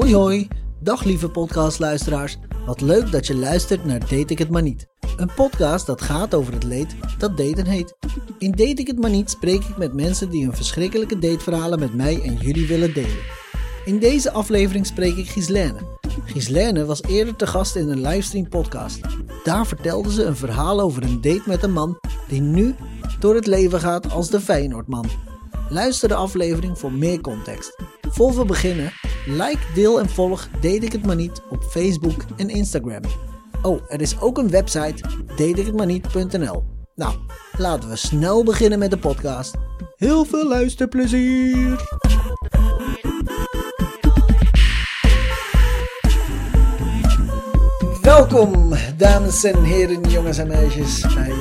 Hoi 0.00 0.14
hoi, 0.14 0.48
dag 0.78 1.04
lieve 1.04 1.28
podcastluisteraars. 1.28 2.38
Wat 2.66 2.80
leuk 2.80 3.12
dat 3.12 3.26
je 3.26 3.36
luistert 3.36 3.84
naar 3.84 3.98
Date 3.98 4.24
ik 4.26 4.38
het 4.38 4.50
maar 4.50 4.62
niet. 4.62 4.86
Een 5.16 5.30
podcast 5.34 5.86
dat 5.86 6.02
gaat 6.02 6.34
over 6.34 6.52
het 6.52 6.62
leed 6.62 6.96
dat 7.18 7.36
daten 7.36 7.66
heet. 7.66 7.96
In 8.38 8.50
Date 8.50 8.80
ik 8.80 8.86
het 8.86 8.98
maar 8.98 9.10
niet 9.10 9.30
spreek 9.30 9.64
ik 9.64 9.76
met 9.76 9.94
mensen 9.94 10.30
die 10.30 10.44
hun 10.44 10.56
verschrikkelijke 10.56 11.18
dateverhalen 11.18 11.78
met 11.78 11.94
mij 11.94 12.22
en 12.22 12.34
jullie 12.34 12.66
willen 12.66 12.94
delen. 12.94 13.18
In 13.84 13.98
deze 13.98 14.30
aflevering 14.30 14.86
spreek 14.86 15.16
ik 15.16 15.28
Gislaine. 15.28 15.78
Gislaine 16.24 16.84
was 16.84 17.02
eerder 17.02 17.36
te 17.36 17.46
gast 17.46 17.76
in 17.76 17.88
een 17.88 18.00
livestream 18.00 18.48
podcast. 18.48 19.00
Daar 19.44 19.66
vertelde 19.66 20.12
ze 20.12 20.24
een 20.24 20.36
verhaal 20.36 20.80
over 20.80 21.02
een 21.02 21.20
date 21.20 21.42
met 21.46 21.62
een 21.62 21.72
man 21.72 21.98
die 22.28 22.40
nu 22.40 22.74
door 23.18 23.34
het 23.34 23.46
leven 23.46 23.80
gaat 23.80 24.12
als 24.12 24.30
de 24.30 24.40
Feyenoordman. 24.40 25.29
Luister 25.70 26.08
de 26.08 26.14
aflevering 26.14 26.78
voor 26.78 26.92
meer 26.92 27.20
context. 27.20 27.76
Voor 28.08 28.34
we 28.34 28.44
beginnen, 28.44 28.92
like, 29.26 29.58
deel 29.74 30.00
en 30.00 30.08
volg 30.08 30.48
Deed 30.60 30.82
ik 30.82 30.92
het 30.92 31.06
maar 31.06 31.16
niet 31.16 31.42
op 31.50 31.62
Facebook 31.62 32.24
en 32.36 32.48
Instagram. 32.48 33.02
Oh, 33.62 33.80
er 33.88 34.00
is 34.00 34.20
ook 34.20 34.38
een 34.38 34.50
website, 34.50 35.02
deedikhetmaarniet.nl. 35.36 36.64
Nou, 36.94 37.14
laten 37.56 37.88
we 37.88 37.96
snel 37.96 38.44
beginnen 38.44 38.78
met 38.78 38.90
de 38.90 38.98
podcast. 38.98 39.54
Heel 39.96 40.24
veel 40.24 40.48
luisterplezier! 40.48 41.98
Welkom, 48.02 48.74
dames 48.96 49.44
en 49.44 49.62
heren, 49.62 50.02
jongens 50.02 50.38
en 50.38 50.48
meisjes, 50.48 51.00
bij 51.14 51.32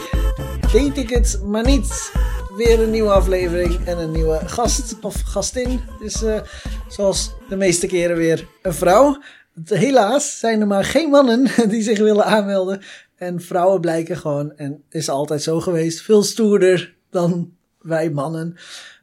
Deed 0.72 0.98
ik 0.98 1.10
het 1.10 1.42
maar 1.46 1.66
niet. 1.66 2.12
Weer 2.60 2.80
een 2.80 2.90
nieuwe 2.90 3.12
aflevering 3.12 3.86
en 3.86 3.98
een 3.98 4.12
nieuwe 4.12 4.40
gast 4.46 4.96
of 5.02 5.22
gastin. 5.22 5.82
Dus 6.00 6.24
uh, 6.24 6.42
zoals 6.88 7.32
de 7.50 7.56
meeste 7.56 7.88
keren 7.88 8.16
weer 8.18 8.48
een 8.62 8.74
vrouw. 8.74 9.22
Helaas 9.66 10.40
zijn 10.40 10.62
er 10.62 10.68
maar 10.68 10.86
geen 10.86 11.10
mannen 11.10 11.48
die 11.70 11.82
zich 11.82 12.00
willen 12.00 12.26
aanmelden. 12.26 12.82
En 13.16 13.42
vrouwen 13.42 13.82
blijken 13.82 14.18
gewoon, 14.18 14.56
en 14.56 14.84
is 14.90 15.10
altijd 15.10 15.42
zo 15.42 15.60
geweest, 15.60 16.02
veel 16.02 16.24
stoerder 16.24 16.96
dan 17.10 17.52
wij 17.82 18.10
mannen. 18.10 18.58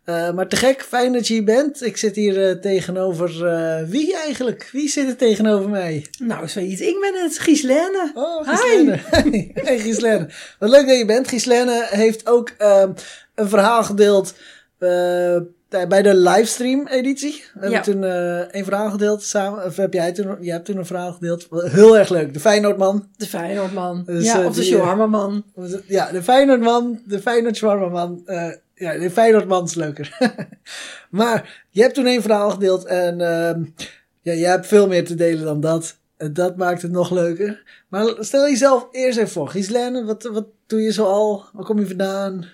Uh, 0.06 0.32
maar 0.32 0.48
te 0.48 0.56
gek, 0.56 0.82
fijn 0.82 1.12
dat 1.12 1.26
je 1.26 1.34
hier 1.34 1.44
bent. 1.44 1.82
Ik 1.82 1.96
zit 1.96 2.16
hier 2.16 2.48
uh, 2.48 2.60
tegenover 2.60 3.30
uh, 3.30 3.88
wie 3.88 4.16
eigenlijk? 4.16 4.68
Wie 4.72 4.88
zit 4.88 5.08
er 5.08 5.16
tegenover 5.16 5.68
mij? 5.68 6.06
Nou, 6.18 6.48
zoiets. 6.48 6.80
Ik 6.80 7.00
ben 7.00 7.22
het, 7.22 7.38
Gislaine. 7.38 8.10
Oh, 8.14 8.48
Gislaine. 8.48 9.00
Hi. 9.30 9.50
hey, 9.54 9.78
Gislaine. 9.78 10.28
Wat 10.58 10.70
leuk 10.70 10.86
dat 10.86 10.98
je 10.98 11.04
bent. 11.04 11.28
Gislaine 11.28 11.86
heeft 11.90 12.26
ook 12.26 12.50
ehm, 12.58 12.92
een 13.34 13.48
verhaal 13.48 13.84
gedeeld 13.84 14.34
bij 15.68 16.02
de 16.02 16.16
livestream 16.16 16.86
editie. 16.86 17.44
We 17.54 17.60
hebben 17.60 17.70
ja. 17.70 17.80
toen 17.80 18.02
een 18.58 18.64
verhaal 18.64 18.90
gedeeld 18.90 19.22
samen. 19.22 19.64
Of 19.64 19.76
heb 19.76 19.92
jij 19.92 20.12
toen, 20.12 20.36
jij 20.40 20.52
hebt 20.52 20.66
toen 20.66 20.76
een 20.76 20.86
verhaal 20.86 21.12
gedeeld. 21.12 21.46
Heel 21.50 21.98
erg 21.98 22.08
leuk. 22.08 22.32
De 22.34 22.40
Feyenoordman. 22.40 23.08
De 23.16 23.26
Feyenoordman. 23.26 24.02
Dus, 24.04 24.24
ja, 24.24 24.46
of 24.46 24.54
de 24.54 24.62
Shawarma-man. 24.62 25.44
Ja, 25.86 26.10
de 26.10 26.22
Feyenoordman. 26.22 27.00
De 27.04 27.20
Feyenoord 27.20 27.56
Shawarma-man. 27.56 28.24
Ja, 28.78 28.98
de 28.98 29.10
Feyenoordman 29.10 29.64
is 29.64 29.74
leuker. 29.74 30.16
maar 31.10 31.64
je 31.70 31.82
hebt 31.82 31.94
toen 31.94 32.06
een 32.06 32.22
verhaal 32.22 32.50
gedeeld 32.50 32.84
en 32.84 33.20
uh, 33.20 33.84
ja, 34.22 34.32
je 34.32 34.46
hebt 34.46 34.66
veel 34.66 34.86
meer 34.88 35.04
te 35.04 35.14
delen 35.14 35.44
dan 35.44 35.60
dat. 35.60 35.96
En 36.16 36.32
dat 36.32 36.56
maakt 36.56 36.82
het 36.82 36.90
nog 36.90 37.10
leuker. 37.10 37.62
Maar 37.88 38.14
stel 38.18 38.48
jezelf 38.48 38.88
eerst 38.90 39.18
even 39.18 39.30
voor. 39.30 39.48
Gislaine, 39.48 40.04
wat, 40.04 40.22
wat 40.22 40.46
doe 40.66 40.80
je 40.80 40.92
zoal? 40.92 41.44
Waar 41.52 41.64
kom 41.64 41.78
je 41.78 41.86
vandaan? 41.86 42.46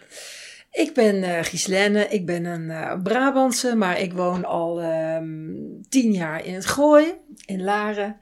Ik 0.73 0.95
ben 0.95 1.17
uh, 1.17 1.43
Gislaine, 1.43 2.09
ik 2.09 2.27
ben 2.27 2.45
een 2.45 2.65
uh, 2.65 3.03
Brabantse, 3.03 3.75
maar 3.75 4.01
ik 4.01 4.13
woon 4.13 4.45
al 4.45 4.83
um, 4.83 5.81
tien 5.89 6.13
jaar 6.13 6.45
in 6.45 6.55
het 6.55 6.67
Gooi, 6.67 7.15
in 7.45 7.63
Laren. 7.63 8.17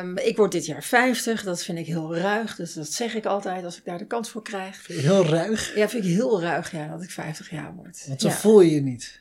Um, 0.00 0.18
ik 0.18 0.36
word 0.36 0.52
dit 0.52 0.66
jaar 0.66 0.82
50, 0.82 1.42
dat 1.42 1.62
vind 1.62 1.78
ik 1.78 1.86
heel 1.86 2.16
ruig, 2.16 2.56
dus 2.56 2.74
dat 2.74 2.92
zeg 2.92 3.14
ik 3.14 3.26
altijd 3.26 3.64
als 3.64 3.76
ik 3.76 3.84
daar 3.84 3.98
de 3.98 4.06
kans 4.06 4.30
voor 4.30 4.42
krijg. 4.42 4.76
Vind 4.76 5.00
je 5.00 5.06
heel 5.06 5.26
ruig? 5.26 5.74
Ja, 5.76 5.88
vind 5.88 6.04
ik 6.04 6.10
heel 6.10 6.40
ruig, 6.40 6.72
ja, 6.72 6.88
dat 6.88 7.02
ik 7.02 7.10
50 7.10 7.50
jaar 7.50 7.74
word. 7.74 8.04
Want 8.06 8.20
zo 8.20 8.28
ja. 8.28 8.34
voel 8.34 8.60
je 8.60 8.74
je 8.74 8.82
niet. 8.82 9.20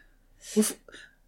Hoe, 0.54 0.64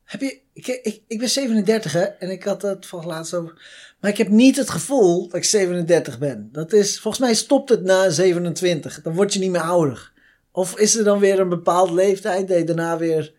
heb 0.04 0.22
je, 0.22 0.40
ik, 0.54 0.68
ik, 0.68 1.02
ik 1.08 1.20
ben 1.20 1.30
37 1.30 1.94
hè, 1.94 2.04
en 2.04 2.30
ik 2.30 2.44
had 2.44 2.62
het 2.62 2.86
van 2.86 3.06
laatst 3.06 3.34
over. 3.34 3.62
Maar 4.00 4.12
ik 4.12 4.18
heb 4.18 4.28
niet 4.28 4.58
het 4.58 4.70
gevoel 4.70 5.28
dat 5.28 5.36
ik 5.36 5.44
37 5.44 6.20
ben. 6.20 6.50
Dat 6.52 6.74
is, 6.74 7.00
volgens 7.00 7.24
mij 7.24 7.34
stopt 7.34 7.70
het 7.70 7.84
na 7.84 8.10
27. 8.10 9.02
Dan 9.02 9.14
word 9.14 9.34
je 9.34 9.40
niet 9.40 9.52
meer 9.52 9.62
ouder. 9.62 10.12
Of 10.56 10.78
is 10.80 10.96
er 10.96 11.04
dan 11.04 11.20
weer 11.20 11.40
een 11.40 11.50
bepaald 11.50 11.92
leeftijd 11.92 12.48
dat 12.48 12.58
je 12.58 12.64
daarna 12.64 12.98
weer. 12.98 13.34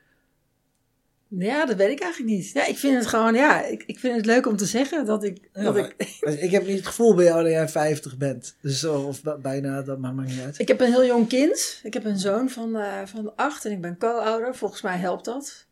Ja, 1.29 1.67
dat 1.67 1.77
weet 1.77 1.91
ik 1.91 2.01
eigenlijk 2.01 2.33
niet. 2.33 2.51
Ja, 2.53 2.67
ik 2.67 2.79
vind 2.79 2.97
het 2.97 3.07
gewoon, 3.07 3.35
ja, 3.35 3.65
ik, 3.65 3.83
ik 3.87 3.99
vind 3.99 4.17
het 4.17 4.27
leuk 4.27 4.47
om 4.47 4.57
te 4.57 4.67
zeggen 4.67 5.07
dat 5.07 5.25
ik. 5.25 5.49
Ja, 5.53 5.63
dat 5.63 5.77
ik, 5.77 5.95
ik 6.47 6.51
heb 6.51 6.67
niet 6.67 6.77
het 6.77 6.87
gevoel 6.87 7.15
bij 7.15 7.25
jou 7.25 7.43
dat 7.43 7.53
jij 7.53 7.69
50 7.69 8.17
bent. 8.17 8.57
Dus 8.61 8.81
zo, 8.81 9.03
of 9.03 9.23
bijna, 9.43 9.83
dat 9.83 9.99
maakt 9.99 10.29
niet 10.29 10.41
uit. 10.41 10.59
Ik 10.59 10.69
heb 10.69 10.81
een 10.81 10.93
heel 10.93 11.05
jong 11.05 11.29
kind. 11.29 11.81
Ik 11.83 11.95
heb 11.95 12.05
een 12.05 12.19
zoon 12.19 12.51
van, 12.51 12.77
uh, 12.77 13.01
van 13.05 13.37
acht 13.37 13.65
en 13.65 13.73
ik 13.73 13.81
ben 13.81 13.99
co-ouder. 13.99 14.55
Volgens 14.55 14.83
mij 14.83 14.97
helpt 14.97 15.25
dat. 15.25 15.67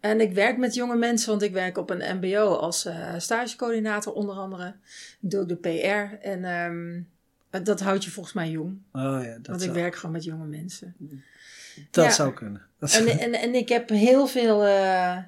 En 0.00 0.20
ik 0.20 0.32
werk 0.32 0.58
met 0.58 0.74
jonge 0.74 0.96
mensen, 0.96 1.30
want 1.30 1.42
ik 1.42 1.52
werk 1.52 1.78
op 1.78 1.90
een 1.90 2.16
MBO 2.16 2.54
als 2.54 2.86
uh, 2.86 3.14
stagecoördinator 3.18 4.12
onder 4.12 4.34
andere. 4.34 4.74
Ik 5.20 5.30
doe 5.30 5.40
ook 5.40 5.48
de 5.48 5.56
PR 5.56 6.26
en. 6.26 6.44
Um, 6.44 7.14
dat 7.62 7.80
houdt 7.80 8.04
je 8.04 8.10
volgens 8.10 8.34
mij 8.34 8.50
jong. 8.50 8.78
Oh 8.92 9.20
ja, 9.22 9.34
dat 9.34 9.46
Want 9.46 9.60
ik 9.60 9.70
zou... 9.70 9.80
werk 9.80 9.96
gewoon 9.96 10.12
met 10.12 10.24
jonge 10.24 10.46
mensen. 10.46 10.94
Dat 11.90 12.04
ja. 12.04 12.10
zou 12.10 12.32
kunnen. 12.32 12.62
Dat 12.78 12.94
en, 12.94 13.18
en, 13.18 13.34
en 13.34 13.54
ik 13.54 13.68
heb 13.68 13.88
heel 13.88 14.26
veel 14.26 14.66
uh, 14.66 15.18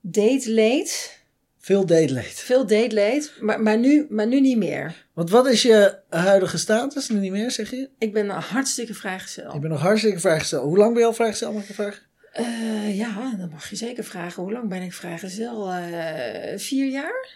date-leed. 0.00 1.20
Veel 1.58 1.86
date-leed. 1.86 2.32
Veel 2.32 2.66
date-leed, 2.66 3.32
maar, 3.40 3.62
maar, 3.62 3.78
nu, 3.78 4.06
maar 4.10 4.26
nu 4.26 4.40
niet 4.40 4.56
meer. 4.56 5.06
Want 5.12 5.30
wat 5.30 5.46
is 5.46 5.62
je 5.62 5.98
huidige 6.08 6.58
status? 6.58 7.08
Nu 7.08 7.18
niet 7.18 7.32
meer, 7.32 7.50
zeg 7.50 7.70
je? 7.70 7.88
Ik 7.98 8.12
ben 8.12 8.28
hartstikke 8.28 8.94
vrijgezel. 8.94 9.54
Ik 9.54 9.60
ben 9.60 9.70
nog 9.70 9.80
hartstikke 9.80 10.20
vrijgezel. 10.20 10.64
Hoe 10.64 10.76
lang 10.76 10.92
ben 10.92 11.00
je 11.00 11.06
al 11.06 11.14
vrijgezel, 11.14 11.52
mag 11.52 11.68
ik 11.68 11.74
vragen? 11.74 12.02
Uh, 12.40 12.96
ja, 12.96 13.34
dan 13.36 13.48
mag 13.50 13.70
je 13.70 13.76
zeker 13.76 14.04
vragen. 14.04 14.42
Hoe 14.42 14.52
lang 14.52 14.68
ben 14.68 14.82
ik 14.82 14.92
vrijgezel? 14.92 15.72
Uh, 15.72 16.58
vier 16.58 16.90
jaar? 16.90 17.28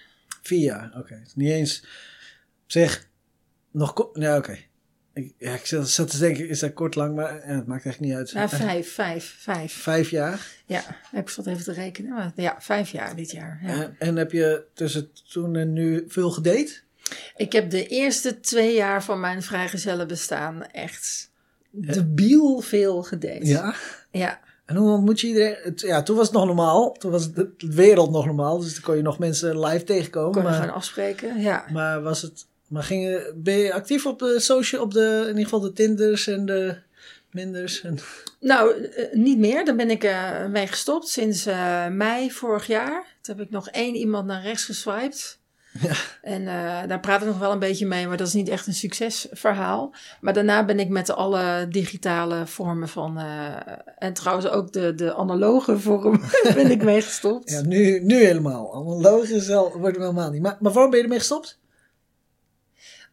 Vier 0.42 0.62
jaar, 0.62 0.86
oké. 0.86 0.98
Okay. 0.98 1.22
Niet 1.34 1.50
eens... 1.50 1.84
Zeg, 2.66 3.08
nog 3.76 4.10
ja, 4.12 4.36
oké. 4.36 4.50
Okay. 4.50 4.68
Ik, 5.12 5.34
ja, 5.38 5.52
ik 5.52 5.66
zat 5.86 6.10
te 6.10 6.18
denken, 6.18 6.48
is 6.48 6.58
dat 6.58 6.72
kort 6.72 6.94
lang, 6.94 7.14
maar 7.14 7.34
ja, 7.34 7.54
het 7.54 7.66
maakt 7.66 7.84
echt 7.84 8.00
niet 8.00 8.14
uit. 8.14 8.30
Ja, 8.30 8.48
vijf, 8.48 8.94
vijf, 8.94 9.36
vijf. 9.38 9.72
Vijf 9.72 10.10
jaar? 10.10 10.46
Ja, 10.66 10.82
ik 11.12 11.28
zat 11.28 11.46
even 11.46 11.64
te 11.64 11.72
rekenen. 11.72 12.12
Maar 12.12 12.32
ja, 12.36 12.56
vijf 12.58 12.90
jaar 12.90 13.16
dit 13.16 13.30
jaar. 13.30 13.60
Ja. 13.62 13.68
En, 13.68 13.96
en, 13.98 14.16
heb 14.16 14.32
je 14.32 14.64
tussen 14.74 15.10
toen 15.32 15.56
en 15.56 15.72
nu 15.72 16.04
veel 16.08 16.30
gedate? 16.30 16.72
Ik 17.36 17.52
heb 17.52 17.70
de 17.70 17.86
eerste 17.86 18.40
twee 18.40 18.74
jaar 18.74 19.04
van 19.04 19.20
mijn 19.20 19.42
vrijgezellen 19.42 20.08
bestaan 20.08 20.66
echt 20.66 21.30
debiel 21.70 22.60
veel 22.60 23.02
gedate. 23.02 23.46
Ja? 23.46 23.74
Ja. 24.10 24.40
En 24.64 24.76
hoe 24.76 24.90
ontmoet 24.90 25.20
je 25.20 25.26
iedereen? 25.26 25.72
Ja, 25.76 26.02
toen 26.02 26.16
was 26.16 26.26
het 26.26 26.36
nog 26.36 26.46
normaal. 26.46 26.92
Toen 26.92 27.10
was 27.10 27.32
de, 27.32 27.54
wereld 27.58 28.10
nog 28.10 28.26
normaal. 28.26 28.58
Dus 28.58 28.72
dan 28.72 28.82
kon 28.82 28.96
je 28.96 29.02
nog 29.02 29.18
mensen 29.18 29.60
live 29.60 29.84
tegenkomen. 29.84 30.32
Kon 30.32 30.42
je 30.42 30.48
maar, 30.48 30.58
gaan 30.58 30.74
afspreken, 30.74 31.40
ja. 31.40 31.64
Maar 31.72 32.02
was 32.02 32.22
het... 32.22 32.46
Maar 32.68 32.82
ging, 32.82 33.32
ben 33.34 33.56
je 33.56 33.72
actief 33.72 34.06
op 34.06 34.18
de 34.18 34.40
social, 34.40 34.82
op 34.82 34.92
de, 34.92 35.18
in 35.22 35.28
ieder 35.28 35.42
geval 35.42 35.60
de 35.60 35.72
Tinders 35.72 36.26
en 36.26 36.46
de 36.46 36.76
Minders? 37.30 37.82
En... 37.82 37.98
Nou, 38.40 38.74
uh, 38.74 39.12
niet 39.12 39.38
meer. 39.38 39.64
Daar 39.64 39.76
ben 39.76 39.90
ik 39.90 40.04
uh, 40.04 40.46
mee 40.46 40.66
gestopt 40.66 41.08
sinds 41.08 41.46
uh, 41.46 41.88
mei 41.88 42.30
vorig 42.30 42.66
jaar. 42.66 43.06
Toen 43.20 43.36
heb 43.36 43.46
ik 43.46 43.50
nog 43.50 43.68
één 43.68 43.94
iemand 43.94 44.26
naar 44.26 44.42
rechts 44.42 44.64
geswiped. 44.64 45.38
Ja. 45.80 45.94
En 46.22 46.44
daar 46.88 47.00
praat 47.00 47.20
ik 47.20 47.26
nog 47.26 47.38
wel 47.38 47.52
een 47.52 47.58
beetje 47.58 47.86
mee, 47.86 48.06
maar 48.06 48.16
dat 48.16 48.26
is 48.26 48.32
niet 48.32 48.48
echt 48.48 48.66
een 48.66 48.74
succesverhaal. 48.74 49.94
Maar 50.20 50.32
daarna 50.32 50.64
ben 50.64 50.80
ik 50.80 50.88
met 50.88 51.10
alle 51.10 51.66
digitale 51.70 52.46
vormen 52.46 52.88
van. 52.88 53.18
en 53.98 54.12
trouwens 54.12 54.48
ook 54.48 54.72
de, 54.72 54.94
de 54.94 55.14
analoge 55.14 55.78
vorm 55.78 56.20
ben 56.54 56.70
ik 56.70 56.82
mee 56.82 57.02
gestopt. 57.02 57.50
Ja, 57.50 57.60
nu, 57.60 58.00
nu 58.00 58.24
helemaal. 58.24 58.74
Analoog 58.74 59.28
is 59.28 59.46
wel, 59.46 59.78
wordt 59.78 59.96
helemaal 59.96 60.30
niet. 60.30 60.42
Maar, 60.42 60.56
maar 60.60 60.72
waarom 60.72 60.90
ben 60.90 60.98
je 60.98 61.04
ermee 61.04 61.18
gestopt? 61.18 61.58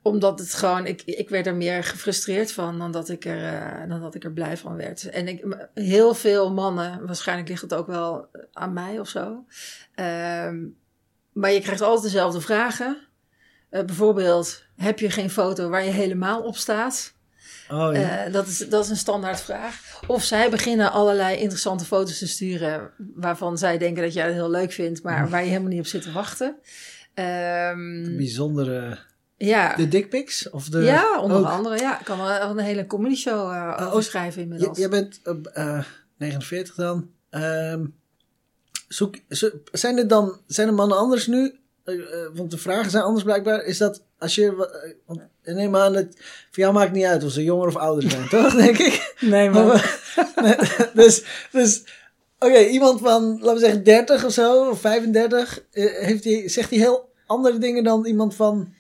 Omdat 0.04 0.40
het 0.40 0.54
gewoon, 0.54 0.86
ik, 0.86 1.02
ik 1.02 1.30
werd 1.30 1.48
er 1.48 1.56
meer 1.56 1.84
gefrustreerd 1.84 2.52
van 2.52 2.80
dan 2.80 2.92
dat 2.92 3.10
ik 3.10 3.26
er, 3.26 3.54
uh, 3.54 3.90
dan 3.90 4.02
dat 4.02 4.16
ik 4.16 4.24
er 4.24 4.32
blij 4.32 4.58
van 4.58 4.76
werd. 4.76 5.10
En 5.10 5.28
ik, 5.28 5.58
heel 5.74 6.14
veel 6.14 6.54
mannen, 6.54 7.06
waarschijnlijk 7.06 7.50
ligt 7.50 7.62
het 7.62 7.74
ook 7.74 7.88
wel 7.88 8.28
aan 8.54 8.74
mij 8.74 9.00
of 9.00 9.10
zo. 9.10 9.46
Um, 9.96 10.78
maar 11.32 11.52
je 11.52 11.62
krijgt 11.62 11.82
altijd 11.82 12.04
dezelfde 12.04 12.42
vragen. 12.42 12.98
Uh, 13.72 13.84
bijvoorbeeld, 13.84 14.64
heb 14.76 15.00
je 15.00 15.10
geen 15.10 15.30
foto 15.30 15.70
waar 15.70 15.84
je 15.84 15.92
helemaal 15.92 16.42
op 16.42 16.56
staat? 16.56 17.14
Oh, 17.70 17.94
ja. 17.94 18.28
uh, 18.28 18.34
dat, 18.34 18.48
is, 18.48 18.58
dat 18.58 18.84
is 18.84 18.90
een 18.90 18.98
standaard 18.98 19.42
vraag. 19.42 20.02
Of 20.08 20.24
zij 20.24 20.50
beginnen 20.50 20.92
allerlei 20.92 21.38
interessante 21.38 21.86
foto's 21.86 22.18
te 22.18 22.28
sturen 22.28 22.92
waarvan 23.16 23.58
zij 23.58 23.78
denken 23.78 24.04
dat 24.04 24.14
jij 24.14 24.26
het 24.26 24.34
heel 24.34 24.50
leuk 24.50 24.72
vindt, 24.72 25.04
maar 25.04 25.30
waar 25.30 25.44
je 25.44 25.50
helemaal 25.50 25.70
niet 25.70 25.80
op 25.80 25.86
zit 25.86 26.02
te 26.02 26.12
wachten. 26.12 26.56
Um, 27.16 28.18
bijzondere. 28.18 29.12
Ja. 29.46 29.76
De 29.76 29.88
dickpics? 29.88 30.50
Of 30.50 30.70
de, 30.70 30.82
ja, 30.82 31.20
onder 31.22 31.38
ook? 31.38 31.46
andere. 31.46 31.78
Ja, 31.78 32.00
ik 32.00 32.06
kan 32.06 32.18
wel 32.18 32.50
een 32.50 32.58
hele 32.60 32.86
comedy 32.88 33.16
show 33.16 33.52
uh, 33.52 34.00
schrijven 34.00 34.42
inmiddels. 34.42 34.78
Jij 34.78 34.90
bent 34.90 35.22
uh, 35.54 35.84
49 36.18 36.76
dan. 36.76 37.10
Um, 37.32 37.96
zoek, 38.88 39.16
zo- 39.30 39.52
zijn 39.72 39.98
er 39.98 40.08
dan 40.08 40.38
zijn 40.48 40.68
er 40.68 40.74
mannen 40.74 40.98
anders 40.98 41.28
nu? 41.28 41.56
Eh, 41.84 41.94
eh, 41.96 42.30
want 42.34 42.52
de 42.52 42.58
vragen 42.58 42.92
zijn 42.92 43.04
anders 43.04 43.24
blijkbaar. 43.24 43.64
Is 43.64 43.78
dat 43.78 44.02
als 44.20 44.36
je. 44.36 44.46
eh, 44.84 44.94
Want 45.06 45.22
neem 45.44 45.76
aan 45.76 45.94
dat. 45.94 46.06
Voor 46.52 46.64
jou 46.64 46.74
maakt 46.74 46.88
het 46.88 46.96
niet 46.98 47.06
uit 47.06 47.24
of 47.24 47.32
ze 47.32 47.44
jonger 47.44 47.68
of 47.68 47.76
ouder 47.76 48.10
zijn, 48.12 48.30
toch? 48.42 48.56
Denk 48.56 48.78
ik. 48.78 49.16
Nee, 50.42 50.56
dus. 50.94 51.24
dus 51.52 51.84
Oké, 52.40 52.60
iemand 52.60 53.00
van, 53.02 53.38
laten 53.40 53.54
we 53.54 53.60
zeggen, 53.60 53.84
30 53.84 54.26
of 54.26 54.32
zo, 54.32 54.70
of 54.70 54.80
35, 54.80 55.64
eh, 55.72 55.86
heeft 56.06 56.24
die, 56.24 56.50
zegt 56.50 56.70
hij 56.70 56.80
heel 56.80 57.10
andere 57.26 57.58
dingen 57.58 57.84
dan 57.84 58.06
iemand 58.06 58.36
van 58.36 58.74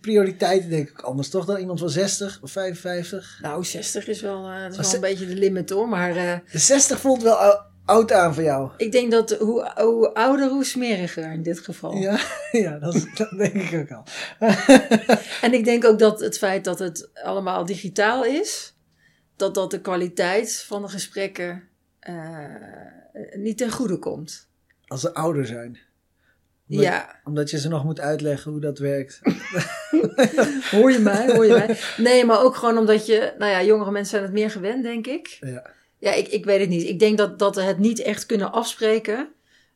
prioriteiten, 0.00 0.70
denk 0.70 0.88
ik 0.88 1.00
anders, 1.00 1.28
toch? 1.28 1.44
Dan 1.44 1.56
iemand 1.58 1.78
van 1.78 1.90
60 1.90 2.38
of 2.42 2.50
55. 2.50 3.38
Nou, 3.42 3.64
60 3.64 4.06
is 4.08 4.20
wel, 4.20 4.48
eh, 4.48 4.62
dat 4.62 4.70
is 4.70 4.76
wel 4.76 4.94
een 4.94 5.00
beetje 5.00 5.26
de 5.26 5.34
limit 5.36 5.70
hoor. 5.70 5.88
Maar 5.88 6.16
eh, 6.16 6.38
De 6.52 6.58
60 6.58 7.00
voelt 7.00 7.22
wel 7.22 7.34
ou- 7.34 7.60
oud 7.84 8.12
aan 8.12 8.34
voor 8.34 8.42
jou. 8.42 8.70
ik 8.76 8.92
denk 8.92 9.10
dat 9.10 9.30
hoe, 9.30 9.72
hoe 9.76 10.14
ouder, 10.14 10.48
hoe 10.48 10.64
smeriger 10.64 11.32
in 11.32 11.42
dit 11.42 11.58
geval. 11.58 11.94
Ja, 11.96 12.18
ja 12.52 12.78
dat 12.78 13.06
denk 13.36 13.54
ik 13.54 13.80
ook 13.80 13.90
al. 13.90 14.04
En 15.42 15.52
ik 15.52 15.64
denk 15.64 15.84
ook 15.84 15.98
dat 15.98 16.20
het 16.20 16.38
feit 16.38 16.64
dat 16.64 16.78
het 16.78 17.10
allemaal 17.14 17.64
digitaal 17.66 18.24
is, 18.24 18.74
dat 19.36 19.54
dat 19.54 19.70
de 19.70 19.80
kwaliteit 19.80 20.64
van 20.66 20.82
de 20.82 20.88
gesprekken 20.88 21.62
eh, 22.00 22.14
niet 23.34 23.58
ten 23.58 23.70
goede 23.70 23.98
komt. 23.98 24.48
Als 24.86 25.00
ze 25.00 25.14
ouder 25.14 25.46
zijn. 25.46 25.78
Omdat, 26.76 26.84
Ja, 26.92 27.20
omdat 27.24 27.50
je 27.50 27.58
ze 27.58 27.68
nog 27.68 27.84
moet 27.84 28.00
uitleggen 28.00 28.50
hoe 28.50 28.60
dat 28.60 28.78
werkt. 28.78 29.20
hoor 30.70 30.92
je 30.92 30.98
mij, 30.98 31.32
hoor 31.34 31.46
je 31.46 31.52
mij. 31.52 31.78
Nee, 31.96 32.24
maar 32.24 32.42
ook 32.42 32.56
gewoon 32.56 32.78
omdat 32.78 33.06
je, 33.06 33.32
nou 33.38 33.50
ja, 33.50 33.62
jongere 33.62 33.90
mensen 33.90 34.10
zijn 34.10 34.22
het 34.22 34.32
meer 34.32 34.50
gewend, 34.50 34.82
denk 34.82 35.06
ik. 35.06 35.36
Ja. 35.40 35.70
Ja, 35.98 36.12
ik, 36.12 36.28
ik 36.28 36.44
weet 36.44 36.60
het 36.60 36.68
niet. 36.68 36.88
Ik 36.88 36.98
denk 36.98 37.18
dat, 37.18 37.38
dat 37.38 37.54
we 37.56 37.62
het 37.62 37.78
niet 37.78 37.98
echt 38.00 38.26
kunnen 38.26 38.52
afspreken. 38.52 39.28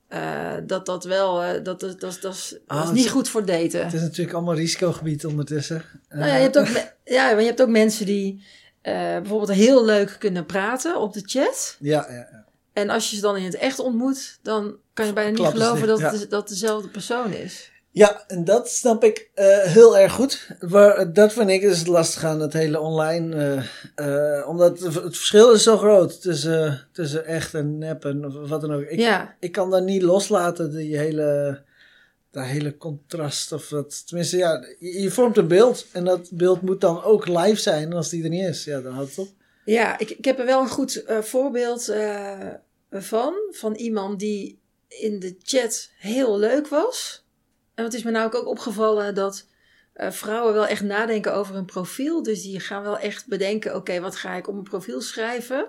eh, 0.09 0.53
dat 0.67 0.87
dat 0.87 1.05
wel, 1.05 1.43
eh, 1.43 1.65
dat, 1.65 1.81
dat, 1.81 2.01
dat, 2.01 2.19
dat 2.21 2.35
is, 2.35 2.49
dat 2.51 2.61
Ah, 2.67 2.85
is 2.85 2.91
niet 2.91 3.05
is- 3.05 3.11
goed 3.11 3.29
voor 3.29 3.45
daten. 3.47 3.85
Het 3.85 3.93
is 3.93 4.01
natuurlijk 4.01 4.37
allemaal 4.37 4.55
risicogebied 4.55 5.27
ondertussen. 5.27 5.83
Eh, 6.09 6.19
Nou 6.19 6.31
ja, 6.31 6.37
je 6.37 6.43
hebt 6.43 6.59
ook, 6.59 6.69
me- 6.69 6.91
ja, 7.05 7.31
maar 7.31 7.41
je 7.41 7.47
hebt 7.47 7.63
ook 7.63 7.69
mensen 7.69 8.07
die 8.07 8.45
eh, 8.83 8.93
bijvoorbeeld 8.95 9.53
heel 9.53 9.85
leuk 9.85 10.17
kunnen 10.19 10.47
praten 10.47 11.01
op 11.01 11.13
de 11.13 11.23
chat. 11.25 11.77
ja, 11.81 12.07
ja, 12.09 12.15
ja. 12.33 12.45
En 12.77 12.91
als 12.91 13.11
je 13.11 13.17
ze 13.17 13.23
dan 13.23 13.37
in 13.37 13.45
het 13.45 13.55
echt 13.55 13.79
ontmoet, 13.79 14.39
dan 14.43 14.77
kan 14.93 15.07
je 15.07 15.13
bijna 15.13 15.31
niet 15.31 15.39
Klappen 15.39 15.61
geloven 15.61 15.87
dat, 15.87 15.99
dicht, 15.99 16.21
het, 16.21 16.31
dat 16.31 16.49
dezelfde 16.49 16.89
persoon 16.89 17.33
is. 17.33 17.71
Ja, 17.91 18.25
en 18.27 18.45
dat 18.45 18.71
snap 18.71 19.05
ik 19.05 19.31
eh, 19.35 19.61
heel 19.61 19.99
erg 19.99 20.13
goed. 20.13 20.49
Maar 20.69 21.13
dat 21.13 21.33
vind 21.33 21.51
ik 21.51 21.61
dus 21.61 21.87
lastig 21.87 22.25
aan 22.25 22.41
het 22.41 22.53
hele 22.53 22.81
online. 22.81 23.65
eh, 23.95 24.39
eh, 24.39 24.49
omdat 24.49 24.81
het 24.81 25.17
verschil 25.17 25.53
is 25.53 25.63
zo 25.63 25.77
groot 25.77 26.23
tussen, 26.23 26.89
tussen 26.93 27.27
echt 27.27 27.55
en 27.55 27.79
nep 27.79 28.05
en 28.05 28.27
of 28.27 28.49
wat 28.49 28.61
dan 28.61 28.73
ook. 28.73 28.83
Ik, 28.83 28.99
ja, 28.99 29.37
ik 29.41 29.53
kan 29.53 29.71
dat 29.71 29.85
niet 29.85 30.03
loslaten, 30.03 30.77
die 30.77 30.97
hele, 30.97 31.63
dat 32.31 32.45
hele 32.45 32.77
contrast. 32.77 33.53
Of 33.53 33.69
dat, 33.69 34.07
tenminste, 34.07 34.37
ja, 34.37 34.65
je, 34.79 35.03
je 35.03 35.11
vormt 35.11 35.37
een 35.37 35.49
beeld. 35.49 35.87
En 35.93 36.05
dat 36.05 36.29
beeld 36.33 36.63
moet 36.63 36.81
dan 36.81 37.03
ook 37.03 37.27
live 37.27 37.61
zijn. 37.61 37.91
En 37.91 37.97
als 37.97 38.09
die 38.09 38.23
er 38.23 38.29
niet 38.29 38.49
is, 38.49 38.65
ja, 38.65 38.81
dan 38.81 38.93
houdt 38.93 39.11
het 39.11 39.19
op. 39.19 39.29
ja 39.65 39.99
ik, 39.99 40.11
ik 40.11 40.25
heb 40.25 40.39
er 40.39 40.47
wel 40.47 40.61
een 40.61 40.69
goed 40.69 41.05
voorbeeld 41.21 41.93
van. 43.03 43.35
Van 43.51 43.75
iemand 43.75 44.19
die 44.19 44.61
in 44.89 45.19
de 45.19 45.37
chat 45.43 45.91
heel 45.99 46.39
leuk 46.39 46.69
was. 46.69 47.25
En 47.75 47.85
het 47.85 47.95
is 47.95 48.03
me 48.03 48.11
nou 48.11 48.33
ook, 48.35 48.47
opgevallen 48.47 49.15
dat 49.15 49.47
eh, 49.93 50.11
vrouwen 50.11 50.55
wel 50.55 50.67
echt 50.67 50.83
nadenken 50.83 51.35
over 51.35 51.55
hun 51.55 51.65
profiel. 51.65 52.23
Dus 52.23 52.43
die 52.43 52.61
gaan 52.61 52.83
wel 52.83 52.99
echt 52.99 53.27
bedenken, 53.27 53.75
oké, 53.75 54.01
wat 54.01 54.17
ga 54.17 54.35
ik 54.35 54.47
op 54.47 54.53
mijn 54.53 54.65
profiel 54.69 55.01
schrijven? 55.01 55.67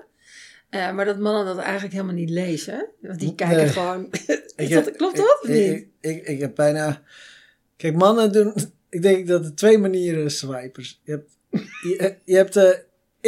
Eh, 0.70 0.92
maar 0.92 1.06
dat 1.06 1.20
mannen 1.20 1.46
dat 1.46 1.58
eigenlijk 1.58 1.94
helemaal 1.94 2.16
niet 2.16 2.30
lezen. 2.30 2.90
Want 3.02 3.20
die 3.20 3.36
kijken 3.36 3.58
Nee. 3.58 3.68
gewoon... 3.68 4.10
Is 4.56 4.70
dat, 4.70 4.86
heb- 4.86 4.98
klopt 4.98 5.18
dat 5.18 5.40
of 5.42 5.50
ik, 5.50 5.56
niet? 5.56 5.88
Ik, 6.00 6.18
ik, 6.18 6.28
ik 6.28 6.40
heb 6.40 6.56
bijna. 6.56 7.04
Kijk, 7.78 7.96
mannen 7.96 8.32
doen. 8.32 8.54
Ik 8.90 9.02
denk 9.02 9.28
dat 9.28 9.46
er 9.46 9.56
twee 9.56 9.78
manieren 9.78 10.32
swipers. 10.32 11.02
Je 11.04 11.12
hebt. 11.12 11.38
Je, 11.82 12.16
je 12.26 12.36
hebt 12.36 12.56
eh, 12.56 12.70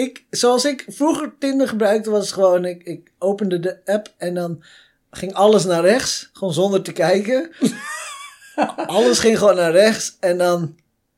ik, 0.01 0.25
zoals 0.29 0.65
ik 0.65 0.85
vroeger 0.87 1.33
Tinder 1.39 1.67
gebruikte, 1.67 2.09
was 2.09 2.31
gewoon. 2.31 2.65
Ik, 2.65 2.83
ik 2.83 3.11
opende 3.17 3.59
de 3.59 3.77
app 3.85 4.13
en 4.17 4.33
dan 4.33 4.63
ging 5.11 5.33
alles 5.33 5.65
naar 5.65 5.81
rechts. 5.81 6.29
Gewoon 6.33 6.53
zonder 6.53 6.81
te 6.81 6.91
kijken. 6.91 7.51
alles 8.85 9.19
ging 9.19 9.37
gewoon 9.37 9.55
naar 9.55 9.71
rechts. 9.71 10.17
En 10.19 10.37
dan 10.37 10.75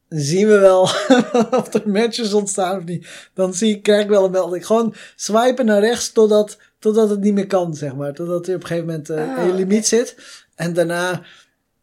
zien 0.09 0.47
we 0.47 0.57
wel 0.57 0.81
of 1.59 1.73
er 1.73 1.89
matches 1.89 2.33
ontstaan 2.33 2.77
of 2.77 2.83
niet. 2.83 3.07
Dan 3.33 3.53
zie 3.53 3.75
ik, 3.75 3.83
krijg 3.83 4.03
ik 4.03 4.09
wel 4.09 4.25
een 4.25 4.31
melding. 4.31 4.65
Gewoon 4.65 4.93
swipen 5.15 5.65
naar 5.65 5.79
rechts 5.79 6.11
totdat, 6.11 6.57
totdat 6.79 7.09
het 7.09 7.19
niet 7.19 7.33
meer 7.33 7.47
kan, 7.47 7.75
zeg 7.75 7.95
maar. 7.95 8.13
Totdat 8.13 8.47
er 8.47 8.55
op 8.55 8.61
een 8.61 8.67
gegeven 8.67 8.87
moment 8.87 9.09
eh, 9.09 9.37
Ah, 9.37 9.43
een 9.43 9.55
limiet 9.55 9.87
zit. 9.87 10.15
En 10.55 10.73
daarna, 10.73 11.23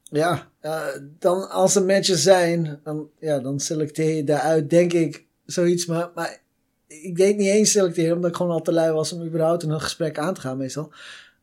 ja, 0.02 0.48
eh, 0.60 0.86
dan 1.18 1.50
als 1.50 1.74
er 1.74 1.84
matches 1.84 2.22
zijn, 2.22 2.80
dan, 2.84 3.08
ja, 3.18 3.38
dan 3.38 3.60
selecteer 3.60 4.16
je 4.16 4.24
daaruit, 4.24 4.70
denk 4.70 4.92
ik, 4.92 5.24
zoiets. 5.44 5.86
Maar, 5.86 6.10
maar 6.14 6.40
ik 6.88 7.16
deed 7.16 7.36
niet 7.36 7.48
eens 7.48 7.70
selecteren, 7.70 8.16
omdat 8.16 8.30
ik 8.30 8.36
gewoon 8.36 8.52
al 8.52 8.62
te 8.62 8.72
lui 8.72 8.92
was 8.92 9.12
om 9.12 9.22
überhaupt 9.24 9.62
een 9.62 9.80
gesprek 9.80 10.18
aan 10.18 10.34
te 10.34 10.40
gaan, 10.40 10.56
meestal. 10.56 10.92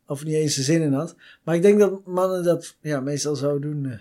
Of 0.07 0.23
niet 0.23 0.33
eens 0.35 0.57
er 0.57 0.63
zin 0.63 0.81
in 0.81 0.93
had. 0.93 1.15
Maar 1.43 1.55
ik 1.55 1.61
denk 1.61 1.79
dat 1.79 2.05
mannen 2.05 2.43
dat 2.43 2.75
ja, 2.81 2.99
meestal 2.99 3.35
zo 3.35 3.59
doen. 3.59 3.85
eh. 3.85 3.99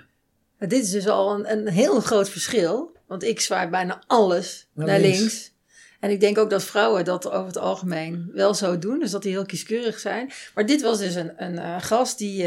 Maar 0.59 0.69
dit 0.69 0.83
is 0.85 0.91
dus 0.91 1.09
al 1.09 1.35
een, 1.35 1.53
een 1.53 1.69
heel 1.69 2.01
groot 2.01 2.29
verschil. 2.29 2.93
Want 3.07 3.23
ik 3.23 3.41
zwaai 3.41 3.69
bijna 3.69 4.03
alles 4.07 4.67
Naar 4.73 4.87
naar, 4.87 5.01
links. 5.01 5.19
links. 5.19 5.53
En 6.01 6.11
ik 6.11 6.21
denk 6.21 6.39
ook 6.39 6.51
dat 6.51 6.65
vrouwen 6.65 7.05
dat 7.05 7.27
over 7.31 7.47
het 7.47 7.59
algemeen 7.59 8.31
wel 8.33 8.55
zo 8.55 8.79
doen. 8.79 8.99
Dus 8.99 9.11
dat 9.11 9.23
die 9.23 9.33
heel 9.33 9.47
kieskeurig 9.47 9.99
zijn. 9.99 10.31
Maar 10.55 10.67
dit 10.67 10.83
was 10.83 10.99
dus 10.99 11.15
een, 11.15 11.33
een 11.45 11.59
eh, 11.59 11.77
gast 11.81 12.19
die... 12.19 12.45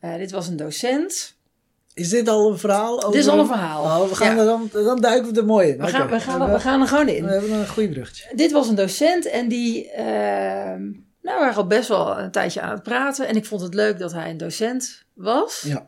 eh, 0.00 0.16
dit 0.16 0.30
was 0.30 0.48
een 0.48 0.56
docent. 0.56 1.36
Is 1.94 2.08
dit 2.08 2.28
al 2.28 2.50
een 2.50 2.58
verhaal? 2.58 2.96
Over... 2.96 3.10
Dit 3.10 3.20
is 3.20 3.28
al 3.28 3.38
een 3.38 3.46
verhaal. 3.46 3.82
Oh, 4.02 4.08
we 4.08 4.14
gaan 4.14 4.34
Ja. 4.34 4.40
er 4.40 4.46
dan, 4.46 4.68
dan 4.72 5.00
duiken 5.00 5.32
we 5.34 5.40
er 5.40 5.46
mooi 5.46 5.68
in. 5.68 5.78
We, 5.78 5.86
gaan, 5.86 6.08
we, 6.08 6.20
gaan, 6.20 6.52
we 6.52 6.60
gaan 6.60 6.80
er 6.80 6.86
gewoon 6.88 7.08
in. 7.08 7.24
We 7.24 7.30
hebben 7.32 7.50
een 7.52 7.68
goede 7.68 7.88
bruggetje. 7.88 8.28
Dit 8.34 8.52
was 8.52 8.68
een 8.68 8.74
docent 8.74 9.26
en 9.26 9.48
die... 9.48 9.90
ehm, 9.90 10.80
nou, 11.22 11.38
we 11.38 11.44
waren 11.44 11.54
al 11.54 11.66
best 11.66 11.88
wel 11.88 12.18
een 12.18 12.30
tijdje 12.30 12.60
aan 12.60 12.70
het 12.72 12.82
praten. 12.82 13.26
En 13.26 13.36
ik 13.36 13.46
vond 13.46 13.60
het 13.60 13.74
leuk 13.74 13.98
dat 13.98 14.12
hij 14.12 14.30
een 14.30 14.36
docent 14.36 15.04
was. 15.14 15.62
Ja. 15.66 15.84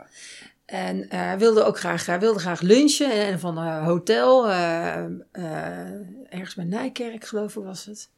En 0.66 1.08
eh, 1.08 1.20
hij 1.20 1.38
wilde 1.38 1.62
ook 1.62 1.78
graag, 1.78 2.06
hij 2.06 2.20
wilde 2.20 2.38
graag 2.38 2.60
lunchen 2.60 3.26
een 3.28 3.38
van 3.40 3.58
een 3.58 3.82
hotel. 3.82 4.48
eh, 4.48 5.04
eh, 5.32 5.90
ergens 6.28 6.54
bij 6.54 6.64
Nijkerk, 6.64 7.24
geloof 7.24 7.56
ik, 7.56 7.64
was 7.64 7.84
het. 7.84 8.10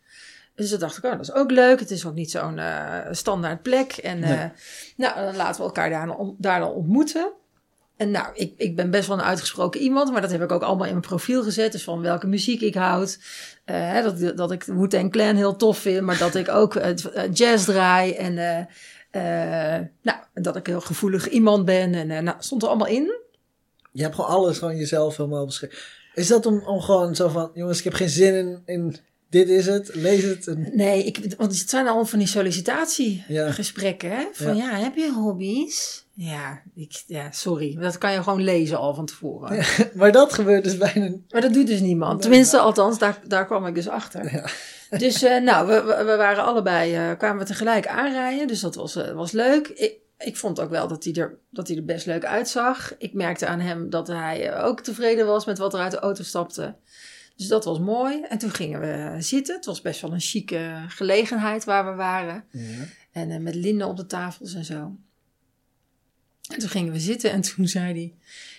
Dus 0.55 0.71
toen 0.71 0.79
dacht 0.79 0.97
ik, 0.97 1.05
oh, 1.05 1.11
dat 1.11 1.21
is 1.21 1.33
ook 1.33 1.51
leuk. 1.51 1.81
Het 1.81 1.91
is 1.91 2.07
ook 2.07 2.15
niet 2.15 2.31
zo'n 2.31 2.59
eh, 2.59 2.99
standaard 3.11 3.63
plek. 3.63 3.93
En 3.93 4.23
eh, 4.23 4.29
Nee. 4.31 4.49
nou, 4.97 5.15
dan 5.25 5.37
laten 5.37 5.61
we 5.61 5.67
elkaar 5.67 5.91
daar, 5.91 6.07
dan- 6.07 6.35
daar 6.39 6.61
dan 6.61 6.71
ontmoeten. 6.73 7.33
En 7.97 8.11
nou, 8.11 8.29
ik, 8.35 8.53
ik 8.57 8.77
ben 8.77 8.91
best 8.91 9.09
wel 9.09 9.19
een 9.19 9.25
uitgesproken 9.25 9.81
iemand, 9.81 10.13
maar 10.13 10.21
dat 10.21 10.31
heb 10.31 10.43
ik 10.43 10.53
ook 10.53 10.63
allemaal 10.63 10.87
in 10.87 10.93
mijn 10.93 11.07
profiel 11.07 11.43
gezet. 11.43 11.73
Dus 11.73 11.83
van 11.83 12.01
welke 12.01 12.27
muziek 12.27 12.61
ik 12.61 12.75
houd. 12.75 13.19
Eh, 13.65 14.03
dat, 14.03 14.37
dat 14.37 14.53
ik 14.53 14.65
Wu-Tang 14.65 15.11
Clan 15.11 15.37
heel 15.37 15.57
tof 15.57 15.79
vind, 15.79 16.01
maar 16.01 16.19
dat 16.19 16.35
ik 16.35 16.49
ook 16.49 16.75
eh, 16.75 16.95
jazz 17.33 17.65
draai. 17.65 18.13
En 18.13 18.39
eh, 19.11 19.87
nou, 20.03 20.19
dat 20.35 20.57
ik 20.57 20.67
een 20.67 20.73
heel 20.73 20.81
gevoelig 20.81 21.29
iemand 21.29 21.65
ben. 21.65 21.95
En 21.95 22.25
nou, 22.25 22.37
stond 22.39 22.63
er 22.63 22.69
allemaal 22.69 22.87
in. 22.87 23.15
Je 23.93 24.03
hebt 24.03 24.15
gewoon 24.15 24.31
alles 24.31 24.59
gewoon 24.59 24.77
jezelf 24.77 25.17
helemaal 25.17 25.47
beschreven. 25.47 25.79
Is 26.15 26.29
dat 26.29 26.47
om, 26.47 26.63
om 26.67 26.81
gewoon 26.81 27.15
zo 27.15 27.29
van, 27.29 27.51
jongens, 27.55 27.79
ik 27.79 27.85
heb 27.85 27.95
geen 27.95 28.09
zin 28.09 28.35
in, 28.35 28.63
in 28.65 28.97
dit 29.31 29.49
is 29.49 29.67
het, 29.67 29.95
lees 29.95 30.23
het. 30.23 30.47
En, 30.47 30.71
Nee, 30.73 31.05
ik, 31.05 31.35
want 31.37 31.59
het 31.59 31.71
zijn 31.71 31.87
allemaal 31.87 32.07
van 32.07 32.19
die 32.19 32.29
sollicitatiegesprekken. 32.29 34.11
Hè? 34.11 34.25
Van 34.33 34.57
ja. 34.57 34.79
heb 34.79 34.97
je 34.97 35.13
hobby's? 35.13 36.06
Ja, 36.19 36.63
ik, 36.75 37.03
ja, 37.07 37.31
sorry. 37.31 37.77
Dat 37.79 37.99
kan 37.99 38.13
je 38.13 38.23
gewoon 38.23 38.43
lezen 38.43 38.79
al 38.79 38.95
van 38.95 39.07
tevoren. 39.07 39.65
maar 39.95 40.13
dat 40.13 40.33
gebeurt 40.33 40.65
dus 40.65 40.77
bijna 40.77 41.17
Maar 41.29 41.41
dat 41.41 41.53
doet 41.53 41.67
dus 41.67 41.81
niemand. 41.81 42.23
Tenminste, 42.23 42.59
althans, 42.59 42.99
daar, 42.99 43.21
daar 43.27 43.47
kwam 43.47 43.67
ik 43.67 43.75
dus 43.75 43.89
achter. 43.89 44.33
Ja. 44.33 44.45
Dus 44.99 45.23
eh, 45.23 45.43
nou, 45.43 45.67
we, 45.67 46.05
we, 46.05 46.17
waren 46.17 46.45
allebei, 46.45 46.95
eh, 46.95 47.17
kwamen 47.19 47.39
we 47.39 47.45
tegelijk 47.45 47.87
aanrijden. 47.87 48.47
Dus 48.47 48.61
dat 48.61 48.75
was, 48.75 48.97
eh, 48.97 49.13
was 49.13 49.33
leuk. 49.33 49.69
Ik, 49.69 49.99
ik 50.19 50.37
vond 50.37 50.61
ook 50.61 50.71
wel 50.71 50.89
dat 50.89 51.05
hij, 51.05 51.13
er, 51.13 51.39
dat 51.51 51.69
hij 51.69 51.77
er 51.77 51.85
best 51.85 52.07
leuk 52.07 52.25
uitzag. 52.25 52.95
Ik 52.99 53.13
merkte 53.13 53.47
aan 53.47 53.61
hem 53.61 53.91
dat 53.91 54.07
hij 54.07 54.63
ook 54.63 54.81
tevreden 54.81 55.27
was 55.27 55.45
met 55.45 55.59
wat 55.59 55.75
er 55.75 55.81
uit 55.81 55.91
de 55.91 55.99
auto 55.99 56.23
stapte. 56.23 56.75
Dus 57.37 57.49
dat 57.49 57.65
was 57.65 57.79
mooi. 57.79 58.23
En 58.23 58.39
toen 58.39 58.51
gingen 58.51 58.81
we 58.81 59.17
zitten. 59.23 59.55
Het 59.57 59.67
was 59.67 59.81
best 59.81 60.01
wel 60.01 60.13
een 60.13 60.21
chique 60.21 60.85
gelegenheid 60.89 61.65
waar 61.65 61.91
we 61.91 61.95
waren. 61.97 62.45
Ja. 62.51 62.85
En 63.13 63.43
met 63.43 63.55
linnen 63.55 63.87
op 63.87 63.97
de 63.97 64.07
tafels 64.07 64.55
en 64.55 64.65
zo. 64.65 64.97
En 66.49 66.59
toen 66.59 66.69
gingen 66.69 66.93
we 66.93 67.01
zitten 67.01 67.31
en 67.31 67.41
toen 67.41 67.69
zei 67.69 67.93
hij... 67.93 68.15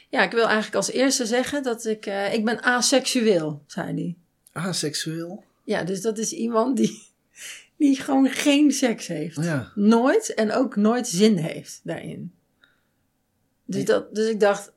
Ja, 0.10 0.24
ik 0.24 0.32
wil 0.32 0.46
eigenlijk 0.46 0.76
als 0.76 0.92
eerste 0.92 1.26
zeggen 1.26 1.64
dat 1.64 1.86
ik... 1.86 2.06
eh, 2.06 2.34
ik 2.34 2.46
ben 2.46 2.62
aseksueel, 2.64 3.64
zei 3.68 3.94
hij. 3.94 4.16
Aseksueel. 4.64 5.44
Ja, 5.64 5.84
dus 5.84 6.02
dat 6.02 6.18
is 6.18 6.32
iemand 6.34 6.78
die, 6.78 7.04
die 7.78 7.96
gewoon 7.96 8.30
geen 8.30 8.72
seks 8.72 9.08
heeft. 9.08 9.44
Ja. 9.44 9.72
Nooit 9.76 10.34
en 10.34 10.52
ook 10.52 10.76
nooit 10.76 11.08
zin 11.08 11.38
heeft 11.38 11.80
daarin. 11.84 12.32
Dus, 13.66 13.86
dat, 13.86 14.16
dus 14.16 14.30
ik 14.30 14.40
dacht, 14.40 14.72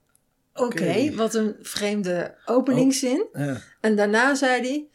oké, 0.54 1.14
wat 1.14 1.34
een 1.34 1.54
vreemde 1.60 2.34
openingszin. 2.44 3.26
ja. 3.32 3.60
En 3.80 3.96
daarna 3.96 4.34
zei 4.34 4.60
hij, 4.60 4.86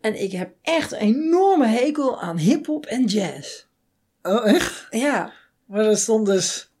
en 0.00 0.22
ik 0.22 0.32
heb 0.32 0.54
echt 0.62 0.92
een 0.92 0.98
enorme 0.98 1.66
hekel 1.66 2.20
aan 2.20 2.36
hip-hop 2.38 2.86
en 2.86 3.04
jazz. 3.04 3.64
Oh, 4.22 4.46
echt? 4.48 4.86
Ja, 4.90 5.32
Maar 5.66 5.84
er 5.84 5.96
stond 5.96 6.26
dus... 6.26 6.71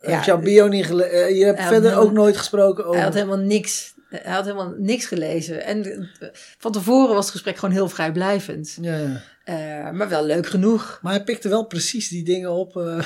Ja, 0.00 0.10
heb 0.10 0.20
je 0.20 0.26
jouw 0.26 0.40
bio 0.40 0.68
niet 0.68 0.86
gelezen? 0.86 1.34
je 1.34 1.44
hebt 1.44 1.62
verder 1.62 1.96
ook 1.96 2.12
nooit 2.12 2.36
gesproken 2.36 2.84
over... 2.84 2.96
Hij 2.96 3.04
had 3.04 3.14
helemaal 3.14 3.38
niks. 3.38 3.94
Hij 4.08 4.32
had 4.32 4.44
helemaal 4.44 4.74
niks 4.78 5.06
gelezen. 5.06 5.64
En 5.64 5.84
eh, 6.20 6.28
van 6.58 6.72
tevoren 6.72 7.14
was 7.14 7.24
het 7.24 7.32
gesprek 7.32 7.56
gewoon 7.56 7.74
heel 7.74 7.88
vrijblijvend. 7.88 8.78
Ja. 8.80 9.22
Eh, 9.44 9.90
maar 9.90 10.08
wel 10.08 10.24
leuk 10.24 10.46
genoeg. 10.46 10.98
Maar 11.02 11.12
hij 11.12 11.24
pikte 11.24 11.48
wel 11.48 11.66
precies 11.66 12.08
die 12.08 12.24
dingen 12.24 12.50
op 12.50 12.76
eh, 12.76 12.98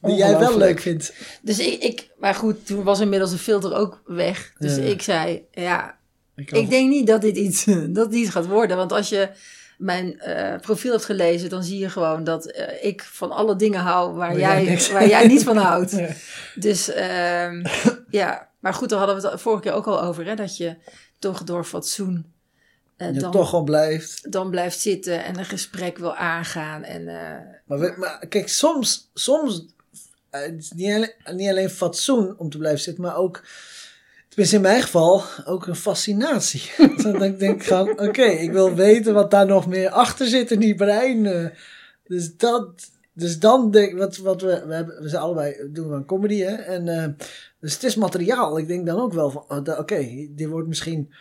die 0.00 0.16
jij 0.16 0.38
wel 0.38 0.58
leuk 0.58 0.80
vindt. 0.80 1.12
Dus 1.42 1.58
ik, 1.58 1.82
ik, 1.82 2.08
maar 2.18 2.34
goed, 2.34 2.66
toen 2.66 2.82
was 2.82 3.00
inmiddels 3.00 3.30
de 3.30 3.38
filter 3.38 3.74
ook 3.74 4.02
weg. 4.06 4.52
Dus 4.58 4.76
Ja. 4.76 4.82
ik 4.82 5.02
zei, 5.02 5.44
ja, 5.50 5.98
Ik, 6.36 6.50
ik 6.50 6.70
denk 6.70 6.88
niet 6.90 7.06
dat 7.06 7.20
dit 7.20 7.36
iets, 7.36 7.64
dat 7.88 8.10
dit 8.10 8.20
iets 8.20 8.30
gaat 8.30 8.46
worden. 8.46 8.76
Want 8.76 8.92
als 8.92 9.08
je 9.08 9.28
mijn 9.82 10.20
eh, 10.20 10.60
profiel 10.60 10.92
hebt 10.92 11.04
gelezen, 11.04 11.48
dan 11.48 11.62
zie 11.62 11.78
je 11.78 11.90
gewoon 11.90 12.24
dat 12.24 12.46
eh, 12.46 12.84
ik 12.84 13.02
van 13.02 13.30
alle 13.32 13.56
dingen 13.56 13.80
hou 13.80 14.14
waar, 14.14 14.38
jij 14.38 14.78
waar 14.92 15.08
jij 15.08 15.26
niet 15.26 15.42
van 15.42 15.56
houdt. 15.56 15.96
Dus 16.54 16.88
ehm, 16.88 17.64
ja, 18.10 18.48
maar 18.60 18.74
goed, 18.74 18.88
daar 18.88 18.98
hadden 18.98 19.20
we 19.20 19.28
het 19.28 19.40
vorige 19.40 19.62
keer 19.62 19.72
ook 19.72 19.86
al 19.86 20.02
over. 20.02 20.26
Hè, 20.26 20.34
dat 20.34 20.56
je 20.56 20.76
toch 21.18 21.44
door 21.44 21.64
fatsoen 21.64 22.32
eh, 22.96 23.14
je 23.14 23.20
dan, 23.20 23.30
toch 23.30 23.48
gewoon 23.48 23.64
blijft. 23.64 24.32
dan 24.32 24.50
blijft 24.50 24.80
zitten 24.80 25.24
en 25.24 25.38
een 25.38 25.44
gesprek 25.44 25.98
wil 25.98 26.14
aangaan. 26.14 26.82
En, 26.84 27.08
eh, 27.08 27.38
Maar, 27.66 27.78
we- 27.78 27.94
maar 27.98 28.26
kijk, 28.28 28.48
soms, 28.48 29.10
soms 29.14 29.64
eh, 30.30 30.40
het 30.40 30.58
is 30.58 30.70
niet, 30.70 30.92
alleen, 30.94 31.12
niet 31.38 31.48
alleen 31.48 31.70
fatsoen 31.70 32.38
om 32.38 32.50
te 32.50 32.58
blijven 32.58 32.80
zitten, 32.80 33.04
maar 33.04 33.16
ook, 33.16 33.42
tenminste 34.32 34.56
in 34.56 34.62
mijn 34.62 34.82
geval, 34.82 35.22
ook 35.44 35.66
een 35.66 35.76
fascinatie. 35.76 36.70
Denk 37.18 37.40
ik 37.40 37.64
van, 37.64 38.00
oké, 38.00 38.22
ik 38.22 38.52
wil 38.52 38.74
weten 38.74 39.14
wat 39.14 39.30
daar 39.30 39.46
nog 39.46 39.66
meer 39.66 39.88
achter 39.90 40.26
zit 40.26 40.50
in 40.50 40.60
die 40.60 40.74
brein. 40.74 41.26
eh. 41.26 41.46
dus 42.06 42.36
dat, 42.36 42.90
dus 43.12 43.38
dan 43.38 43.70
denk 43.70 43.98
wat, 43.98 44.16
wat 44.16 44.40
we, 44.40 44.62
we, 44.66 44.74
hebben, 44.74 45.02
we 45.02 45.08
zijn 45.08 45.22
allebei, 45.22 45.68
doen 45.70 45.88
we 45.88 45.94
aan 45.94 46.04
comedy 46.04 46.38
hè. 46.38 46.54
En, 46.54 46.88
eh, 46.88 47.08
dus 47.60 47.74
het 47.74 47.82
is 47.82 47.96
materiaal. 47.96 48.58
Ik 48.58 48.68
denk 48.68 48.86
dan 48.86 49.00
ook 49.00 49.12
wel 49.12 49.30
van, 49.30 49.44
oh, 49.48 49.78
oké, 49.78 50.28
dit 50.30 50.48
wordt 50.48 50.68
misschien 50.68 51.12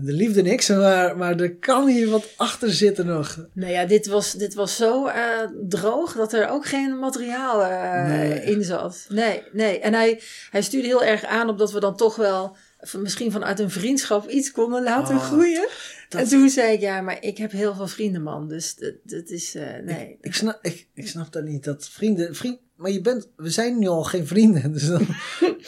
de 0.00 0.12
liefde 0.12 0.42
niks, 0.42 0.68
maar, 0.68 1.16
maar 1.16 1.40
er 1.40 1.56
kan 1.56 1.86
hier 1.88 2.08
wat 2.08 2.28
achter 2.36 2.72
zitten 2.72 3.06
nog. 3.06 3.46
Nou 3.52 3.72
ja, 3.72 3.84
dit 3.84 4.06
was, 4.06 4.32
dit 4.32 4.54
was 4.54 4.76
zo 4.76 5.06
eh, 5.06 5.22
droog 5.68 6.12
dat 6.12 6.32
er 6.32 6.48
ook 6.48 6.66
geen 6.66 6.98
materiaal 6.98 7.62
eh, 7.64 8.06
Nee. 8.08 8.42
in 8.42 8.64
zat. 8.64 9.06
Nee, 9.08 9.42
nee. 9.52 9.78
En 9.80 9.94
hij, 9.94 10.20
hij 10.50 10.62
stuurde 10.62 10.86
heel 10.86 11.04
erg 11.04 11.24
aan 11.24 11.48
op 11.48 11.58
dat 11.58 11.72
we 11.72 11.80
dan 11.80 11.96
toch 11.96 12.16
wel 12.16 12.56
misschien 12.98 13.32
vanuit 13.32 13.58
een 13.58 13.70
vriendschap 13.70 14.28
iets 14.28 14.50
konden 14.50 14.82
laten 14.82 15.14
Oh, 15.16 15.22
groeien. 15.24 15.68
dat- 16.08 16.20
En 16.20 16.28
toen 16.28 16.48
zei 16.48 16.72
ik, 16.72 16.80
ja, 16.80 17.00
maar 17.00 17.16
ik 17.20 17.38
heb 17.38 17.50
heel 17.50 17.74
veel 17.74 17.88
vrienden, 17.88 18.22
man. 18.22 18.48
Dus 18.48 18.74
dat, 18.74 18.94
dat 19.04 19.28
is, 19.28 19.54
eh, 19.54 19.64
nee. 19.84 20.18
Ik 20.20 20.34
snap, 20.34 20.58
ik, 20.62 20.86
ik 20.94 21.08
snap 21.08 21.32
dat 21.32 21.44
niet. 21.44 21.64
Dat 21.64 21.88
vrienden, 21.88 22.34
vriend, 22.34 22.58
maar 22.76 22.90
je 22.90 23.00
bent, 23.00 23.28
we 23.36 23.50
zijn 23.50 23.78
nu 23.78 23.86
al 23.86 24.04
geen 24.04 24.26
vrienden. 24.26 24.72
Dus 24.72 24.86
dan, 24.86 25.06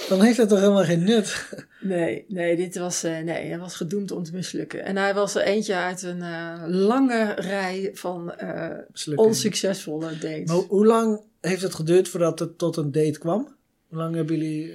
dan 0.08 0.22
heeft 0.22 0.36
het 0.36 0.48
toch 0.48 0.58
helemaal 0.60 0.84
geen 0.84 1.04
nut. 1.04 1.48
Nee, 1.80 2.24
nee, 2.28 2.56
dit 2.56 2.78
was, 2.78 3.02
eh, 3.02 3.18
nee, 3.18 3.46
hij 3.48 3.58
was 3.58 3.74
gedoemd 3.76 4.10
om 4.10 4.22
te 4.22 4.32
mislukken. 4.32 4.84
En 4.84 4.96
hij 4.96 5.14
was 5.14 5.34
er 5.34 5.42
eentje 5.42 5.74
uit 5.74 6.02
een 6.02 6.22
eh, 6.22 6.62
lange 6.66 7.32
rij 7.34 7.90
van 7.94 8.32
eh, 8.34 8.78
onsuccesvolle 9.14 10.18
dates. 10.18 10.44
Maar 10.48 10.56
hoe 10.56 10.86
lang 10.86 11.20
heeft 11.40 11.62
het 11.62 11.74
geduurd 11.74 12.08
voordat 12.08 12.38
het 12.38 12.58
tot 12.58 12.76
een 12.76 12.92
date 12.92 13.18
kwam? 13.18 13.56
Hoe 13.88 13.98
lang 13.98 14.14
hebben 14.14 14.36
jullie 14.38 14.72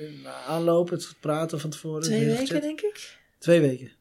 aanlopen, 0.47 0.95
het 0.97 1.13
praten 1.19 1.59
van 1.59 1.69
tevoren? 1.69 2.01
Twee 2.01 2.25
weken, 2.25 2.61
denk 2.61 2.81
ik. 2.81 3.17
Twee 3.39 3.61
weken. 3.61 3.91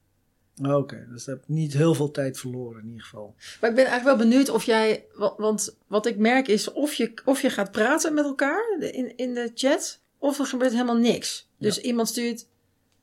Oh, 0.62 0.76
Oké, 0.76 1.06
dus 1.10 1.24
dat 1.24 1.34
heb 1.36 1.44
niet 1.48 1.72
heel 1.72 1.94
veel 1.94 2.10
tijd 2.10 2.38
verloren 2.38 2.80
in 2.82 2.86
ieder 2.88 3.02
geval. 3.02 3.34
Maar 3.60 3.70
ik 3.70 3.76
ben 3.76 3.84
eigenlijk 3.86 4.18
wel 4.18 4.28
benieuwd 4.28 4.48
of 4.48 4.64
jij. 4.64 5.04
wa- 5.14 5.34
Want 5.36 5.76
wat 5.86 6.06
ik 6.06 6.16
merk 6.16 6.48
is 6.48 6.72
of 6.72 6.94
je, 6.94 7.12
of 7.24 7.42
je 7.42 7.50
gaat 7.50 7.70
praten 7.70 8.14
met 8.14 8.24
elkaar 8.24 8.76
in, 8.80 9.16
in 9.16 9.34
de 9.34 9.50
chat. 9.54 10.00
Of 10.24 10.38
er 10.38 10.46
gebeurt 10.46 10.72
helemaal 10.72 10.96
niks. 10.96 11.48
Dus 11.58 11.80
iemand 11.80 12.08
stuurt. 12.08 12.46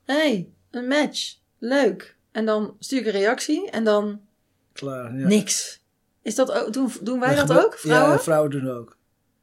hey, 0.04 0.50
een 0.72 0.88
match. 0.88 1.36
Leuk. 1.60 2.16
En 2.32 2.46
dan 2.46 2.76
stuur 2.80 3.00
ik 3.00 3.06
een 3.06 3.12
reactie 3.12 3.70
en 3.70 3.84
dan 3.84 4.22
Klaar. 4.74 5.18
Ja. 5.18 5.28
niks. 5.28 5.82
Is 6.22 6.36
dat 6.36 6.52
ook, 6.52 6.74
doen, 6.74 6.92
doen 7.02 7.20
wij 7.20 7.36
dat 7.36 7.52
ook, 7.52 7.78
vrouwen? 7.78 8.12
Ja, 8.12 8.20
vrouwen 8.20 8.52
doen 8.52 8.70
ook. 8.70 8.98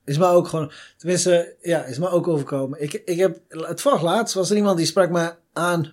Is 0.05 0.19
mij 0.19 0.29
ook 0.29 0.49
gewoon, 0.49 0.73
tenminste, 0.97 1.55
ja, 1.61 1.85
is 1.85 1.99
mij 1.99 2.09
ook 2.11 2.29
overkomen. 2.29 2.83
Ik, 2.83 2.93
ik 2.93 3.19
heb, 3.19 3.39
het 3.49 3.81
vorig 3.81 4.03
laatst 4.03 4.35
was 4.35 4.51
er 4.51 4.57
iemand 4.57 4.77
die 4.77 4.87
sprak 4.87 5.11
me 5.11 5.35
aan. 5.53 5.93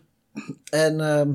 En, 0.70 1.00
ehm, 1.00 1.30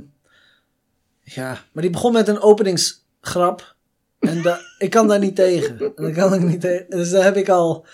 ja, 1.23 1.65
maar 1.73 1.83
die 1.83 1.93
begon 1.93 2.13
met 2.13 2.29
een 2.29 2.41
openingsgrap. 2.41 3.75
En 4.19 4.43
da, 4.43 4.61
ik 4.79 4.91
kan 4.91 5.09
daar 5.09 5.19
niet 5.19 5.37
tegen. 5.37 5.81
En 5.81 6.05
dat 6.05 6.13
kan 6.13 6.35
ik 6.35 6.41
niet 6.41 6.61
tegen. 6.61 6.91
Dus 6.91 7.11
daar 7.11 7.25
heb 7.25 7.37
ik 7.37 7.49
al, 7.49 7.87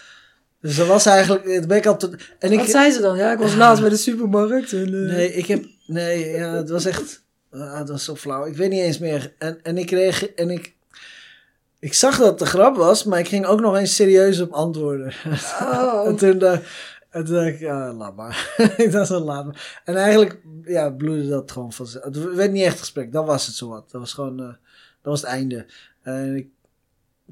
dus 0.67 0.77
dat 0.77 0.87
was 0.87 1.07
eigenlijk, 1.07 1.45
daar 1.45 1.67
ben 1.67 1.77
ik 1.77 1.87
al 1.87 1.97
tot, 1.97 2.15
en 2.39 2.53
ik, 2.53 2.59
Wat 2.59 2.69
zei 2.69 2.91
ze 2.91 3.01
dan? 3.01 3.17
Ja, 3.17 3.33
ik 3.33 3.39
was 3.39 3.55
laatst 3.55 3.81
bij 3.81 3.91
de 3.91 3.97
supermarkt. 3.97 4.73
En, 4.73 4.87
eh, 4.87 5.15
Nee, 5.15 5.33
ik 5.33 5.47
heb. 5.47 5.65
Nee, 5.87 6.29
ja, 6.29 6.55
het 6.55 6.71
was 6.71 6.85
echt. 6.85 7.23
ah, 7.51 7.79
dat 7.79 7.89
was 7.89 8.05
zo 8.05 8.17
flauw. 8.17 8.47
Ik 8.47 8.57
weet 8.57 8.71
niet 8.71 8.81
eens 8.81 8.99
meer. 8.99 9.35
En, 9.39 9.59
en 9.63 9.79
ik 9.79 9.87
kreeg. 9.87 10.27
En 10.27 10.51
ik. 10.51 10.75
Ik 11.79 11.95
zag 11.95 12.19
dat 12.19 12.31
het 12.31 12.41
een 12.41 12.47
grap 12.47 12.77
was, 12.77 13.05
maar 13.05 13.19
ik 13.19 13.29
ging 13.29 13.47
ook 13.47 13.61
nog 13.61 13.77
eens 13.77 13.95
serieus 13.95 14.41
op 14.41 14.53
antwoorden. 14.53 15.13
Oh. 15.61 16.03
en 16.09 16.17
toen, 16.17 16.41
eh, 16.41 16.59
en 17.11 17.25
toen 17.25 17.35
dacht 17.35 17.47
ik, 17.47 17.59
ja, 17.59 17.93
laat 17.93 18.17
maar. 18.17 18.55
ik 18.77 18.93
dacht 18.93 19.11
laat 19.11 19.45
maar. 19.45 19.81
En 19.85 19.97
eigenlijk, 19.97 20.41
ja, 20.65 20.91
bloedde 20.91 21.29
dat 21.29 21.51
gewoon 21.51 21.73
van 21.73 21.87
Het 22.01 22.35
werd 22.35 22.53
niet 22.53 22.65
echt 22.65 22.79
gesprek, 22.79 23.13
dat 23.13 23.27
was 23.27 23.47
het 23.47 23.55
zo 23.55 23.69
wat. 23.69 23.91
Dat 23.91 24.01
was 24.01 24.13
gewoon, 24.13 24.41
eh, 24.41 24.47
dat 24.47 24.57
was 25.03 25.21
het 25.21 25.31
einde. 25.31 25.67
En 26.03 26.37
ik, 26.37 26.49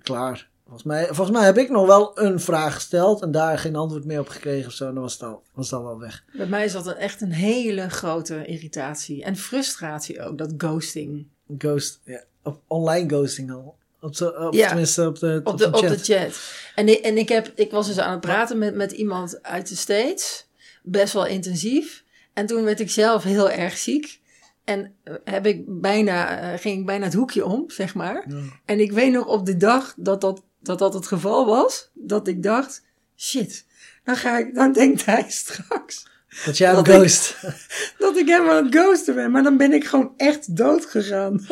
klaar. 0.02 0.52
Volgens 0.64 0.84
mij, 0.84 1.06
volgens 1.06 1.30
mij 1.36 1.44
heb 1.46 1.58
ik 1.58 1.70
nog 1.70 1.86
wel 1.86 2.18
een 2.20 2.40
vraag 2.40 2.74
gesteld 2.74 3.22
en 3.22 3.30
daar 3.30 3.58
geen 3.58 3.76
antwoord 3.76 4.04
meer 4.04 4.20
op 4.20 4.28
gekregen 4.28 4.66
of 4.66 4.72
zo. 4.72 4.86
En 4.88 4.94
dan 4.94 5.02
was 5.02 5.12
het 5.12 5.22
al, 5.22 5.42
was 5.54 5.70
het 5.70 5.78
al 5.78 5.84
wel 5.84 5.98
weg. 5.98 6.24
Bij 6.32 6.46
mij 6.46 6.64
is 6.64 6.72
dat 6.72 6.86
echt 6.86 7.20
een 7.20 7.32
hele 7.32 7.88
grote 7.90 8.46
irritatie. 8.46 9.24
En 9.24 9.36
frustratie 9.36 10.22
ook, 10.22 10.38
dat 10.38 10.54
ghosting. 10.56 11.26
Ghost, 11.58 12.00
ja, 12.04 12.22
op 12.42 12.60
online 12.66 13.08
ghosting 13.08 13.52
al. 13.52 13.76
Op, 14.00 14.20
op 14.38 14.54
Ja. 14.54 14.68
tenminste 14.68 15.06
op 15.06 15.18
de, 15.18 15.40
Op 15.44 15.58
de, 15.58 15.66
op 15.66 15.74
chat. 15.76 15.88
de 15.88 15.98
chat. 16.14 16.40
En, 16.74 16.88
ik, 16.88 16.98
en 16.98 17.16
ik, 17.18 17.28
heb, 17.28 17.52
ik 17.54 17.70
was 17.70 17.86
dus 17.86 17.98
aan 17.98 18.10
het 18.12 18.20
praten 18.20 18.58
met, 18.58 18.74
met 18.74 18.92
iemand 18.92 19.42
uit 19.42 19.68
de 19.68 19.76
States. 19.76 20.46
Best 20.82 21.12
wel 21.12 21.26
intensief. 21.26 22.04
En 22.32 22.46
toen 22.46 22.64
werd 22.64 22.80
ik 22.80 22.90
zelf 22.90 23.22
heel 23.22 23.50
erg 23.50 23.76
ziek. 23.76 24.20
En 24.64 24.92
eh, 25.02 25.14
heb 25.24 25.46
ik 25.46 25.64
bijna, 25.66 26.38
eh, 26.40 26.58
ging 26.60 26.78
ik 26.80 26.86
bijna 26.86 27.04
het 27.04 27.14
hoekje 27.14 27.44
om, 27.44 27.64
zeg 27.66 27.94
maar. 27.94 28.24
Ja. 28.28 28.36
En 28.64 28.80
ik 28.80 28.92
weet 28.92 29.12
nog 29.12 29.26
op 29.26 29.46
de 29.46 29.56
dag 29.56 29.94
dat 29.96 30.20
dat, 30.20 30.42
dat 30.66 30.78
dat 30.78 30.94
het 30.94 31.06
geval 31.06 31.46
was. 31.46 31.90
Dat 31.94 32.28
ik 32.28 32.42
dacht, 32.42 32.82
shit, 33.16 33.64
dan, 34.04 34.16
ga 34.16 34.38
ik, 34.38 34.54
dan 34.54 34.72
denkt 34.72 35.04
hij 35.04 35.24
straks 35.28 36.06
Dat 36.44 36.56
jij 36.58 36.66
hem 36.68 36.76
Dat 36.76 36.88
ik- 36.88 36.94
ghost. 36.94 37.36
dat 37.98 38.16
ik 38.16 38.28
hem 38.28 38.48
aan 38.48 38.64
het 38.64 38.74
ghosten 38.74 39.14
ben. 39.14 39.30
Maar 39.30 39.42
dan 39.42 39.56
ben 39.56 39.72
ik 39.72 39.84
gewoon 39.84 40.14
echt 40.16 40.56
dood 40.56 40.84
gegaan. 40.86 41.46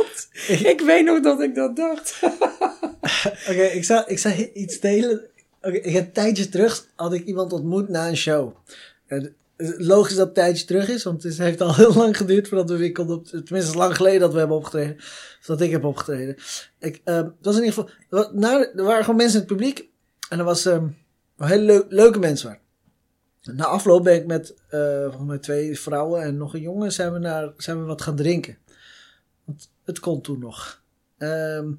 Ik 0.47 0.81
weet 0.85 1.05
nog 1.05 1.21
dat 1.21 1.41
ik 1.41 1.55
dat 1.55 1.77
dacht. 1.77 2.19
Oké, 3.49 3.63
ik 3.63 3.85
zou 3.85 4.05
ik 4.07 4.19
zou 4.19 4.51
iets 4.55 4.81
delen. 4.81 5.21
Oké, 5.63 5.77
ik 5.77 5.93
heb 5.93 6.07
een 6.07 6.13
tijdje 6.13 6.49
terug 6.49 6.87
had 6.97 7.13
ik 7.13 7.25
iemand 7.27 7.53
ontmoet 7.53 7.89
na 7.89 8.09
een 8.09 8.17
show. 8.17 8.57
En 9.07 9.35
logisch 9.77 10.17
dat 10.17 10.27
het 10.27 10.35
tijdje 10.35 10.65
terug 10.65 10.89
is, 10.89 11.03
want 11.03 11.23
het 11.23 11.39
heeft 11.39 11.61
al 11.61 11.75
heel 11.83 11.95
lang 11.95 12.17
geduurd 12.17 12.49
voordat 12.49 12.71
we 12.71 12.77
weer 12.77 12.93
konden. 12.93 13.45
Tenminste, 13.45 13.77
lang 13.77 13.97
geleden 13.97 14.21
dat 14.21 14.33
we 14.33 14.39
hebben 14.39 14.57
opgetreden. 14.57 14.97
Of 15.41 15.43
dat 15.47 15.61
ik 15.61 15.71
heb 15.71 15.85
opgetreden. 15.85 16.37
Ik, 16.79 17.01
ehm, 17.05 17.29
was 17.43 17.57
in 17.57 17.65
ieder 17.65 17.85
geval. 17.85 17.91
er 18.11 18.39
wa- 18.75 18.83
waren 18.83 19.01
gewoon 19.05 19.17
mensen 19.17 19.41
in 19.41 19.47
het 19.47 19.57
publiek. 19.57 19.89
En 20.29 20.39
er 20.39 20.45
was 20.45 20.67
ehm 20.67 20.89
wel 21.37 21.49
hele 21.49 21.65
leu- 21.65 21.85
leuke 21.89 22.19
mensen 22.19 22.47
waren. 22.47 22.61
Na 23.57 23.65
afloop 23.65 24.05
ben 24.05 24.15
ik 24.15 24.27
met 24.27 24.55
eh, 24.69 25.03
volgens 25.03 25.27
mij 25.27 25.39
twee 25.39 25.79
vrouwen 25.81 26.23
en 26.23 26.37
nog 26.37 26.55
een 26.55 26.61
jongen 26.61 26.93
zijn 26.93 27.13
we, 27.13 27.19
naar, 27.19 27.53
zijn 27.57 27.79
we 27.79 27.85
wat 27.85 28.03
gaan 28.03 28.17
drinken. 28.17 28.59
Want 29.45 29.71
het 29.85 30.01
kon 30.01 30.21
toen 30.21 30.39
nog. 30.39 30.83
Ehm 31.19 31.71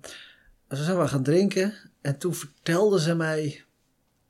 dus 0.68 0.80
we 0.80 0.86
zijn 0.86 1.00
we 1.00 1.08
gaan 1.08 1.24
drinken 1.24 1.74
en 2.02 2.18
toen 2.18 2.34
vertelde 2.34 3.00
ze 3.00 3.16
mij. 3.16 3.64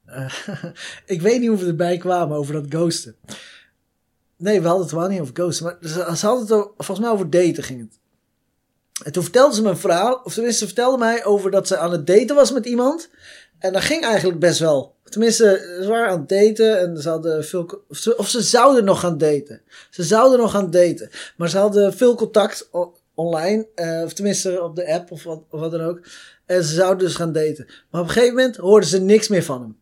Eh, 0.06 0.34
ik 1.06 1.22
weet 1.22 1.40
niet 1.40 1.50
hoe 1.50 1.58
we 1.58 1.66
erbij 1.66 1.98
kwamen 1.98 2.38
over 2.38 2.54
dat 2.54 2.66
ghosten. 2.70 3.16
Nee, 4.38 4.62
we 4.62 4.68
hadden 4.68 4.86
het 4.86 4.96
wel 4.96 5.08
niet 5.08 5.20
over 5.20 5.34
ghosten, 5.34 5.66
maar 5.66 5.78
ze, 6.16 6.26
hadden 6.26 6.58
het 6.58 6.68
volgens 6.78 7.00
mij 7.00 7.10
over 7.10 7.30
daten 7.30 7.64
ging 7.64 7.80
het. 7.80 8.00
En 9.04 9.12
toen 9.12 9.24
vertelde 9.24 9.56
ze 9.56 9.62
me 9.62 9.70
een 9.70 9.78
verhaal, 9.78 10.22
of 10.24 10.34
tenminste, 10.34 10.60
ze 10.60 10.74
vertelde 10.74 10.98
mij 10.98 11.26
over 11.26 11.52
dat 11.52 11.68
ze 11.68 11.78
aan 11.78 11.92
het 11.92 12.08
daten 12.08 12.36
was 12.36 12.52
met 12.52 12.66
iemand. 12.66 13.10
En 13.60 13.74
dat 13.74 13.82
ging 13.82 14.04
eigenlijk 14.04 14.40
best 14.40 14.60
wel. 14.60 14.96
Tenminste, 15.04 15.78
ze 15.82 15.88
waren 15.88 16.10
aan 16.10 16.20
het 16.20 16.30
daten 16.30 16.80
en 16.80 17.02
ze 17.02 17.10
hadden 17.10 17.46
veel. 17.46 17.84
Of 18.18 18.30
ze, 18.30 18.42
zouden 18.42 18.84
nog 18.84 19.00
gaan 19.00 19.18
daten. 19.18 19.62
Ze 19.90 20.04
zouden 20.04 20.40
nog 20.40 20.52
gaan 20.52 20.72
daten. 20.72 21.10
Maar 21.38 21.50
ze 21.50 21.58
hadden 21.58 21.94
veel 21.94 22.16
contact 22.16 22.70
online, 23.14 23.68
eh, 23.76 24.02
of 24.04 24.14
tenminste 24.14 24.64
op 24.64 24.76
de 24.76 24.94
app 24.94 25.12
of 25.12 25.24
wat, 25.24 25.44
of 25.50 25.60
wat 25.60 25.72
dan 25.72 25.82
ook. 25.82 26.00
En 26.46 26.64
ze 26.64 26.74
zouden 26.74 27.06
dus 27.06 27.16
gaan 27.16 27.32
daten. 27.32 27.66
Maar 27.90 28.02
op 28.02 28.08
een 28.08 28.14
gegeven 28.14 28.36
moment 28.36 28.56
hoorden 28.56 28.90
ze 28.90 29.02
niks 29.02 29.28
meer 29.28 29.44
van 29.44 29.62
hem. 29.62 29.78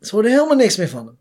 Ze 0.00 0.14
hoorden 0.14 0.32
helemaal 0.32 0.56
niks 0.56 0.76
meer 0.76 0.88
van 0.88 1.06
hem. 1.06 1.18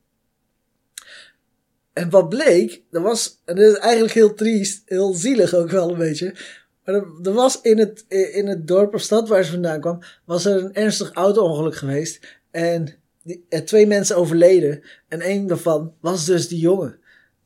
En 1.94 2.10
wat 2.10 2.30
bleek, 2.30 2.82
dat 2.92 3.02
was, 3.02 3.42
en 3.46 3.56
dat 3.56 3.66
is 3.66 3.78
eigenlijk 3.78 4.14
heel 4.14 4.34
triest, 4.34 4.82
heel 4.86 5.14
zielig 5.14 5.54
ook 5.54 5.70
wel 5.70 5.92
een 5.92 5.98
beetje. 5.98 6.36
Maar 6.84 6.96
er, 6.96 7.08
er 7.24 7.34
was 7.34 7.62
in 7.62 7.78
het, 7.78 8.06
in 8.08 8.48
het 8.48 8.68
dorp 8.68 8.94
of 8.94 9.02
stad 9.02 9.28
waar 9.28 9.44
ze 9.44 9.52
vandaan 9.52 9.80
kwam, 9.80 10.00
was 10.26 10.46
er 10.46 10.64
een 10.64 10.74
ernstig 10.74 11.12
auto-ongeluk 11.12 11.76
geweest. 11.76 12.40
En 12.52 12.96
eh, 13.50 13.62
twee 13.62 13.88
mensen 13.88 14.16
overleden. 14.16 14.84
En 15.08 15.30
een 15.30 15.48
daarvan 15.48 15.94
was 16.00 16.26
dus 16.26 16.48
die 16.48 16.60
jongen. 16.60 17.00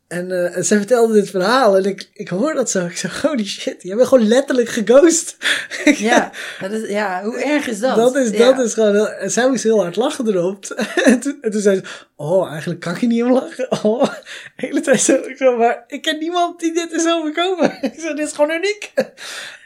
En, 0.09 0.53
en 0.53 0.65
zij 0.65 0.77
vertelde 0.77 1.13
dit 1.13 1.29
verhaal 1.29 1.77
en 1.77 1.85
ik, 1.85 2.09
ik 2.13 2.27
hoor 2.29 2.53
dat 2.53 2.69
zo. 2.69 2.85
Ik 2.85 2.97
zeg, 2.97 3.21
holy 3.21 3.45
shit, 3.45 3.83
jij 3.83 3.95
bent 3.95 4.07
gewoon 4.07 4.27
letterlijk 4.27 4.69
geghost. 4.69 5.37
Ja, 5.83 6.31
dat 6.59 6.71
is, 6.71 6.89
ja, 6.89 7.23
hoe 7.23 7.41
erg 7.43 7.67
is 7.67 7.79
dat? 7.79 7.95
Dat 7.95 8.15
is, 8.15 8.29
Ja. 8.29 8.51
dat 8.53 8.65
is 8.65 8.73
gewoon... 8.73 8.93
heel- 8.93 9.09
En 9.11 9.31
zij 9.31 9.49
moest 9.49 9.63
heel 9.63 9.81
hard 9.81 9.95
lachen 9.95 10.27
erop. 10.27 10.65
en, 11.05 11.19
toen, 11.19 11.37
en 11.41 11.51
toen 11.51 11.61
zei 11.61 11.75
ze, 11.75 11.81
oh, 12.15 12.49
eigenlijk 12.51 12.79
kan 12.79 12.95
ik 12.95 13.01
niet 13.01 13.23
om 13.23 13.31
lachen. 13.31 13.67
Oh, 13.83 14.03
de 14.03 14.11
hele 14.55 14.81
tijd 14.81 15.01
zo, 15.01 15.13
ik 15.13 15.37
zo, 15.37 15.57
maar 15.57 15.83
ik 15.87 16.01
ken 16.01 16.17
niemand 16.19 16.59
die 16.59 16.73
dit 16.73 16.91
is 16.91 17.07
overkomen. 17.07 17.77
ik 17.81 17.93
zeg, 17.97 18.15
dit 18.15 18.27
is 18.27 18.33
gewoon 18.33 18.51
uniek. 18.51 18.91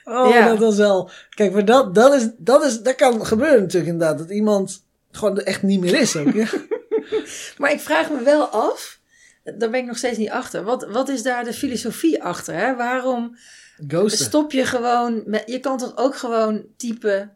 Oh, 0.03 0.29
Ja. 0.33 0.47
dat 0.47 0.57
was 0.59 0.75
wel... 0.77 1.09
Kijk, 1.29 1.53
maar 1.53 1.65
dat, 1.65 1.95
dat, 1.95 2.13
is, 2.13 2.27
dat, 2.38 2.65
is, 2.65 2.79
dat 2.79 2.95
kan 2.95 3.25
gebeuren 3.25 3.62
natuurlijk 3.62 3.91
inderdaad. 3.91 4.17
Dat 4.17 4.29
iemand 4.29 4.83
gewoon 5.12 5.39
echt 5.39 5.62
niet 5.63 5.79
meer 5.79 5.95
is 6.00 6.15
ook. 6.15 6.33
Ja. 6.33 6.47
Maar 7.57 7.71
ik 7.71 7.79
vraag 7.79 8.09
me 8.09 8.23
wel 8.23 8.45
af, 8.45 9.00
daar 9.43 9.69
ben 9.69 9.79
ik 9.79 9.85
nog 9.85 9.97
steeds 9.97 10.17
niet 10.17 10.29
achter. 10.29 10.63
Wat, 10.63 10.88
wat 10.91 11.09
is 11.09 11.23
daar 11.23 11.43
de 11.43 11.53
filosofie 11.53 12.23
achter? 12.23 12.55
Hè? 12.55 12.75
Waarom 12.75 13.38
Ghosten. 13.88 14.25
stop 14.25 14.51
je 14.51 14.65
gewoon... 14.65 15.23
Met, 15.25 15.43
je 15.45 15.59
kan 15.59 15.77
toch 15.77 15.97
ook 15.97 16.15
gewoon 16.15 16.63
typen... 16.77 17.31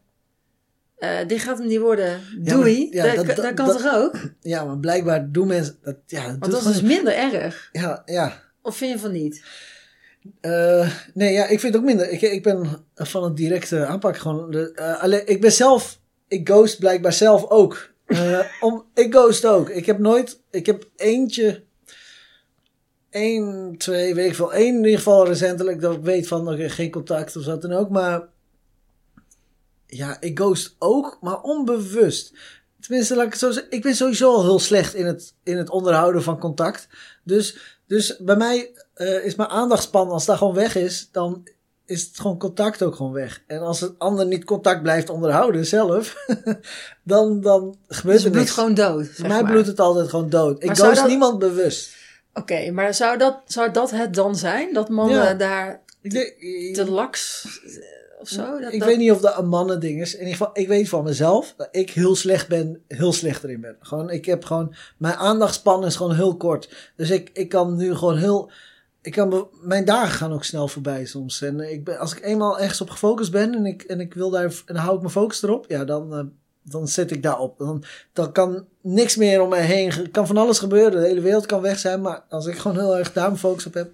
eh, 0.98 1.28
dit 1.28 1.40
gaat 1.40 1.58
hem 1.58 1.68
niet 1.68 1.80
worden. 1.80 2.22
Ja, 2.44 2.54
Doei. 2.54 2.88
maar- 2.94 2.96
ja, 2.96 3.16
dat, 3.16 3.26
dat- 3.26 3.36
dat, 3.36 3.46
dat- 3.46 3.54
kan 3.54 3.68
toch 3.68 3.94
ook? 3.96 4.16
Ja, 4.42 4.66
maar 4.66 4.78
blijkbaar 4.78 5.32
doen 5.32 5.48
mensen... 5.48 5.78
Dat, 5.82 5.96
ja, 6.06 6.28
dat 6.28 6.38
Want 6.40 6.52
dat 6.52 6.62
is 6.66 6.68
dus 6.68 6.82
minder 6.82 7.14
erg. 7.14 7.70
Ja, 7.72 8.02
ja. 8.06 8.42
Of 8.62 8.78
vind 8.78 8.92
je 8.94 9.00
van 9.00 9.12
niet? 9.12 9.44
Eh, 10.42 10.90
nee, 11.14 11.34
ja, 11.34 11.44
ik 11.44 11.60
vind 11.60 11.74
het 11.74 11.76
ook 11.82 11.88
minder. 11.88 12.10
Ik, 12.10 12.22
ik 12.22 12.44
ben 12.44 12.86
van 12.96 13.24
het 13.24 13.36
directe 13.38 13.86
aanpakken 13.86 14.22
gewoon. 14.22 14.54
Eh, 14.54 15.02
alleen, 15.02 15.28
ik 15.28 15.42
ben 15.42 15.52
zelf, 15.52 16.00
ik 16.28 16.48
ghost 16.50 16.80
blijkbaar 16.80 17.14
zelf 17.14 17.50
ook. 17.50 17.90
Om, 18.62 18.86
ik 18.94 19.14
ghost 19.14 19.46
ook. 19.46 19.70
Ik 19.70 19.86
heb 19.86 20.00
nooit, 20.00 20.40
ik 20.52 20.66
heb 20.66 20.90
eentje, 20.96 21.64
één, 23.18 23.76
twee, 23.78 24.16
weet 24.16 24.30
ik 24.30 24.36
veel, 24.36 24.54
één 24.54 24.76
in 24.76 24.84
ieder 24.84 24.98
geval 24.98 25.26
recentelijk 25.28 25.82
dat 25.82 25.94
ik 25.96 26.02
weet 26.02 26.28
van, 26.28 26.50
oké, 26.50 26.70
geen 26.70 26.92
contact 26.92 27.36
of 27.36 27.46
wat 27.46 27.62
dan 27.62 27.74
ook. 27.74 27.90
Maar 27.90 28.28
ja, 29.86 30.18
ik 30.22 30.40
ghost 30.40 30.76
ook, 30.80 31.18
maar 31.22 31.42
onbewust. 31.42 32.34
Tenminste, 32.80 33.16
laat 33.16 33.26
ik 33.26 33.32
het 33.32 33.40
zo 33.42 33.52
zeggen. 33.52 33.72
Ik 33.72 33.82
ben 33.82 33.96
sowieso 33.96 34.34
al 34.34 34.44
heel 34.44 34.60
slecht 34.60 34.94
in 34.94 35.06
het, 35.06 35.34
in 35.44 35.58
het 35.58 35.70
onderhouden 35.70 36.24
van 36.24 36.40
contact. 36.40 36.88
Dus, 37.24 37.58
dus 37.88 38.18
bij 38.18 38.36
mij 38.36 38.72
eh, 38.94 39.26
is 39.26 39.36
mijn 39.36 39.50
aandachtspan, 39.50 40.10
als 40.10 40.26
dat 40.26 40.38
gewoon 40.38 40.54
weg 40.54 40.76
is, 40.76 41.10
dan 41.12 41.48
is 41.86 42.04
het 42.04 42.20
gewoon 42.20 42.38
contact 42.38 42.84
ook 42.84 42.96
gewoon 42.96 43.12
weg. 43.12 43.44
En 43.48 43.60
als 43.60 43.80
het 43.80 44.00
ander 44.00 44.26
niet 44.26 44.44
contact 44.44 44.82
blijft 44.82 45.10
onderhouden 45.10 45.66
zelf, 45.66 46.16
dan, 47.04 47.42
dan 47.42 47.78
gebeurt 47.88 48.16
Dus 48.16 48.24
het 48.24 48.34
bloedt 48.34 48.50
gewoon 48.50 48.74
dood. 48.74 49.06
Zeg 49.16 49.28
mij 49.28 49.44
bloedt 49.44 49.68
het 49.68 49.80
altijd 49.80 50.10
gewoon 50.10 50.30
dood. 50.30 50.60
Ik 50.62 50.66
Maar 50.68 50.76
ghost 50.76 50.96
dat- 50.96 51.08
niemand 51.08 51.40
bewust. 51.40 51.96
Oké, 52.38 52.72
maar 52.72 52.94
zou 52.94 53.17
dat, 53.17 53.41
zou 53.46 53.72
dat 53.72 53.91
het 53.91 54.13
dan 54.13 54.36
zijn? 54.36 54.74
Dat 54.74 54.89
mannen 54.89 55.15
Ja. 55.24 55.34
daar 55.34 55.82
denk- 56.01 56.36
te 56.74 56.86
laks 56.89 57.46
eh, 57.65 58.22
of 58.22 58.27
zo? 58.27 58.60
Dat, 58.60 58.74
ik 58.74 58.79
dat- 58.79 58.88
weet 58.88 58.98
niet 58.98 59.12
of 59.12 59.22
dat 59.22 59.38
een 59.38 59.48
mannen 59.48 59.79
ding 59.79 60.01
is. 60.01 60.13
In 60.13 60.20
ieder 60.20 60.36
geval, 60.36 60.50
ik 60.53 60.67
weet 60.67 60.89
van 60.89 61.03
mezelf 61.03 61.53
dat 61.58 61.67
ik 61.72 61.89
heel 61.89 62.15
slecht 62.15 62.48
ben, 62.48 62.82
heel 62.88 63.13
slecht 63.13 63.44
erin 63.44 63.62
ben. 63.62 63.75
Gewoon, 63.79 64.10
ik 64.10 64.25
heb 64.25 64.46
gewoon, 64.46 64.75
mijn 64.98 65.15
aandachtspan 65.15 65.86
is 65.86 65.96
gewoon 65.96 66.15
heel 66.15 66.38
kort. 66.38 66.91
Dus 66.96 67.10
ik, 67.10 67.29
ik 67.34 67.50
kan 67.50 67.75
nu 67.75 67.96
gewoon 67.96 68.17
heel, 68.17 68.51
ik 69.01 69.12
kan, 69.12 69.48
mijn 69.62 69.86
dagen 69.86 70.12
gaan 70.17 70.34
ook 70.34 70.44
snel 70.44 70.67
voorbij 70.67 71.06
soms. 71.06 71.41
En 71.41 71.60
ik 71.72 71.84
ben, 71.84 72.00
als 72.00 72.15
ik 72.15 72.24
eenmaal 72.24 72.60
ergens 72.60 72.82
op 72.82 72.89
gefocust 72.89 73.32
ben 73.32 73.53
en 73.56 73.65
ik, 73.65 73.82
en 73.84 74.00
ik 74.00 74.13
wil 74.13 74.29
daar, 74.29 74.62
en 74.65 74.75
hou 74.75 74.94
ik 74.96 75.00
mijn 75.01 75.12
focus 75.13 75.44
erop, 75.44 75.65
ja, 75.67 75.86
dan, 75.86 76.13
eh, 76.13 76.24
dan 76.70 76.88
zet 76.88 77.12
ik 77.12 77.24
daarop. 77.24 77.58
Dan, 77.58 77.84
dan 78.14 78.32
kan 78.32 78.66
niks 78.82 79.16
meer 79.16 79.42
om 79.42 79.50
mij 79.50 79.66
heen, 79.66 79.92
er 79.92 80.10
kan 80.10 80.28
van 80.28 80.38
alles 80.38 80.60
gebeuren. 80.60 81.02
De 81.02 81.08
hele 81.08 81.22
wereld 81.22 81.46
kan 81.46 81.62
weg 81.62 81.80
zijn, 81.80 82.02
maar 82.02 82.24
als 82.30 82.46
ik 82.46 82.58
gewoon 82.58 82.78
heel 82.78 82.98
erg 82.98 83.13
daar 83.13 83.36
focus 83.36 83.65
op 83.65 83.74
heb, 83.74 83.91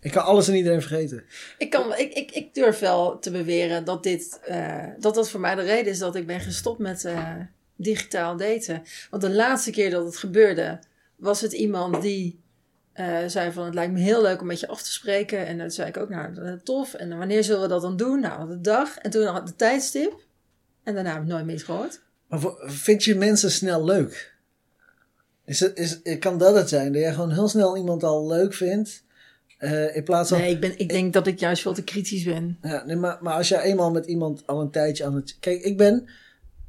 ik 0.00 0.10
kan 0.10 0.24
alles 0.24 0.48
en 0.48 0.54
iedereen 0.54 0.82
vergeten. 0.82 1.24
Ik, 1.58 1.70
kan, 1.70 1.96
ik, 1.96 2.12
ik, 2.12 2.30
ik 2.30 2.54
durf 2.54 2.78
wel 2.78 3.18
te 3.18 3.30
beweren 3.30 3.84
dat 3.84 4.02
dit, 4.02 4.40
eh, 4.44 4.86
dat 4.98 5.14
dat 5.14 5.30
voor 5.30 5.40
mij 5.40 5.54
de 5.54 5.62
reden 5.62 5.92
is 5.92 5.98
dat 5.98 6.14
ik 6.14 6.26
ben 6.26 6.40
gestopt 6.40 6.78
met 6.78 7.04
eh, 7.04 7.34
digitaal 7.76 8.36
daten. 8.36 8.82
Want 9.10 9.22
de 9.22 9.30
laatste 9.30 9.70
keer 9.70 9.90
dat 9.90 10.04
het 10.04 10.16
gebeurde, 10.16 10.78
was 11.16 11.40
het 11.40 11.52
iemand 11.52 12.02
die 12.02 12.40
eh, 12.92 13.18
zei 13.26 13.52
van 13.52 13.64
het 13.64 13.74
lijkt 13.74 13.92
me 13.92 13.98
heel 13.98 14.22
leuk 14.22 14.40
om 14.40 14.46
met 14.46 14.60
je 14.60 14.68
af 14.68 14.82
te 14.82 14.92
spreken. 14.92 15.46
En 15.46 15.58
dan 15.58 15.70
zei 15.70 15.88
ik 15.88 15.96
ook, 15.96 16.08
nou 16.08 16.60
tof. 16.62 16.94
En 16.94 17.18
wanneer 17.18 17.44
zullen 17.44 17.62
we 17.62 17.68
dat 17.68 17.82
dan 17.82 17.96
doen? 17.96 18.20
Nou, 18.20 18.48
de 18.48 18.60
dag. 18.60 18.98
En 18.98 19.10
toen 19.10 19.26
had 19.26 19.46
de 19.46 19.56
tijdstip. 19.56 20.12
En 20.82 20.94
daarna 20.94 21.12
heb 21.12 21.22
ik 21.22 21.28
nooit 21.28 21.44
meer 21.44 21.60
gehoord. 21.60 22.00
Maar 22.30 22.40
vind 22.58 23.04
je 23.04 23.14
mensen 23.14 23.50
snel 23.50 23.84
leuk? 23.84 24.34
Is 25.44 25.60
het, 25.60 25.78
is, 25.78 26.18
kan 26.18 26.38
dat 26.38 26.54
het 26.54 26.68
zijn? 26.68 26.92
Dat 26.92 27.02
jij 27.02 27.12
gewoon 27.12 27.32
heel 27.32 27.48
snel 27.48 27.76
iemand 27.76 28.04
al 28.04 28.26
leuk 28.26 28.54
vindt? 28.54 29.02
eh, 29.60 29.96
in 29.96 30.04
plaats 30.04 30.28
van. 30.28 30.38
Nee, 30.38 30.50
ik, 30.50 30.60
ben, 30.60 30.78
ik 30.78 30.88
denk 30.88 31.12
dat 31.12 31.26
ik 31.26 31.38
juist 31.40 31.62
veel 31.62 31.72
te 31.74 31.84
kritisch 31.84 32.24
ben. 32.24 32.58
Ja, 32.62 32.84
nee, 32.86 32.96
maar, 32.96 33.18
maar 33.20 33.34
als 33.34 33.48
je 33.48 33.60
eenmaal 33.60 33.90
met 33.90 34.06
iemand 34.06 34.46
al 34.46 34.60
een 34.60 34.70
tijdje 34.70 35.04
aan 35.04 35.14
het. 35.14 35.36
Kijk, 35.40 35.62
ik 35.62 35.76
ben. 35.76 36.08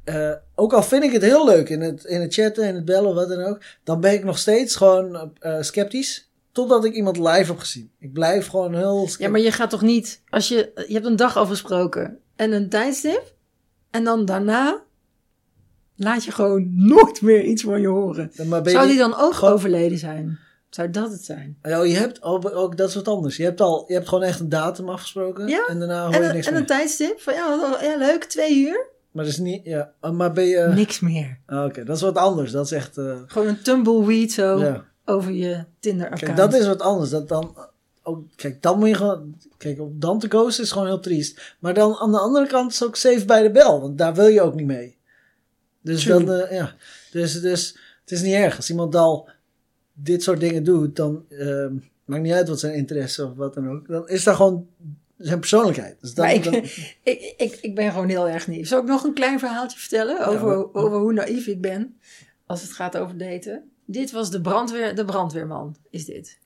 eh, 0.04 0.32
ook 0.54 0.72
al 0.72 0.82
vind 0.82 1.04
ik 1.04 1.12
het 1.12 1.22
heel 1.22 1.44
leuk 1.46 1.68
in 1.68 1.80
het, 1.80 2.04
in 2.04 2.20
het 2.20 2.34
chatten, 2.34 2.64
in 2.68 2.74
het 2.74 2.84
bellen, 2.84 3.14
wat 3.14 3.28
dan 3.28 3.40
ook. 3.42 3.60
Dan 3.84 4.00
ben 4.00 4.12
ik 4.12 4.24
nog 4.24 4.38
steeds 4.38 4.76
gewoon 4.76 5.32
eh, 5.38 5.62
sceptisch. 5.62 6.30
Totdat 6.52 6.84
ik 6.84 6.94
iemand 6.94 7.16
live 7.16 7.44
heb 7.50 7.58
gezien. 7.58 7.90
Ik 7.98 8.12
blijf 8.12 8.46
gewoon 8.46 8.74
heel 8.74 8.98
sceptisch. 8.98 9.16
Ja, 9.24 9.28
maar 9.30 9.40
je 9.40 9.52
gaat 9.52 9.70
toch 9.70 9.82
niet, 9.82 10.20
als 10.30 10.48
je, 10.48 10.72
je 10.86 10.92
hebt 10.94 11.06
een 11.06 11.16
dag 11.16 11.36
afgesproken 11.36 12.18
en 12.36 12.52
een 12.52 12.68
tijdstip, 12.68 13.34
en 13.90 14.04
dan 14.04 14.24
daarna 14.24 14.82
laat 15.96 16.24
je 16.24 16.30
gewoon 16.30 16.70
nooit 16.74 17.22
meer 17.22 17.42
iets 17.44 17.62
van 17.62 17.80
je 17.80 17.86
horen. 17.88 18.30
Zou 18.32 18.62
die 18.62 18.72
niet- 18.86 18.98
dan 18.98 19.14
ook 19.16 19.32
gewoon- 19.34 19.54
overleden 19.54 19.98
zijn? 19.98 20.38
Zou 20.70 20.90
dat 20.90 21.10
het 21.10 21.24
zijn? 21.24 21.58
Oh, 21.62 21.86
je 21.86 21.94
hebt 21.96 22.22
ook, 22.22 22.50
ook 22.56 22.76
dat 22.76 22.88
is 22.88 22.94
wat 22.94 23.08
anders. 23.08 23.36
Je 23.36 23.44
hebt 23.44 23.60
al, 23.60 23.84
je 23.88 23.94
hebt 23.94 24.08
gewoon 24.08 24.24
echt 24.24 24.40
een 24.40 24.48
datum 24.48 24.88
afgesproken. 24.88 25.48
Ja, 25.48 25.66
En 25.68 25.78
daarna 25.78 26.04
hoor 26.04 26.14
En, 26.14 26.22
je 26.26 26.32
niks 26.32 26.46
en 26.46 26.52
meer. 26.52 26.60
een 26.60 26.66
tijdstip 26.66 27.20
van 27.20 27.34
ja, 27.34 27.76
ja, 27.82 27.96
leuk, 27.96 28.24
twee 28.24 28.58
uur. 28.66 28.86
Maar 29.10 29.24
dat 29.24 29.32
is 29.32 29.38
niet, 29.38 29.60
ja. 29.64 29.92
oh, 30.00 30.10
Maar 30.10 30.32
ben 30.32 30.44
je. 30.46 30.58
Niks 30.74 31.00
meer. 31.00 31.38
Ah, 31.46 31.64
Oké, 31.64 31.84
dat 31.84 31.96
is 31.96 32.02
wat 32.02 32.16
anders. 32.16 32.50
Dat 32.52 32.64
is 32.64 32.72
echt. 32.72 32.96
eh, 32.98 33.16
Gewoon 33.26 33.48
een 33.48 33.62
tumbleweed 33.62 34.32
zo 34.32 34.58
ja. 34.58 34.84
over 35.04 35.32
je 35.32 35.64
Tinder-account. 35.80 36.24
Kijk, 36.34 36.50
dat 36.50 36.60
is 36.60 36.66
wat 36.66 36.80
anders. 36.82 37.10
Dat 37.10 37.28
dan. 37.28 37.56
Ook, 38.02 38.24
kijk, 38.36 38.62
dan 38.62 38.78
moet 38.78 38.88
je 38.88 38.94
gewoon. 38.94 39.34
Kijk, 39.56 39.80
om 39.80 39.94
dan 39.98 40.18
te 40.18 40.28
ghosten 40.28 40.64
is 40.64 40.72
gewoon 40.72 40.86
heel 40.86 41.00
triest. 41.00 41.56
Maar 41.58 41.74
dan 41.74 41.96
aan 41.96 42.12
de 42.12 42.18
andere 42.18 42.46
kant 42.46 42.72
is 42.72 42.84
ook 42.84 42.96
safe 42.96 43.24
bij 43.24 43.42
de 43.42 43.50
bel. 43.50 43.80
Want 43.80 43.98
daar 43.98 44.14
wil 44.14 44.26
je 44.26 44.40
ook 44.42 44.54
niet 44.54 44.66
mee. 44.66 44.96
Dus 45.82 46.02
True. 46.02 46.24
dan, 46.24 46.34
eh, 46.40 46.56
ja. 46.56 46.74
Dus, 47.10 47.40
dus 47.40 47.76
het 48.00 48.10
is 48.10 48.22
niet 48.22 48.34
erg. 48.34 48.56
Als 48.56 48.70
iemand 48.70 48.94
al 48.94 49.28
dit 49.92 50.22
soort 50.22 50.40
dingen 50.40 50.64
doet, 50.64 50.96
dan. 50.96 51.24
ehm, 51.28 51.74
maakt 52.04 52.22
niet 52.22 52.32
uit 52.32 52.48
wat 52.48 52.60
zijn 52.60 52.74
interesse 52.74 53.26
of 53.26 53.34
wat 53.36 53.54
dan 53.54 53.68
ook. 53.70 53.88
Dan 53.88 54.08
is 54.08 54.24
dat 54.24 54.36
gewoon 54.36 54.66
zijn 55.16 55.38
persoonlijkheid. 55.38 55.96
Dus 56.00 56.14
Maar 56.14 56.32
ik, 56.34 56.44
dan- 56.44 56.54
ik, 57.12 57.34
ik, 57.36 57.58
ik 57.60 57.74
ben 57.74 57.90
gewoon 57.90 58.08
heel 58.08 58.28
erg 58.28 58.46
naïef. 58.46 58.68
Zal 58.68 58.80
ik 58.80 58.86
nog 58.86 59.04
een 59.04 59.14
klein 59.14 59.38
verhaaltje 59.38 59.78
vertellen 59.78 60.26
over, 60.26 60.46
maar- 60.46 60.72
over 60.84 60.98
hoe 60.98 61.12
naïef 61.12 61.46
ik 61.46 61.60
ben 61.60 61.96
als 62.46 62.62
het 62.62 62.72
gaat 62.72 62.96
over 62.96 63.18
daten? 63.18 63.70
Dit 63.84 64.10
was 64.10 64.30
de, 64.30 64.40
brandweer, 64.40 64.94
de 64.94 65.04
brandweerman, 65.04 65.76
is 65.90 66.04
dit. 66.04 66.38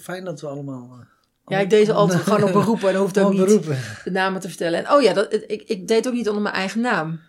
Fijn 0.00 0.24
dat 0.24 0.40
we 0.40 0.46
allemaal. 0.46 0.88
eh, 1.00 1.06
Ja, 1.46 1.58
ik 1.58 1.70
deed 1.70 1.86
ze 1.86 1.92
altijd 1.92 2.20
gewoon 2.20 2.42
op 2.42 2.52
beroepen 2.52 2.86
en 2.88 2.92
dan 2.94 3.02
hoeft 3.02 3.18
ook 3.18 3.32
niet 3.32 3.44
beroepen. 3.44 3.78
de 4.04 4.10
namen 4.10 4.40
te 4.40 4.48
vertellen. 4.48 4.84
En 4.84 4.92
oh 4.92 5.02
ja, 5.02 5.12
dat, 5.12 5.32
ik, 5.32 5.62
ik 5.62 5.88
deed 5.88 6.06
ook 6.08 6.14
niet 6.14 6.28
onder 6.28 6.42
mijn 6.42 6.54
eigen 6.54 6.80
naam. 6.80 7.20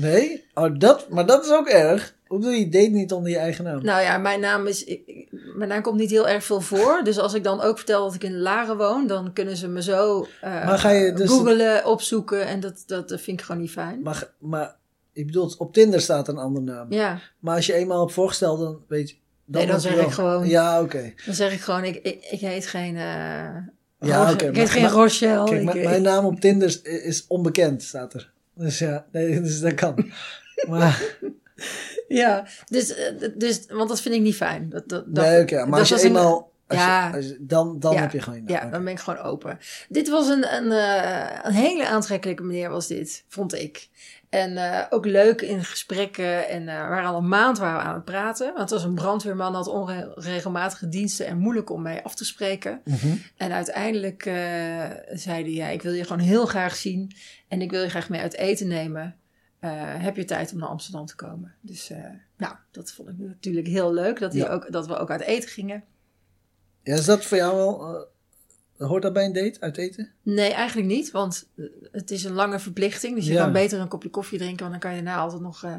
Nee? 0.00 0.44
Oh, 0.54 0.78
dat, 0.78 1.08
maar 1.08 1.26
dat 1.26 1.44
is 1.44 1.52
ook 1.52 1.68
erg. 1.68 2.14
Hoe 2.26 2.38
bedoel 2.38 2.52
je, 2.54 2.68
date 2.68 2.88
niet 2.88 3.12
onder 3.12 3.30
je 3.30 3.36
eigen 3.38 3.64
naam? 3.64 3.84
Nou 3.84 4.02
ja, 4.02 4.18
mijn 4.18 4.40
naam 4.40 4.66
is. 4.66 4.84
ik- 4.84 5.26
mijn 5.56 5.68
naam 5.68 5.82
komt 5.82 5.98
niet 5.98 6.10
heel 6.10 6.28
erg 6.28 6.44
veel 6.44 6.60
voor. 6.60 7.00
Dus 7.04 7.18
als 7.18 7.34
ik 7.34 7.44
dan 7.44 7.60
ook 7.60 7.76
vertel 7.76 8.04
dat 8.04 8.14
ik 8.14 8.24
in 8.24 8.38
Laren 8.38 8.76
woon, 8.76 9.06
dan 9.06 9.32
kunnen 9.32 9.56
ze 9.56 9.68
me 9.68 9.82
zo 9.82 10.26
eh 10.40 11.14
dus- 11.14 11.30
googelen, 11.30 11.84
opzoeken. 11.86 12.46
En 12.46 12.60
dat, 12.60 12.82
dat 12.86 13.08
vind 13.08 13.40
ik 13.40 13.46
gewoon 13.46 13.60
niet 13.60 13.70
fijn. 13.70 14.02
Maar, 14.02 14.30
maar 14.38 14.76
ik 15.12 15.26
bedoel, 15.26 15.52
op 15.58 15.72
Tinder 15.72 16.00
staat 16.00 16.28
een 16.28 16.38
andere 16.38 16.64
naam. 16.64 16.92
Ja, 16.92 17.18
Maar 17.38 17.54
als 17.56 17.66
je 17.66 17.72
eenmaal 17.74 18.00
hebt 18.00 18.12
voorgesteld, 18.12 18.58
dan 18.60 18.80
weet 18.88 19.10
je... 19.10 19.16
Nee, 19.44 19.66
dan 19.66 19.74
moet 19.74 19.82
je 19.82 19.88
zeg 19.88 19.96
wel- 19.98 20.06
ik 20.06 20.12
gewoon- 20.12 20.48
Ja, 20.48 20.80
oké. 20.82 21.12
dan 21.26 21.34
zeg 21.34 21.52
ik 21.52 21.60
gewoon: 21.60 21.84
ik, 21.84 21.96
ik, 21.96 22.24
ik 22.30 22.40
heet 22.40 22.66
geen. 22.66 22.96
eh 22.96 23.02
Ja, 24.00 24.32
oké, 24.32 24.44
ik 24.44 24.50
maar- 24.50 24.54
heet 24.60 24.70
geen 24.70 24.82
maar- 24.82 24.90
Rochelle. 24.90 25.44
Kijk, 25.44 25.74
ik- 25.74 25.84
mijn- 25.84 26.02
naam 26.02 26.24
op 26.24 26.40
Tinder 26.40 26.68
is, 26.68 26.82
is 26.82 27.24
onbekend, 27.28 27.82
staat 27.82 28.14
er. 28.14 28.32
Dus 28.58 28.78
ja, 28.78 29.06
nee, 29.12 29.40
dus 29.40 29.60
dat 29.60 29.74
kan. 29.74 30.12
Maar, 30.68 31.02
Ja, 32.08 32.46
dus, 32.68 32.94
eh, 32.94 33.12
dus, 33.34 33.66
want 33.66 33.88
dat 33.88 34.00
vind 34.00 34.14
ik 34.14 34.20
niet 34.20 34.36
fijn. 34.36 34.68
Dat, 34.68 34.88
dat, 34.88 35.04
dat, 35.14 35.24
nee, 35.24 35.40
oké. 35.42 35.66
maar 35.66 35.78
als 35.78 35.88
je 35.88 36.00
eenmaal... 36.02 36.52
Als 36.66 36.78
Ja. 36.78 37.08
je, 37.08 37.16
als 37.16 37.24
je- 37.26 37.36
dan 37.40 37.78
dan 37.80 37.92
Ja, 37.94 38.00
heb 38.00 38.12
je 38.12 38.20
gewoon. 38.20 38.42
Ja, 38.46 38.64
dan 38.66 38.84
ben 38.84 38.92
ik 38.92 38.98
gewoon 38.98 39.18
open. 39.20 39.58
Dit 39.88 40.08
was 40.08 40.28
een, 40.28 40.54
een, 40.54 40.72
eh, 40.72 41.38
een 41.42 41.52
hele 41.52 41.86
aantrekkelijke 41.86 42.42
meneer, 42.42 42.70
was 42.70 42.86
dit, 42.86 43.24
vond 43.28 43.54
ik. 43.54 43.88
En 44.28 44.56
eh, 44.56 44.86
ook 44.90 45.06
leuk 45.06 45.40
in 45.40 45.64
gesprekken. 45.64 46.48
En 46.48 46.60
we 46.64 46.72
waren 46.72 47.08
al 47.08 47.16
een 47.16 47.28
maand 47.28 47.58
waren 47.58 47.78
we 47.78 47.84
aan 47.84 47.94
het 47.94 48.04
praten. 48.04 48.46
Want 48.46 48.58
het 48.58 48.70
was 48.70 48.84
een 48.84 48.94
brandweerman, 48.94 49.54
had 49.54 49.66
onregelmatige 49.68 50.88
diensten 50.88 51.26
en 51.26 51.38
moeilijk 51.38 51.70
om 51.70 51.82
mij 51.82 52.02
af 52.02 52.14
te 52.14 52.24
spreken. 52.24 52.80
Mhm. 52.84 53.16
En 53.36 53.52
uiteindelijk 53.52 54.26
eh, 54.26 54.34
zei 55.10 55.42
hij, 55.42 55.52
ja, 55.52 55.66
ik 55.68 55.82
wil 55.82 55.92
je 55.92 56.04
gewoon 56.04 56.22
heel 56.22 56.46
graag 56.46 56.76
zien. 56.76 57.12
En 57.48 57.62
ik 57.62 57.70
wil 57.70 57.82
je 57.82 57.88
graag 57.88 58.08
mee 58.08 58.20
uit 58.20 58.34
eten 58.36 58.68
nemen. 58.68 59.16
heb 59.98 60.16
je 60.16 60.24
tijd 60.24 60.52
om 60.52 60.58
naar 60.58 60.68
Amsterdam 60.68 61.06
te 61.06 61.16
komen. 61.16 61.54
Dus 61.60 61.90
nou, 62.36 62.54
dat 62.70 62.92
vond 62.92 63.08
ik 63.08 63.14
natuurlijk 63.18 63.66
heel 63.66 63.92
leuk. 63.92 64.18
Dat, 64.20 64.32
hij 64.32 64.42
Ja. 64.42 64.48
ook, 64.48 64.72
dat 64.72 64.86
we 64.86 64.96
ook 64.96 65.10
uit 65.10 65.20
eten 65.20 65.48
gingen. 65.48 65.84
Ja, 66.82 66.94
is 66.94 67.04
dat 67.04 67.24
voor 67.24 67.36
jou 67.36 67.56
wel... 67.56 68.06
hoort 68.78 69.02
dat 69.02 69.12
bij 69.12 69.24
een 69.24 69.32
date, 69.32 69.60
uit 69.60 69.76
eten? 69.76 70.10
Nee, 70.22 70.52
eigenlijk 70.52 70.88
niet. 70.88 71.10
Want 71.10 71.48
eh, 71.56 71.64
het 71.92 72.10
is 72.10 72.24
een 72.24 72.32
lange 72.32 72.58
verplichting. 72.58 73.14
Dus 73.14 73.26
je 73.26 73.32
Ja. 73.32 73.42
kan 73.42 73.52
beter 73.52 73.80
een 73.80 73.88
kopje 73.88 74.10
koffie 74.10 74.38
drinken. 74.38 74.58
Want 74.68 74.70
dan 74.70 74.80
kan 74.80 74.90
je 74.98 75.02
daarna 75.04 75.20
altijd 75.20 75.42
nog 75.42 75.64
eh, 75.64 75.74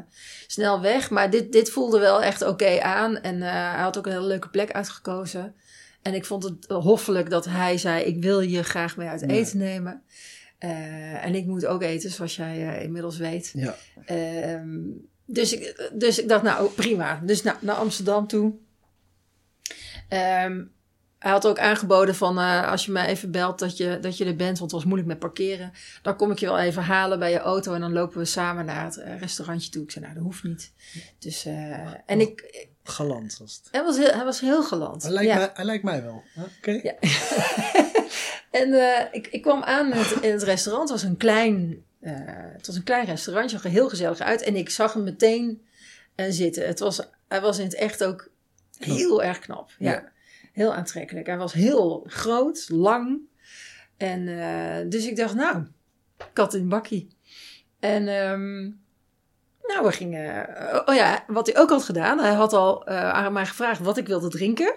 snel 0.46 0.80
weg. 0.80 1.10
Maar 1.10 1.30
dit, 1.30 1.52
dit 1.52 1.70
voelde 1.70 1.98
wel 1.98 2.22
echt 2.22 2.42
oké 2.42 2.80
aan. 2.80 3.16
En 3.20 3.42
eh, 3.42 3.50
hij 3.72 3.82
had 3.82 3.98
ook 3.98 4.06
een 4.06 4.12
hele 4.12 4.26
leuke 4.26 4.48
plek 4.48 4.72
uitgekozen. 4.72 5.54
En 6.02 6.14
ik 6.14 6.24
vond 6.24 6.42
het 6.44 6.66
hoffelijk 6.68 7.30
dat 7.30 7.44
hij 7.44 7.78
zei... 7.78 8.04
ik 8.04 8.22
wil 8.22 8.40
je 8.40 8.62
graag 8.62 8.96
mee 8.96 9.08
uit 9.08 9.20
Ja. 9.20 9.26
eten 9.26 9.58
nemen. 9.58 10.02
En 10.58 11.34
ik 11.34 11.46
moet 11.46 11.66
ook 11.66 11.82
eten, 11.82 12.10
zoals 12.10 12.36
jij 12.36 12.82
inmiddels 12.82 13.16
weet. 13.18 13.52
Ja. 13.54 13.76
Ehm, 14.04 14.78
dus, 15.26 15.52
ik, 15.52 15.88
dus 15.92 16.18
ik 16.18 16.28
dacht, 16.28 16.42
nou 16.42 16.70
prima. 16.70 17.20
Dus 17.24 17.42
nou, 17.42 17.56
naar 17.60 17.74
Amsterdam 17.74 18.26
toe. 18.26 18.52
Ehm, 20.08 20.62
hij 21.20 21.30
had 21.30 21.46
ook 21.46 21.58
aangeboden 21.58 22.14
van 22.14 22.38
eh, 22.38 22.70
als 22.70 22.84
je 22.84 22.92
mij 22.92 23.06
even 23.06 23.30
belt 23.30 23.58
dat 23.58 23.76
je, 23.76 23.98
dat 24.00 24.16
je 24.16 24.24
er 24.24 24.36
bent, 24.36 24.58
want 24.58 24.60
het 24.60 24.70
was 24.70 24.84
moeilijk 24.84 25.08
met 25.08 25.18
parkeren. 25.18 25.72
Dan 26.02 26.16
kom 26.16 26.30
ik 26.30 26.38
je 26.38 26.46
wel 26.46 26.58
even 26.58 26.82
halen 26.82 27.18
bij 27.18 27.30
je 27.30 27.38
auto 27.38 27.74
en 27.74 27.80
dan 27.80 27.92
lopen 27.92 28.18
we 28.18 28.24
samen 28.24 28.64
naar 28.64 28.84
het 28.84 28.96
eh, 28.96 29.18
restaurantje 29.18 29.70
toe. 29.70 29.82
Ik 29.82 29.90
zei, 29.90 30.04
nou 30.04 30.16
dat 30.16 30.24
hoeft 30.24 30.42
niet. 30.42 30.72
Dus, 31.18 31.44
eh, 31.44 31.88
en 32.06 32.20
ik, 32.20 32.66
Galant 32.84 33.36
was 33.38 33.54
het. 33.56 33.68
hij 33.70 33.82
was 33.82 33.96
heel, 33.96 34.12
hij 34.12 34.24
was 34.24 34.40
heel 34.40 34.62
galant. 34.62 35.02
Hij 35.02 35.12
lijkt, 35.12 35.30
Ja. 35.30 35.36
mij, 35.36 35.50
hij 35.54 35.64
lijkt 35.64 35.84
mij 35.84 36.02
wel. 36.02 36.22
Oké. 36.58 36.70
Ja. 36.82 36.94
en 38.60 38.74
ik, 39.12 39.26
ik 39.26 39.42
kwam 39.42 39.62
aan 39.62 39.86
in 39.92 39.98
het, 39.98 40.10
in 40.22 40.32
het 40.32 40.42
restaurant. 40.42 40.88
Het 40.90 41.00
was 41.00 41.10
een 41.10 41.16
klein, 41.16 41.84
het 42.00 42.66
was 42.66 42.76
een 42.76 42.82
klein 42.82 43.04
restaurantje, 43.04 43.56
zag 43.56 43.64
er 43.64 43.70
heel 43.70 43.88
gezellig 43.88 44.20
uit. 44.20 44.42
En 44.42 44.56
ik 44.56 44.70
zag 44.70 44.92
hem 44.92 45.04
meteen 45.04 45.62
zitten. 46.28 46.66
Het 46.66 46.78
was, 46.78 47.00
hij 47.28 47.40
was 47.40 47.58
in 47.58 47.64
het 47.64 47.74
echt 47.74 48.04
ook 48.04 48.28
heel 48.78 49.22
erg 49.22 49.38
knap. 49.38 49.70
Ja. 49.78 50.12
Heel 50.60 50.74
aantrekkelijk. 50.74 51.26
Hij 51.26 51.38
was 51.38 51.52
heel 51.52 52.04
groot, 52.06 52.68
lang. 52.68 53.20
En 53.96 54.28
eh, 54.28 54.88
dus 54.88 55.06
ik 55.06 55.16
dacht, 55.16 55.34
nou, 55.34 55.66
kat 56.32 56.54
in 56.54 56.68
bakkie. 56.68 57.08
En 57.78 58.08
ehm, 58.08 58.60
nou, 59.62 59.84
we 59.84 59.92
gingen... 59.92 60.48
oh 60.88 60.94
ja, 60.94 61.24
wat 61.26 61.46
hij 61.46 61.58
ook 61.58 61.70
had 61.70 61.82
gedaan. 61.82 62.18
Hij 62.18 62.32
had 62.32 62.52
al 62.52 62.86
eh, 62.86 63.10
aan 63.10 63.32
mij 63.32 63.46
gevraagd 63.46 63.80
wat 63.80 63.96
ik 63.96 64.06
wilde 64.06 64.28
drinken. 64.28 64.74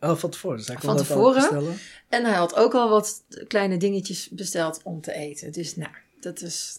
Oh, 0.00 0.16
van 0.16 0.30
tevoren. 0.30 0.56
Dus 0.56 0.66
hij 0.66 0.76
kon 0.76 0.84
Van 0.84 0.96
tevoren? 0.96 1.78
En 2.08 2.24
hij 2.24 2.34
had 2.34 2.56
ook 2.56 2.74
al 2.74 2.88
wat 2.88 3.24
kleine 3.46 3.76
dingetjes 3.76 4.28
besteld 4.28 4.80
om 4.82 5.00
te 5.00 5.12
eten. 5.12 5.52
Dus 5.52 5.76
nou, 5.76 5.92
dat 6.20 6.40
is 6.40 6.78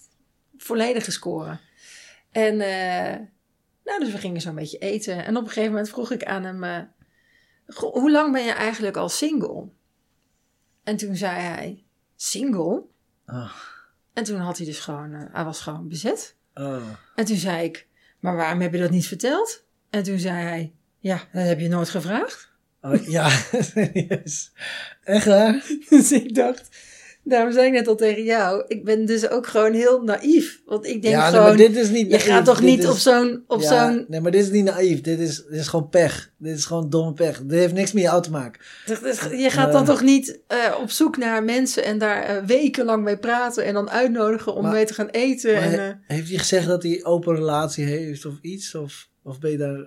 volledige 0.57 1.11
scoren. 1.11 1.59
En 2.31 2.61
eh, 2.61 3.19
nou, 3.83 3.99
dus 3.99 4.11
we 4.11 4.17
gingen 4.17 4.41
zo 4.41 4.49
een 4.49 4.55
beetje 4.55 4.77
eten. 4.77 5.25
En 5.25 5.37
op 5.37 5.43
een 5.43 5.47
gegeven 5.47 5.71
moment 5.71 5.89
vroeg 5.89 6.11
ik 6.11 6.23
aan 6.23 6.43
hem... 6.43 6.91
eh, 7.65 7.75
"Goh, 7.75 7.93
hoe 7.93 8.11
lang 8.11 8.31
ben 8.31 8.43
je 8.43 8.51
eigenlijk 8.51 8.97
al 8.97 9.09
single? 9.09 9.67
En 10.83 10.95
toen 10.97 11.15
zei 11.15 11.39
hij, 11.41 11.83
single? 12.15 12.83
Ah. 13.25 13.51
En 14.13 14.23
toen 14.23 14.39
had 14.39 14.57
hij 14.57 14.65
dus 14.65 14.79
gewoon... 14.79 15.13
eh, 15.13 15.33
hij 15.33 15.43
was 15.43 15.61
gewoon 15.61 15.87
bezet. 15.87 16.35
Ah. 16.53 16.83
En 17.15 17.25
toen 17.25 17.37
zei 17.37 17.63
ik, 17.63 17.87
maar 18.19 18.35
waarom 18.35 18.61
heb 18.61 18.73
je 18.73 18.79
dat 18.79 18.89
niet 18.91 19.07
verteld? 19.07 19.63
En 19.89 20.03
toen 20.03 20.19
zei 20.19 20.43
hij, 20.43 20.73
ja, 20.99 21.15
dat 21.33 21.45
heb 21.45 21.59
je 21.59 21.67
nooit 21.67 21.89
gevraagd. 21.89 22.51
Oh, 22.81 23.07
ja, 23.07 23.29
serieus. 23.73 24.51
Echt 25.03 25.25
waar? 25.25 25.65
Dus 25.89 26.11
ik 26.11 26.35
dacht, 26.35 26.77
daarom 27.23 27.51
zei 27.53 27.65
ik 27.67 27.73
net 27.73 27.87
al 27.87 27.95
tegen 27.95 28.23
jou, 28.23 28.63
ik 28.67 28.83
ben 28.85 29.05
dus 29.05 29.29
ook 29.29 29.47
gewoon 29.47 29.73
heel 29.73 30.01
naïef. 30.03 30.61
Want 30.65 30.85
ik 30.85 31.01
denk 31.01 31.13
ja, 31.15 31.29
gewoon, 31.29 31.43
maar 31.43 31.55
dit 31.57 31.75
is 31.75 31.89
niet 31.89 32.01
je 32.05 32.07
naïef. 32.09 32.25
gaat 32.25 32.45
toch 32.45 32.59
Dit 32.59 32.65
niet 32.69 32.83
is- 32.83 32.89
op 32.89 32.95
zo'n, 32.97 33.43
op 33.47 33.61
ja, 33.61 33.67
zo'n, 33.91 34.05
Nee, 34.07 34.21
maar 34.21 34.31
dit 34.31 34.43
is 34.43 34.49
niet 34.51 34.63
naïef. 34.63 35.01
Dit 35.01 35.19
is, 35.19 35.35
dit 35.49 35.59
is 35.59 35.67
gewoon 35.67 35.89
pech. 35.89 36.31
Dit 36.37 36.57
is 36.57 36.65
gewoon 36.65 36.89
domme 36.89 37.13
pech. 37.13 37.41
Dit 37.41 37.59
heeft 37.59 37.73
niks 37.73 37.91
met 37.91 38.03
jou 38.03 38.21
te 38.21 38.31
maken. 38.31 38.61
je 39.37 39.47
gaat 39.49 39.71
dan 39.71 39.81
Eh. 39.81 39.87
toch 39.87 40.01
niet 40.01 40.39
eh, 40.47 40.57
op 40.81 40.89
zoek 40.89 41.17
naar 41.17 41.43
mensen 41.43 41.83
en 41.83 41.97
daar 41.97 42.23
eh, 42.23 42.43
wekenlang 42.45 43.03
mee 43.03 43.17
praten 43.17 43.65
en 43.65 43.73
dan 43.73 43.89
uitnodigen 43.89 44.53
om 44.55 44.63
Maar- 44.63 44.71
mee 44.71 44.85
te 44.85 44.93
gaan 44.93 45.09
eten. 45.09 45.55
En, 45.55 45.71
he- 45.71 45.93
heeft 46.15 46.29
hij 46.29 46.37
gezegd 46.37 46.67
dat 46.67 46.83
hij 46.83 46.99
open 47.03 47.35
relatie 47.35 47.85
heeft 47.85 48.25
of 48.25 48.33
iets? 48.41 48.75
Of, 48.75 49.07
of 49.23 49.39
ben 49.39 49.51
je 49.51 49.57
daar... 49.57 49.85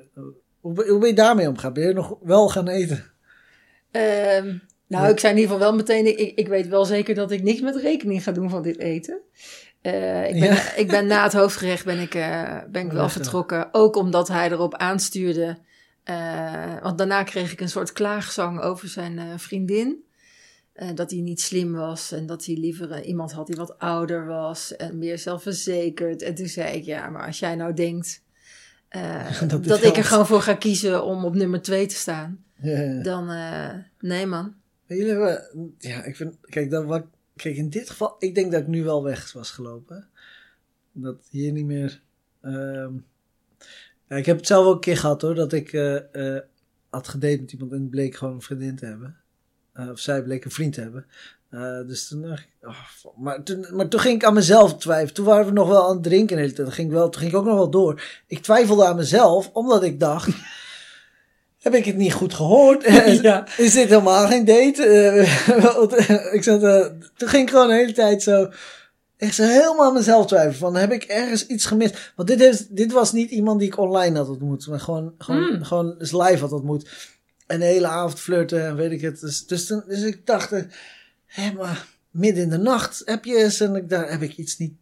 Hoe 0.60 0.74
ben, 0.74 0.88
hoe 0.88 0.98
ben 0.98 1.08
je 1.08 1.14
daarmee 1.14 1.48
omgaan? 1.48 1.72
Ben 1.72 1.86
je 1.86 1.92
nog 1.92 2.16
wel 2.22 2.48
gaan 2.48 2.68
eten? 2.68 3.04
Ehm, 3.90 4.54
nou, 4.86 5.04
Ja. 5.04 5.10
ik 5.10 5.18
zei 5.18 5.32
in 5.32 5.38
ieder 5.38 5.54
geval 5.54 5.68
wel 5.68 5.76
meteen, 5.78 6.18
ik, 6.18 6.32
ik 6.38 6.48
weet 6.48 6.68
wel 6.68 6.84
zeker 6.84 7.14
dat 7.14 7.30
ik 7.30 7.42
niks 7.42 7.60
met 7.60 7.76
rekening 7.76 8.22
ga 8.22 8.32
doen 8.32 8.50
van 8.50 8.62
dit 8.62 8.78
eten. 8.78 9.18
Eh, 9.80 10.28
ik, 10.28 10.40
ben, 10.40 10.54
Ja. 10.54 10.74
ik 10.74 10.88
ben 10.88 11.06
na 11.06 11.22
het 11.22 11.32
hoofdgerecht 11.32 11.84
ben 11.84 11.98
ik, 11.98 12.14
eh, 12.14 12.58
ben 12.70 12.84
ik 12.86 12.92
wel 12.92 13.08
vertrokken. 13.08 13.68
Ook 13.74 13.96
omdat 13.96 14.28
hij 14.28 14.50
erop 14.50 14.74
aanstuurde. 14.74 15.58
Eh, 16.04 16.82
want 16.82 16.98
daarna 16.98 17.22
kreeg 17.22 17.52
ik 17.52 17.60
een 17.60 17.68
soort 17.68 17.92
klaagzang 17.92 18.60
over 18.60 18.88
zijn 18.88 19.40
vriendin. 19.40 20.04
Dat 20.94 21.10
hij 21.10 21.20
niet 21.20 21.40
slim 21.40 21.72
was 21.72 22.12
en 22.12 22.26
dat 22.26 22.44
hij 22.44 22.54
liever 22.54 23.04
iemand 23.04 23.32
had 23.32 23.46
die 23.46 23.56
wat 23.56 23.78
ouder 23.78 24.26
was 24.26 24.76
en 24.76 24.98
meer 24.98 25.18
zelfverzekerd. 25.18 26.22
En 26.22 26.34
toen 26.34 26.46
zei 26.46 26.76
ik, 26.76 26.84
ja, 26.84 27.08
maar 27.10 27.26
als 27.26 27.38
jij 27.38 27.54
nou 27.54 27.72
denkt 27.74 28.22
Dat 29.48 29.64
dat, 29.64 29.84
ik 29.84 29.96
er 29.96 30.04
gewoon 30.04 30.26
voor 30.26 30.40
ga 30.40 30.54
kiezen 30.54 31.04
om 31.04 31.24
op 31.24 31.34
nummer 31.34 31.62
twee 31.62 31.86
te 31.86 31.94
staan, 31.94 32.44
Ja. 32.62 33.02
dan 33.02 33.30
nee 34.00 34.26
man. 34.26 34.54
Jullie 34.86 35.06
hebben... 35.06 35.74
Ja, 35.78 36.04
ik 36.04 36.16
vind... 36.16 36.36
Kijk, 36.40 36.70
dat 36.70 36.84
wat, 36.84 37.04
in 37.36 37.68
dit 37.68 37.90
geval... 37.90 38.16
Ik 38.18 38.34
denk 38.34 38.52
dat 38.52 38.60
ik 38.60 38.66
nu 38.66 38.84
wel 38.84 39.02
weg 39.02 39.32
was 39.32 39.50
gelopen. 39.50 40.08
Dat 40.92 41.16
hier 41.30 41.52
niet 41.52 41.66
meer... 41.66 42.02
ehm, 42.40 42.92
ja, 44.08 44.16
ik 44.16 44.26
heb 44.26 44.36
het 44.36 44.46
zelf 44.46 44.66
ook 44.66 44.74
een 44.74 44.80
keer 44.80 44.96
gehad 44.96 45.22
hoor. 45.22 45.34
Dat 45.34 45.52
ik 45.52 45.72
eh, 45.72 46.38
had 46.90 47.08
gedate 47.08 47.40
met 47.40 47.52
iemand 47.52 47.72
en 47.72 47.80
het 47.80 47.90
bleek 47.90 48.14
gewoon 48.14 48.34
een 48.34 48.42
vriendin 48.42 48.76
te 48.76 48.86
hebben. 48.86 49.16
Eh, 49.72 49.90
of 49.90 49.98
zij 49.98 50.22
bleek 50.22 50.44
een 50.44 50.50
vriend 50.50 50.72
te 50.72 50.80
hebben. 50.80 51.06
Dus 51.86 52.08
toen 52.08 52.22
dacht 52.22 52.42
ik... 52.42 52.68
oh, 52.68 53.16
maar, 53.16 53.42
toen, 53.42 53.66
maar 53.72 53.88
toen 53.88 54.00
ging 54.00 54.14
ik 54.14 54.24
aan 54.24 54.34
mezelf 54.34 54.76
twijfelen. 54.76 55.14
Toen 55.14 55.24
waren 55.24 55.46
we 55.46 55.52
nog 55.52 55.68
wel 55.68 55.88
aan 55.88 55.94
het 55.94 56.02
drinken 56.02 56.54
de 56.54 56.70
ging, 56.70 56.90
wel, 56.90 57.08
toen 57.08 57.20
ging 57.20 57.32
ik 57.32 57.38
ook 57.38 57.44
nog 57.44 57.54
wel 57.54 57.70
door. 57.70 58.02
Ik 58.26 58.42
twijfelde 58.42 58.84
aan 58.84 58.96
mezelf, 58.96 59.50
omdat 59.52 59.82
ik 59.82 60.00
dacht... 60.00 60.28
Heb 61.66 61.74
ik 61.74 61.84
het 61.84 61.96
niet 61.96 62.12
goed 62.12 62.34
gehoord? 62.34 62.84
Ja. 63.22 63.46
Is 63.56 63.72
dit 63.72 63.88
helemaal 63.88 64.26
geen 64.26 64.44
date? 64.44 64.84
Eh, 64.84 65.48
eh, 66.10 66.34
ik 66.34 66.42
zat, 66.42 66.62
eh, 66.62 66.86
toen 67.16 67.28
ging 67.28 67.42
ik 67.42 67.50
gewoon 67.50 67.68
de 67.68 67.74
hele 67.74 67.92
tijd 67.92 68.22
zo... 68.22 68.48
Echt 69.16 69.34
zo 69.34 69.42
helemaal 69.42 69.86
aan 69.86 69.92
mezelf 69.94 70.26
twijfelen. 70.26 70.54
Van, 70.58 70.76
heb 70.76 70.92
ik 70.92 71.02
ergens 71.04 71.46
iets 71.46 71.64
gemist? 71.64 72.12
Want 72.16 72.28
dit, 72.28 72.38
heeft, 72.40 72.76
dit 72.76 72.92
was 72.92 73.12
niet 73.12 73.30
iemand 73.30 73.58
die 73.58 73.68
ik 73.68 73.78
online 73.78 74.16
had 74.18 74.28
ontmoet. 74.28 74.66
Maar 74.66 74.80
gewoon, 74.80 75.14
gewoon, 75.18 75.52
Mm. 75.56 75.64
gewoon 75.64 75.94
live 75.98 76.38
had 76.38 76.52
ontmoet. 76.52 76.88
En 77.46 77.58
de 77.60 77.64
hele 77.66 77.86
avond 77.86 78.20
flirten 78.20 78.66
en 78.66 78.76
weet 78.76 78.90
ik 78.92 79.00
het. 79.00 79.20
Dus, 79.20 79.46
dus, 79.46 79.66
toen- 79.66 79.84
dus 79.86 80.02
ik 80.02 80.26
dacht... 80.26 80.52
eh, 80.52 80.62
Hé, 81.26 81.52
maar 81.52 81.86
midden 82.10 82.42
in 82.42 82.50
de 82.50 82.58
nacht 82.58 83.02
heb 83.04 83.24
je 83.24 83.36
eens... 83.36 83.60
En 83.60 83.74
ik 83.76 83.88
dacht, 83.88 84.10
heb 84.10 84.22
ik 84.22 84.36
iets 84.36 84.58
niet... 84.58 84.72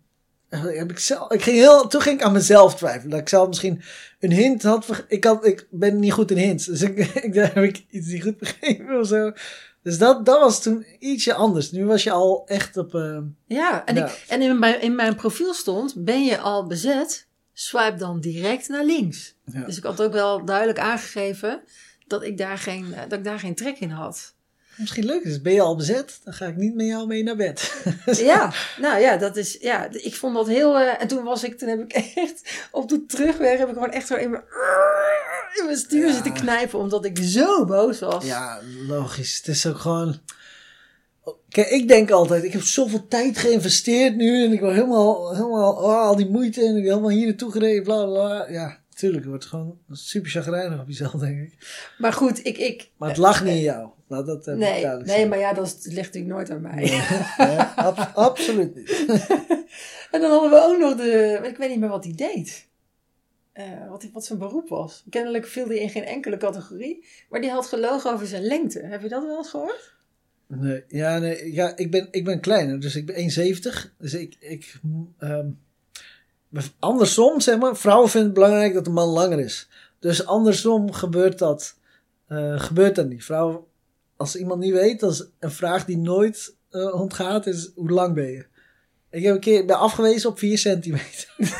Heb 0.60 0.90
ik, 0.90 0.98
zelf, 0.98 1.30
ik 1.30 1.42
ging 1.42 1.56
heel, 1.56 1.86
toen 1.86 2.00
ging 2.00 2.18
ik 2.18 2.24
aan 2.24 2.32
mezelf 2.32 2.74
twijfelen. 2.76 3.10
Dat 3.10 3.20
ik 3.20 3.28
zelf 3.28 3.48
misschien 3.48 3.82
een 4.20 4.32
hint 4.32 4.62
had. 4.62 5.04
Ik, 5.08 5.24
had, 5.24 5.46
ik 5.46 5.66
ben 5.70 5.98
niet 5.98 6.12
goed 6.12 6.30
in 6.30 6.36
hints. 6.36 6.64
Dus 6.66 6.82
ik, 6.82 6.98
ik 7.26 7.34
dacht, 7.34 7.54
heb 7.54 7.64
ik 7.64 7.84
iets 7.90 8.06
niet 8.08 8.22
goed 8.22 8.38
begrepen 8.38 8.98
of 9.00 9.06
zo. 9.06 9.32
Dus 9.82 9.98
dat, 9.98 10.26
dat 10.26 10.40
was 10.40 10.62
toen 10.62 10.86
ietsje 10.98 11.34
anders. 11.34 11.70
Nu 11.70 11.86
was 11.86 12.02
je 12.02 12.10
al 12.10 12.42
echt 12.46 12.76
op... 12.76 12.94
eh, 12.94 13.18
Ja, 13.46 13.84
en, 13.84 13.94
Ja. 13.94 14.06
Ik, 14.06 14.24
en 14.28 14.42
in, 14.42 14.58
mijn, 14.58 14.80
in 14.80 14.94
mijn 14.94 15.14
profiel 15.14 15.54
stond, 15.54 15.94
ben 16.04 16.24
je 16.24 16.38
al 16.38 16.66
bezet, 16.66 17.26
swipe 17.52 17.96
dan 17.96 18.20
direct 18.20 18.68
naar 18.68 18.84
links. 18.84 19.34
ja. 19.44 19.64
Dus 19.64 19.76
ik 19.76 19.82
had 19.82 20.02
ook 20.02 20.12
wel 20.12 20.44
duidelijk 20.44 20.78
aangegeven 20.78 21.62
dat 22.06 22.22
ik 22.22 22.38
daar 22.38 22.58
geen, 22.58 22.94
eh, 22.94 23.00
dat 23.08 23.18
ik 23.18 23.24
daar 23.24 23.38
geen 23.38 23.54
trek 23.54 23.78
in 23.78 23.90
had. 23.90 24.34
Misschien 24.76 25.04
leuk 25.04 25.22
is, 25.22 25.40
ben 25.42 25.52
je 25.52 25.60
al 25.60 25.76
bezet? 25.76 26.20
Dan 26.24 26.32
ga 26.32 26.46
ik 26.46 26.56
niet 26.56 26.74
met 26.74 26.86
jou 26.86 27.06
mee 27.06 27.22
naar 27.22 27.36
bed. 27.36 27.74
Ja, 28.04 28.52
nou 28.80 29.00
ja, 29.00 29.16
dat 29.16 29.36
is, 29.36 29.56
ja, 29.60 29.88
ik 29.90 30.14
vond 30.14 30.34
dat 30.34 30.46
heel, 30.46 30.78
eh, 30.78 31.02
en 31.02 31.08
toen 31.08 31.24
was 31.24 31.44
ik, 31.44 31.58
toen 31.58 31.68
heb 31.68 31.80
ik 31.80 31.92
echt, 32.16 32.50
op 32.70 32.88
de 32.88 33.06
terugweg 33.06 33.58
heb 33.58 33.68
ik 33.68 33.74
gewoon 33.74 33.90
echt 33.90 34.06
zo 34.06 34.14
in 34.14 34.30
mijn, 34.30 34.42
in 35.58 35.64
mijn 35.64 35.76
stuur 35.76 36.06
Ja. 36.06 36.12
zitten 36.12 36.32
knijpen, 36.32 36.78
omdat 36.78 37.04
ik 37.04 37.18
zo 37.22 37.64
boos 37.64 37.98
was. 38.00 38.24
Ja, 38.24 38.60
logisch. 38.88 39.36
Het 39.36 39.48
is 39.48 39.66
ook 39.66 39.78
gewoon... 39.78 40.20
Kijk, 41.48 41.68
ik 41.68 41.88
denk 41.88 42.10
altijd, 42.10 42.44
ik 42.44 42.52
heb 42.52 42.62
zoveel 42.62 43.06
tijd 43.08 43.38
geïnvesteerd 43.38 44.16
nu 44.16 44.44
en 44.44 44.52
ik 44.52 44.60
wil 44.60 44.70
helemaal, 44.72 45.34
helemaal, 45.34 45.72
oh, 45.72 46.00
al 46.00 46.16
die 46.16 46.30
moeite 46.30 46.60
en 46.60 46.66
ik 46.68 46.82
ben 46.82 46.90
helemaal 46.90 47.10
hier 47.10 47.26
naartoe 47.26 47.52
gereden, 47.52 47.82
bla 47.82 48.04
bla. 48.04 48.46
Ja, 48.50 48.78
tuurlijk, 48.94 49.20
het 49.20 49.28
wordt 49.30 49.44
gewoon 49.46 49.78
super 49.90 50.30
chagrijnig 50.30 50.80
op 50.80 50.88
jezelf, 50.88 51.12
denk 51.12 51.40
ik. 51.40 51.54
Maar 51.98 52.12
goed, 52.12 52.46
ik, 52.46 52.58
ik, 52.58 52.90
Maar 52.96 53.08
het 53.08 53.18
lag 53.18 53.44
niet 53.44 53.54
in 53.54 53.60
jou. 53.60 53.88
Dat 54.22 54.46
even 54.46 54.58
nee, 54.58 54.80
duidelijk 54.82 55.10
nee, 55.16 55.26
maar 55.28 55.38
ja, 55.38 55.52
dat 55.52 55.66
is- 55.66 55.82
dat 55.82 55.92
ligt 55.92 56.14
natuurlijk 56.14 56.34
nooit 56.34 56.50
aan 56.50 56.60
mij. 56.60 56.74
Nee, 56.74 57.46
nee, 57.48 57.58
ab- 57.58 58.10
absoluut 58.30 58.74
niet. 58.74 59.04
En 60.10 60.20
dan 60.20 60.30
hadden 60.30 60.50
we 60.50 60.56
ook 60.62 60.78
nog 60.78 60.94
de. 60.96 61.40
Ik 61.48 61.56
weet 61.56 61.68
niet 61.70 61.78
meer 61.80 61.88
wat 61.88 62.04
hij 62.04 62.14
deed. 62.14 62.68
Eh, 63.52 63.88
wat, 63.88 64.06
wat 64.12 64.24
zijn 64.24 64.38
beroep 64.38 64.68
was. 64.68 65.04
Kennelijk 65.10 65.46
viel 65.46 65.66
hij 65.66 65.76
in 65.76 65.90
geen 65.90 66.04
enkele 66.04 66.36
categorie. 66.36 67.04
Maar 67.28 67.40
die 67.40 67.50
had 67.50 67.66
gelogen 67.66 68.12
over 68.12 68.26
zijn 68.26 68.42
lengte. 68.42 68.80
Heb 68.80 69.02
je 69.02 69.08
dat 69.08 69.22
wel 69.24 69.36
eens 69.36 69.50
gehoord? 69.50 69.92
Nee, 70.46 70.84
ja, 70.88 71.18
nee, 71.18 71.52
ja 71.52 71.76
ik, 71.76 71.90
ben, 71.90 72.08
ik 72.10 72.24
ben 72.24 72.40
kleiner, 72.40 72.80
dus 72.80 72.96
ik 72.96 73.06
ben 73.06 73.16
1,70. 73.16 73.94
Dus 73.98 74.14
ik, 74.14 74.36
ik, 74.40 74.80
ehm, 75.18 75.48
andersom, 76.78 77.40
zeg 77.40 77.58
maar, 77.58 77.76
vrouwen 77.76 78.08
vinden 78.10 78.30
het 78.30 78.38
belangrijk 78.40 78.74
dat 78.74 78.84
de 78.84 78.90
man 78.90 79.08
langer 79.08 79.38
is. 79.40 79.68
Dus 79.98 80.26
andersom 80.26 80.92
gebeurt 80.92 81.38
dat, 81.38 81.76
eh, 82.26 82.60
gebeurt 82.60 82.94
dat 82.94 83.08
niet. 83.08 83.24
Vrouwen, 83.24 83.60
als 84.16 84.36
iemand 84.36 84.60
niet 84.60 84.72
weet, 84.72 85.00
dat 85.00 85.12
is 85.12 85.24
een 85.40 85.50
vraag 85.50 85.84
die 85.84 85.98
nooit 85.98 86.54
eh, 86.70 86.94
ontgaat, 87.00 87.46
is 87.46 87.70
hoe 87.74 87.90
lang 87.90 88.14
ben 88.14 88.30
je? 88.30 88.44
Ik 89.10 89.22
heb 89.22 89.34
een 89.34 89.40
keer 89.40 89.64
ben 89.66 89.78
afgewezen 89.78 90.30
op 90.30 90.38
4 90.38 90.58
centimeter. 90.58 91.28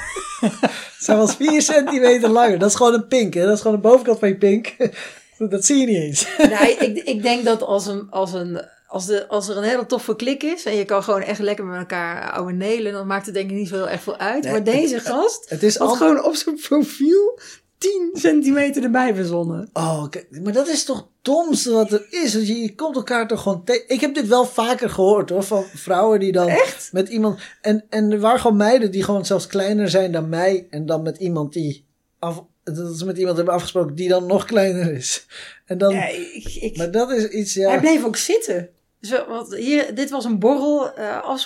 Zij 1.00 1.16
was 1.16 1.34
4 1.36 1.62
centimeter 1.62 2.28
langer. 2.28 2.58
Dat 2.58 2.70
is 2.70 2.76
gewoon 2.76 2.94
een 2.94 3.06
pink, 3.06 3.34
hè? 3.34 3.44
Dat 3.44 3.54
is 3.54 3.60
gewoon 3.60 3.76
de 3.76 3.88
bovenkant 3.88 4.18
van 4.18 4.28
je 4.28 4.36
pink. 4.36 4.74
dat 5.50 5.64
zie 5.64 5.76
je 5.76 5.86
niet 5.86 5.96
eens. 5.96 6.26
Nee, 6.60 6.76
ik, 6.76 7.04
ik 7.04 7.22
denk 7.22 7.44
dat 7.44 7.62
als, 7.62 7.86
een, 7.86 8.10
als, 8.10 8.32
een, 8.32 8.62
als, 8.86 9.06
de, 9.06 9.28
als 9.28 9.48
er 9.48 9.56
een 9.56 9.62
hele 9.62 9.86
toffe 9.86 10.16
klik 10.16 10.42
is 10.42 10.64
en 10.64 10.76
je 10.76 10.84
kan 10.84 11.02
gewoon 11.02 11.22
echt 11.22 11.38
lekker 11.38 11.64
met 11.64 11.78
elkaar 11.78 12.32
ouwe 12.32 12.52
nelen, 12.52 12.92
dan 12.92 13.06
maakt 13.06 13.26
het 13.26 13.34
denk 13.34 13.50
ik 13.50 13.56
niet 13.56 13.68
zo 13.68 13.74
heel 13.74 13.88
erg 13.88 14.02
veel 14.02 14.16
uit. 14.18 14.42
Nee, 14.42 14.52
maar 14.52 14.64
deze 14.64 14.94
het- 14.94 15.06
gast 15.06 15.50
Het 15.50 15.62
is 15.62 15.78
al... 15.78 15.88
gewoon 15.94 16.24
op 16.24 16.34
zijn 16.34 16.56
profiel 16.68 17.38
10 17.78 18.10
centimeter 18.12 18.82
erbij 18.82 19.14
verzonnen. 19.14 19.68
Oh, 19.72 20.08
kijk, 20.08 20.40
maar 20.42 20.52
dat 20.52 20.68
is 20.68 20.84
toch 20.84 20.96
het 20.96 21.06
domste 21.22 21.72
wat 21.72 21.92
er 21.92 22.06
is. 22.10 22.34
Want 22.34 22.46
je, 22.46 22.60
je 22.60 22.74
komt 22.74 22.96
elkaar 22.96 23.28
toch 23.28 23.42
gewoon 23.42 23.64
tegen. 23.64 23.88
Ik 23.88 24.00
heb 24.00 24.14
dit 24.14 24.28
wel 24.28 24.46
vaker 24.46 24.90
gehoord 24.90 25.30
hoor, 25.30 25.42
van 25.42 25.64
vrouwen 25.64 26.20
die 26.20 26.32
dan 26.32 26.48
Echt? 26.48 26.92
met 26.92 27.08
iemand. 27.08 27.40
En, 27.60 27.84
en 27.88 28.12
er 28.12 28.20
waren 28.20 28.40
gewoon 28.40 28.56
meiden 28.56 28.90
die 28.90 29.02
gewoon 29.02 29.26
zelfs 29.26 29.46
kleiner 29.46 29.88
zijn 29.88 30.12
dan 30.12 30.28
mij. 30.28 30.66
En 30.70 30.86
dan 30.86 31.02
met 31.02 31.18
iemand 31.18 31.52
die. 31.52 31.86
Af, 32.18 32.44
dat 32.64 32.98
ze 32.98 33.04
met 33.04 33.18
iemand 33.18 33.36
hebben 33.36 33.54
afgesproken 33.54 33.94
die 33.94 34.08
dan 34.08 34.26
nog 34.26 34.44
kleiner 34.44 34.92
is. 34.92 35.26
En 35.64 35.78
dan. 35.78 35.94
Ja, 35.94 36.08
ik, 36.08 36.58
ik, 36.60 36.76
Maar 36.76 36.90
dat 36.90 37.10
is 37.10 37.28
iets, 37.28 37.54
ja. 37.54 37.68
Hij 37.68 37.80
bleef 37.80 38.04
ook 38.04 38.16
zitten. 38.16 38.68
Dus 39.08 39.58
hier, 39.58 39.94
dit 39.94 40.10
was 40.10 40.24
een 40.24 40.38
borrel 40.38 40.94
eh, 40.94 41.36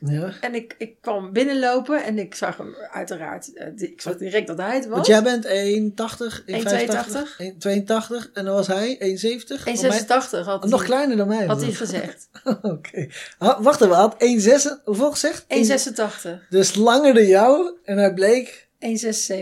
ja. 0.00 0.32
En 0.40 0.54
ik, 0.54 0.74
ik 0.78 0.94
kwam 1.00 1.32
binnenlopen 1.32 2.04
en 2.04 2.18
ik 2.18 2.34
zag 2.34 2.56
hem 2.56 2.74
uiteraard. 2.90 3.52
eh, 3.52 3.66
ik 3.76 4.00
zag 4.00 4.16
direct 4.16 4.46
dat 4.46 4.58
hij 4.58 4.74
het 4.74 4.86
was. 4.86 4.94
Want 4.94 5.06
jij 5.06 5.22
bent 5.22 5.46
1,80, 5.46 6.42
1,82. 6.46 7.58
82 7.58 8.30
en 8.32 8.44
dan 8.44 8.54
was 8.54 8.66
hij 8.66 8.96
1,70. 8.98 9.64
1,86 9.64 10.44
had, 10.44 10.64
Oh, 10.64 10.70
Nog 10.70 10.78
hij- 10.78 10.88
kleiner 10.88 11.16
dan 11.16 11.28
mij. 11.28 11.46
had 11.46 11.60
hij 11.62 11.72
gezegd. 11.72 12.28
Oké. 12.62 13.06
Wacht 13.38 13.80
even, 13.80 13.94
had 13.94 14.14
1,6. 14.18 14.84
Hoeveel 14.84 15.10
gezegd? 15.10 15.44
1,86. 15.48 16.48
Dus 16.50 16.74
langer 16.74 17.14
dan 17.14 17.26
jou 17.26 17.78
en 17.84 17.96
hij 17.98 18.14
bleek 18.14 18.68
1,76. 18.78 19.36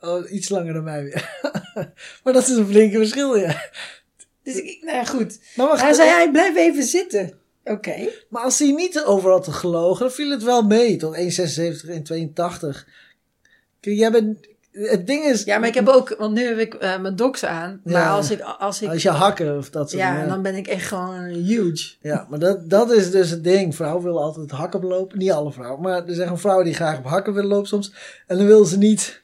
oh, 0.00 0.30
iets 0.32 0.48
langer 0.48 0.72
dan 0.72 0.84
mij 0.84 1.02
weer. 1.02 1.38
maar 2.24 2.32
dat 2.32 2.48
is 2.48 2.56
een 2.56 2.66
flinke 2.66 2.96
verschil, 2.96 3.36
ja. 3.36 3.62
Dus 4.52 4.62
ik, 4.62 4.78
nou 4.82 4.96
ja, 4.96 5.04
goed. 5.04 5.38
Maar, 5.56 5.66
wacht, 5.66 5.80
Hij 5.80 5.92
zei, 5.92 6.08
hij 6.08 6.30
blijf 6.30 6.56
even 6.56 6.82
zitten. 6.82 7.32
Oké. 7.64 8.08
maar 8.28 8.42
als 8.42 8.58
hij 8.58 8.70
niet 8.72 9.02
over 9.04 9.30
had 9.30 9.48
gelogen, 9.48 10.00
dan 10.00 10.10
viel 10.14 10.30
het 10.30 10.42
wel 10.42 10.62
mee. 10.62 10.96
Tot 10.96 11.16
1,76, 11.16 11.20
1,82. 11.20 12.84
Kijk, 13.80 13.96
jij 13.96 14.10
bent... 14.10 14.48
Het 14.72 15.06
ding 15.06 15.24
is... 15.24 15.44
Ja, 15.44 15.58
maar 15.58 15.68
ik 15.68 15.74
heb 15.74 15.88
ook, 15.88 16.14
want 16.18 16.34
nu 16.34 16.44
heb 16.44 16.58
ik 16.58 16.74
eh, 16.74 17.00
mijn 17.00 17.16
docs 17.16 17.44
aan. 17.44 17.80
Maar 17.84 17.92
Ja. 17.92 18.10
als 18.14 18.30
ik, 18.30 18.40
als 18.40 18.82
ik, 18.82 18.88
Als 18.88 19.02
je 19.02 19.10
hakken 19.10 19.56
of 19.56 19.70
dat 19.70 19.90
soort 19.90 20.02
ja, 20.02 20.12
dingen. 20.12 20.28
dan 20.28 20.42
ben 20.42 20.54
ik 20.54 20.66
echt 20.66 20.86
gewoon 20.86 21.24
huge. 21.24 21.94
Ja, 22.00 22.26
maar 22.30 22.38
dat, 22.38 22.70
dat 22.70 22.90
is 22.92 23.10
dus 23.10 23.30
het 23.30 23.44
ding. 23.44 23.74
Vrouwen 23.76 24.04
willen 24.04 24.22
altijd 24.22 24.50
hakken 24.50 24.84
lopen. 24.86 25.18
Niet 25.18 25.30
alle 25.30 25.52
vrouwen, 25.52 25.80
maar 25.82 25.96
er 25.96 26.14
zijn 26.14 26.22
gewoon 26.22 26.38
vrouwen 26.38 26.64
die 26.64 26.74
graag 26.74 26.98
op 26.98 27.04
hakken 27.04 27.32
willen 27.34 27.48
lopen 27.50 27.68
soms. 27.68 27.92
En 28.26 28.36
dan 28.36 28.46
willen 28.46 28.66
ze 28.66 28.78
niet 28.78 29.19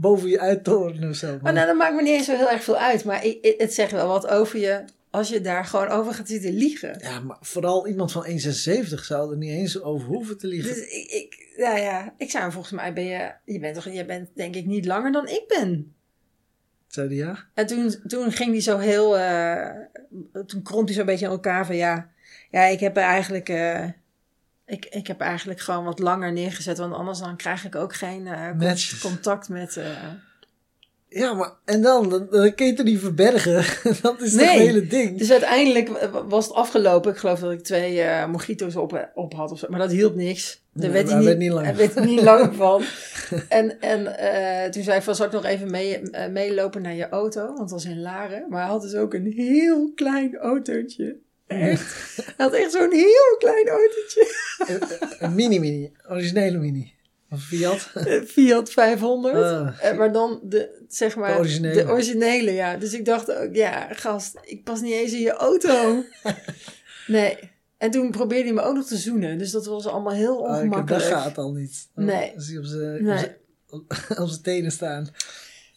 boven 0.00 0.28
je 0.28 0.40
uittorenen 0.40 1.08
of 1.10 1.16
zo. 1.16 1.38
Maar 1.42 1.52
nou, 1.52 1.66
dat 1.66 1.76
maakt 1.76 1.94
me 1.94 2.02
niet 2.02 2.12
eens 2.12 2.26
zo 2.26 2.36
heel 2.36 2.50
erg 2.50 2.62
veel 2.64 2.78
uit. 2.78 3.04
Maar 3.04 3.24
ik- 3.24 3.54
het 3.58 3.74
zegt 3.74 3.92
wel 3.92 4.08
wat 4.08 4.26
over 4.28 4.58
je 4.58 4.84
als 5.10 5.28
je 5.28 5.40
daar 5.40 5.64
gewoon 5.64 5.88
over 5.88 6.14
gaat 6.14 6.28
zitten 6.28 6.52
liegen. 6.52 6.96
Ja, 7.00 7.20
maar 7.20 7.36
vooral 7.40 7.86
iemand 7.88 8.12
van 8.12 8.24
1,76 8.26 9.04
zou 9.04 9.30
er 9.30 9.36
niet 9.36 9.50
eens 9.50 9.82
over 9.82 10.08
hoeven 10.08 10.38
te 10.38 10.46
liegen. 10.46 10.74
Dus 10.74 10.82
ik, 10.82 11.10
ik, 11.10 11.52
nou 11.56 11.78
ja, 11.78 12.14
ik 12.16 12.30
zou 12.30 12.52
volgens 12.52 12.72
mij 12.72 12.92
ben 12.92 13.04
je, 13.04 13.32
je 13.44 13.58
bent 13.58 13.74
toch, 13.74 13.84
je 13.92 14.04
bent 14.04 14.28
denk 14.34 14.54
ik 14.54 14.66
niet 14.66 14.86
langer 14.86 15.12
dan 15.12 15.28
ik 15.28 15.44
ben. 15.48 15.92
Zei 16.88 17.06
hij 17.08 17.16
ja? 17.16 17.44
En 17.54 17.66
toen, 17.66 17.94
toen 18.06 18.32
ging 18.32 18.50
hij 18.52 18.60
zo 18.60 18.78
heel, 18.78 19.18
eh, 19.18 19.70
toen 20.46 20.62
kromp 20.62 20.84
hij 20.86 20.94
zo 20.94 21.00
een 21.00 21.06
beetje 21.06 21.24
in 21.24 21.30
elkaar 21.30 21.66
van 21.66 21.76
ja, 21.76 22.10
ja, 22.50 22.64
ik 22.64 22.80
heb 22.80 22.96
er 22.96 23.02
eigenlijk, 23.02 23.48
eh, 23.48 23.84
ik, 24.68 24.84
ik 24.90 25.06
heb 25.06 25.20
eigenlijk 25.20 25.60
gewoon 25.60 25.84
wat 25.84 25.98
langer 25.98 26.32
neergezet, 26.32 26.78
want 26.78 26.94
anders 26.94 27.18
dan 27.18 27.36
krijg 27.36 27.64
ik 27.64 27.74
ook 27.74 27.94
geen 27.94 28.26
eh, 28.26 28.72
contact 29.02 29.48
met. 29.48 29.76
eh, 29.76 29.84
Ja, 31.08 31.32
maar 31.34 31.52
en 31.64 31.82
dan? 31.82 32.08
Dan, 32.08 32.26
dan 32.30 32.54
kun 32.54 32.64
je 32.64 32.70
het 32.70 32.80
er 32.80 32.84
niet 32.86 33.00
verbergen. 33.00 33.64
dat 34.02 34.20
is 34.20 34.32
Nee. 34.32 34.46
het 34.46 34.58
hele 34.58 34.86
ding. 34.86 35.18
Dus 35.18 35.30
uiteindelijk 35.30 36.08
was 36.28 36.46
het 36.46 36.54
afgelopen. 36.54 37.12
Ik 37.12 37.18
geloof 37.18 37.40
dat 37.40 37.52
ik 37.52 37.62
twee 37.62 38.00
eh 38.00 38.26
mojito's 38.26 38.76
op, 38.76 39.10
op 39.14 39.34
had 39.34 39.50
of 39.52 39.58
zo. 39.58 39.66
Maar 39.70 39.78
dat 39.78 39.90
hielp 39.90 40.14
niks. 40.14 40.62
Daar 40.72 40.90
Nee, 40.90 40.92
werd 41.04 41.08
hij 41.24 41.34
niet, 41.34 41.52
hij 41.52 41.76
werd 41.76 41.96
er 41.96 42.04
niet 42.06 42.22
langer 42.22 42.54
van. 42.64 42.82
En, 43.48 43.80
en 43.80 44.04
toen 44.70 44.82
zei 44.82 44.94
hij 44.96 45.02
van, 45.02 45.14
zal 45.14 45.26
ik 45.26 45.32
nog 45.32 45.44
even 45.44 45.70
mee, 45.70 46.00
meelopen 46.30 46.82
naar 46.82 46.94
je 46.94 47.08
auto? 47.08 47.46
Want 47.46 47.58
het 47.58 47.70
was 47.70 47.84
in 47.84 48.00
Laren. 48.00 48.44
Maar 48.48 48.60
hij 48.60 48.70
had 48.70 48.82
dus 48.82 48.94
ook 48.94 49.14
een 49.14 49.32
heel 49.36 49.92
klein 49.94 50.36
autootje. 50.36 51.16
Echt. 51.48 51.96
Hij 52.26 52.34
had 52.36 52.52
echt 52.52 52.72
zo'n 52.72 52.92
heel 52.92 53.36
klein 53.38 53.68
autootje. 53.68 54.34
Een 55.24 55.34
mini-mini. 55.34 55.92
Originele 56.08 56.58
mini. 56.58 56.92
Of 57.30 57.42
Fiat. 57.42 57.90
Een 57.94 58.26
Fiat 58.26 58.70
500. 58.70 59.34
Ah. 59.34 59.84
Eh, 59.90 59.96
maar 59.98 60.12
dan 60.12 60.40
de, 60.42 60.84
zeg 60.88 61.16
maar, 61.16 61.32
De 61.32 61.38
originele. 61.38 61.82
de 61.84 61.90
originele, 61.90 62.52
ja. 62.52 62.76
Dus 62.76 62.92
ik 62.92 63.04
dacht 63.04 63.32
ook, 63.32 63.54
ja, 63.54 63.88
gast, 63.92 64.38
ik 64.42 64.64
pas 64.64 64.80
niet 64.80 64.92
eens 64.92 65.12
in 65.12 65.20
je 65.20 65.32
auto. 65.32 66.04
nee. 67.06 67.38
En 67.78 67.90
toen 67.90 68.10
probeerde 68.10 68.44
hij 68.44 68.52
me 68.52 68.60
ook 68.62 68.74
nog 68.74 68.86
te 68.86 68.96
zoenen. 68.96 69.38
Dus 69.38 69.50
dat 69.50 69.66
was 69.66 69.86
allemaal 69.86 70.12
heel 70.14 70.46
Ah, 70.48 70.56
ik 70.56 70.62
heb- 70.62 70.70
dat 70.70 70.80
ongemakkelijk. 70.80 71.04
gaat 71.22 71.38
al 71.38 71.52
niet. 71.52 71.88
Dan 71.94 72.04
Nee. 72.04 72.32
is 72.36 72.48
hij 72.48 72.58
op 72.58 72.64
zijn 72.64 72.94
op 72.96 73.00
Nee. 73.00 73.18
zijn- 73.18 73.36
op 74.22 74.28
zijn 74.28 74.42
tenen 74.42 74.70
staan. 74.72 75.08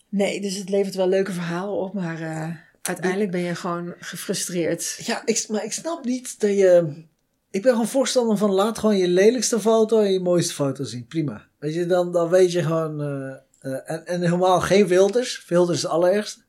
nee, 0.10 0.41
dus 0.41 0.55
het 0.55 0.69
levert 0.69 0.95
wel 0.95 1.07
leuke 1.07 1.31
verhalen 1.31 1.75
op. 1.75 1.93
Maar 1.93 2.21
eh, 2.21 2.49
uiteindelijk 2.82 3.32
ben 3.32 3.41
je 3.41 3.56
gewoon 3.56 3.94
gefrustreerd. 4.00 5.00
Ja, 5.06 5.22
ik, 5.26 5.46
maar 5.50 5.63
ik 5.63 5.72
snap 5.72 6.06
niet 6.06 6.39
dat 6.39 6.50
je... 6.50 7.04
Ik 7.52 7.62
ben 7.62 7.72
gewoon 7.72 7.88
voorstander 7.88 8.38
van 8.38 8.52
laat 8.52 8.80
gewoon 8.80 8.98
je 8.98 9.08
lelijkste 9.08 9.60
foto 9.60 10.00
en 10.00 10.12
je 10.12 10.20
mooiste 10.20 10.54
foto 10.54 10.84
zien. 10.84 11.06
Prima. 11.08 11.48
Weet 11.60 11.74
je, 11.74 11.86
dan, 11.86 12.12
dan 12.12 12.30
weet 12.30 12.52
je 12.52 12.63
gewoon... 12.63 13.02
eh, 13.02 13.36
eh, 13.74 13.80
en, 13.86 14.06
en 14.08 14.22
helemaal 14.22 14.62
geen 14.62 14.88
filters. 14.88 15.38
Filters 15.46 15.78
is 15.78 15.84
het 15.84 15.91
allerergste. 15.91 16.41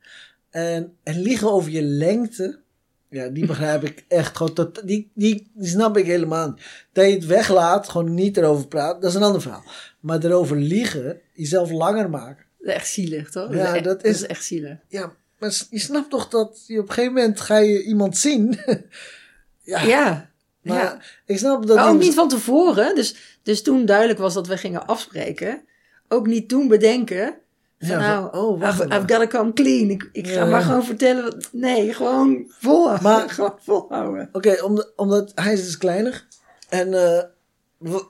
En, 0.49 0.93
en 1.03 1.19
liegen 1.21 1.51
over 1.51 1.71
je 1.71 1.81
lengte... 1.81 2.61
Ja, 3.09 3.27
die 3.27 3.45
begrijp 3.45 3.83
ik 3.83 4.05
echt 4.07 4.37
gewoon 4.37 4.53
tot, 4.53 4.87
die, 4.87 5.11
die, 5.13 5.51
die 5.53 5.67
snap 5.67 5.97
ik 5.97 6.05
helemaal 6.05 6.49
niet. 6.49 6.61
Dat 6.91 7.05
je 7.05 7.11
het 7.13 7.25
weglaat, 7.25 7.89
gewoon 7.89 8.13
niet 8.13 8.37
erover 8.37 8.67
praat, 8.67 9.01
dat 9.01 9.09
is 9.09 9.15
een 9.15 9.23
ander 9.23 9.41
verhaal. 9.41 9.63
Maar 9.99 10.23
erover 10.23 10.57
liegen, 10.57 11.19
jezelf 11.33 11.71
langer 11.71 12.09
maken. 12.09 12.45
Dat 12.59 12.67
is 12.67 12.73
echt 12.73 12.87
zielig, 12.87 13.29
toch? 13.29 13.53
Ja, 13.53 13.75
echt, 13.75 13.83
dat 13.83 14.03
is- 14.03 14.25
echt 14.25 14.43
zielig. 14.45 14.77
Ja, 14.87 15.13
maar 15.43 15.65
je 15.69 15.79
snapt 15.79 16.09
toch 16.09 16.27
dat 16.27 16.63
je 16.67 16.79
op 16.79 16.87
een 16.87 16.93
gegeven 16.93 17.13
moment 17.13 17.39
ga 17.41 17.57
je 17.57 17.83
iemand 17.83 18.17
zien. 18.17 18.59
ja, 19.61 19.81
Ja. 19.81 20.29
maar 20.61 20.77
ja. 20.77 20.99
ik 21.25 21.37
snap 21.37 21.67
dat 21.67 21.75
Maar 21.75 21.89
ook 21.89 21.99
niet 21.99 22.13
van 22.13 22.27
tevoren. 22.29 22.95
Dus, 22.95 23.37
dus 23.43 23.61
toen 23.61 23.85
duidelijk 23.85 24.19
was 24.19 24.33
dat 24.33 24.47
we 24.47 24.57
gingen 24.57 24.85
afspreken. 24.87 25.65
Ook 26.07 26.27
niet 26.27 26.49
toen 26.49 26.67
bedenken. 26.67 27.35
Van, 27.79 27.89
Ja, 27.89 27.97
nou, 27.99 28.37
oh, 28.37 28.59
wacht 28.59 28.79
I've. 28.81 28.93
I've 28.95 29.13
gotta 29.13 29.27
come 29.27 29.53
clean. 29.53 29.89
Ik, 29.89 30.09
ik 30.11 30.27
ga 30.27 30.33
Ja, 30.33 30.45
maar 30.45 30.61
gewoon 30.61 30.83
vertellen. 30.85 31.23
Wat, 31.23 31.49
nee, 31.51 31.93
gewoon 31.93 32.45
volhouden. 32.59 33.03
Maar- 33.03 33.29
gewoon 33.35 33.57
volhouden. 33.61 34.29
Oké, 34.31 34.63
omdat, 34.63 34.93
omdat 34.95 35.31
hij 35.35 35.53
is 35.53 35.63
dus 35.63 35.77
kleiner. 35.77 36.27
En 36.69 36.93
eh, 36.93 37.23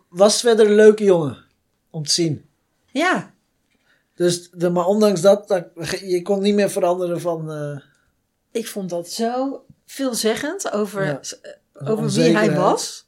was 0.09 0.39
verder 0.41 0.65
een 0.65 0.75
leuke 0.75 1.03
jongen 1.03 1.37
om 1.89 2.03
te 2.05 2.11
zien. 2.13 2.45
Ja, 2.91 3.32
Dus, 4.15 4.49
de, 4.51 4.69
maar 4.69 4.85
ondanks 4.85 5.21
dat, 5.21 5.47
dat, 5.47 5.65
je 5.99 6.21
kon 6.21 6.41
niet 6.41 6.55
meer 6.55 6.69
veranderen 6.69 7.21
van... 7.21 7.51
eh, 7.51 7.77
ik 8.51 8.67
vond 8.67 8.89
dat 8.89 9.09
zo 9.09 9.65
veelzeggend 9.85 10.71
over, 10.71 11.05
Ja. 11.05 11.19
eh, 11.73 11.89
over 11.91 12.09
wie 12.09 12.35
hij 12.35 12.55
was. 12.55 13.07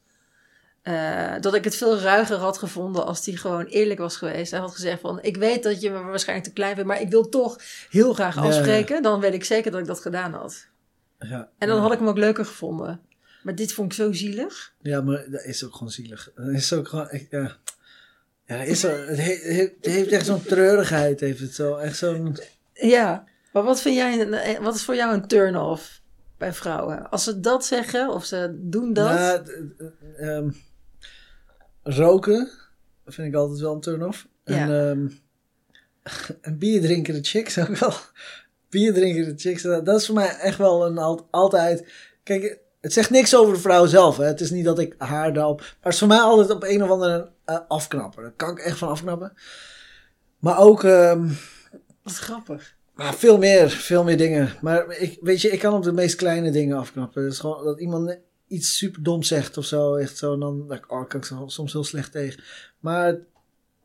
Eh, 0.81 1.33
dat 1.41 1.53
ik 1.53 1.63
het 1.63 1.75
veel 1.75 1.97
ruiger 1.99 2.37
had 2.37 2.57
gevonden 2.57 3.05
als 3.05 3.25
hij 3.25 3.35
gewoon 3.35 3.65
eerlijk 3.65 3.99
was 3.99 4.17
geweest. 4.17 4.51
Hij 4.51 4.59
had 4.59 4.71
gezegd 4.71 4.99
van, 5.01 5.19
ik 5.21 5.37
weet 5.37 5.63
dat 5.63 5.81
je 5.81 5.89
me 5.89 5.99
waarschijnlijk 6.03 6.47
te 6.47 6.53
klein 6.53 6.73
vindt, 6.75 6.89
maar 6.89 7.01
ik 7.01 7.09
wil 7.09 7.29
toch 7.29 7.57
heel 7.89 8.13
graag 8.13 8.35
Ja. 8.35 8.41
afspreken. 8.41 9.01
Dan 9.03 9.19
weet 9.19 9.33
ik 9.33 9.43
zeker 9.43 9.71
dat 9.71 9.79
ik 9.79 9.87
dat 9.87 9.99
gedaan 10.01 10.33
had. 10.33 10.67
ja, 11.19 11.49
En 11.57 11.67
dan 11.67 11.77
ja. 11.77 11.81
had 11.83 11.91
ik 11.91 11.99
hem 11.99 12.07
ook 12.07 12.17
leuker 12.17 12.45
gevonden. 12.45 13.01
Maar 13.43 13.55
dit 13.55 13.73
vond 13.73 13.91
ik 13.91 13.97
zo 13.97 14.11
zielig. 14.11 14.73
Ja, 14.81 15.01
maar 15.01 15.25
dat 15.29 15.43
is 15.43 15.63
ook 15.65 15.73
gewoon 15.75 15.91
zielig. 15.91 16.31
Dat 16.35 16.47
is 16.49 16.73
ook 16.73 16.87
gewoon... 16.87 17.07
ik- 17.11 17.27
ja, 17.29 17.57
ja 18.45 18.55
is 18.61 18.81
het, 18.81 19.17
he- 19.17 19.55
het 19.55 19.73
heeft 19.85 20.11
echt 20.11 20.25
zo'n 20.25 20.43
treurigheid, 20.43 21.19
heeft 21.19 21.39
het 21.39 21.53
zo. 21.53 21.75
Echt 21.75 21.97
zo'n... 21.97 22.37
Ja, 22.73 23.23
maar 23.53 23.63
wat 23.63 23.81
vind 23.81 23.95
jij, 23.95 24.59
wat 24.61 24.75
is 24.75 24.83
voor 24.83 24.95
jou 24.95 25.13
een 25.13 25.27
turn-off 25.27 26.01
bij 26.37 26.53
vrouwen? 26.53 27.09
Als 27.09 27.23
ze 27.23 27.39
dat 27.39 27.65
zeggen 27.65 28.09
of 28.09 28.25
ze 28.25 28.55
doen 28.61 28.93
dat. 28.93 29.07
Ja, 29.09 29.41
d- 29.41 29.51
ehm, 30.17 30.49
roken 31.83 32.49
vind 33.05 33.27
ik 33.27 33.35
altijd 33.35 33.59
wel 33.59 33.73
een 33.73 33.81
turn-off. 33.81 34.27
En, 34.43 34.55
Ja. 34.69 34.95
en 36.41 36.57
bier 36.57 36.81
drinken 36.81 37.13
de 37.13 37.23
chicks 37.23 37.57
ook 37.59 37.77
wel. 37.77 37.93
Bier 38.69 38.93
drinken 38.93 39.25
de 39.25 39.33
chicks, 39.41 39.61
dat 39.61 39.85
dat 39.85 39.99
is 39.99 40.05
voor 40.05 40.15
mij 40.15 40.27
echt 40.37 40.57
wel 40.57 40.85
een 40.85 40.97
al- 40.97 41.27
altijd... 41.31 41.85
Kijk, 42.23 42.59
het 42.85 42.93
zegt 42.93 43.09
niks 43.09 43.35
over 43.35 43.53
de 43.53 43.59
vrouw 43.59 43.85
zelf. 43.85 44.17
Hè. 44.17 44.25
Het 44.25 44.41
is 44.41 44.51
niet 44.51 44.65
dat 44.65 44.79
ik 44.79 44.95
haar 44.97 45.33
daarop... 45.33 45.59
Maar 45.59 45.75
het 45.79 45.93
is 45.93 45.99
voor 45.99 46.07
mij 46.07 46.19
altijd 46.19 46.49
op 46.49 46.63
een 46.63 46.83
of 46.83 46.89
andere 46.89 47.29
uh, 47.45 47.57
afknappen. 47.67 48.23
Daar 48.23 48.31
kan 48.31 48.49
ik 48.49 48.57
echt 48.57 48.77
van 48.77 48.89
afknappen. 48.89 49.33
Maar 50.39 50.59
ook... 50.59 50.83
ehm, 50.83 51.29
Wat 52.03 52.13
grappig. 52.13 52.75
maar 52.93 53.13
veel 53.13 53.37
meer, 53.37 53.69
veel 53.69 54.03
meer 54.03 54.17
dingen. 54.17 54.53
Maar 54.61 54.97
ik, 54.97 55.17
weet 55.21 55.41
je, 55.41 55.49
ik 55.49 55.59
kan 55.59 55.73
op 55.73 55.83
de 55.83 55.91
meest 55.91 56.15
kleine 56.15 56.51
dingen 56.51 56.77
afknappen. 56.77 57.33
Gewoon 57.33 57.63
dat 57.63 57.79
iemand 57.79 58.17
iets 58.47 58.77
super 58.77 59.03
dom 59.03 59.23
zegt 59.23 59.57
of 59.57 59.65
zo. 59.65 59.95
Echt 59.95 60.17
zo, 60.17 60.37
dan 60.37 60.67
dan 60.67 60.79
oh, 60.87 61.07
kan 61.07 61.19
ik 61.19 61.25
soms 61.45 61.73
heel 61.73 61.83
slecht 61.83 62.11
tegen. 62.11 62.43
Maar 62.79 63.17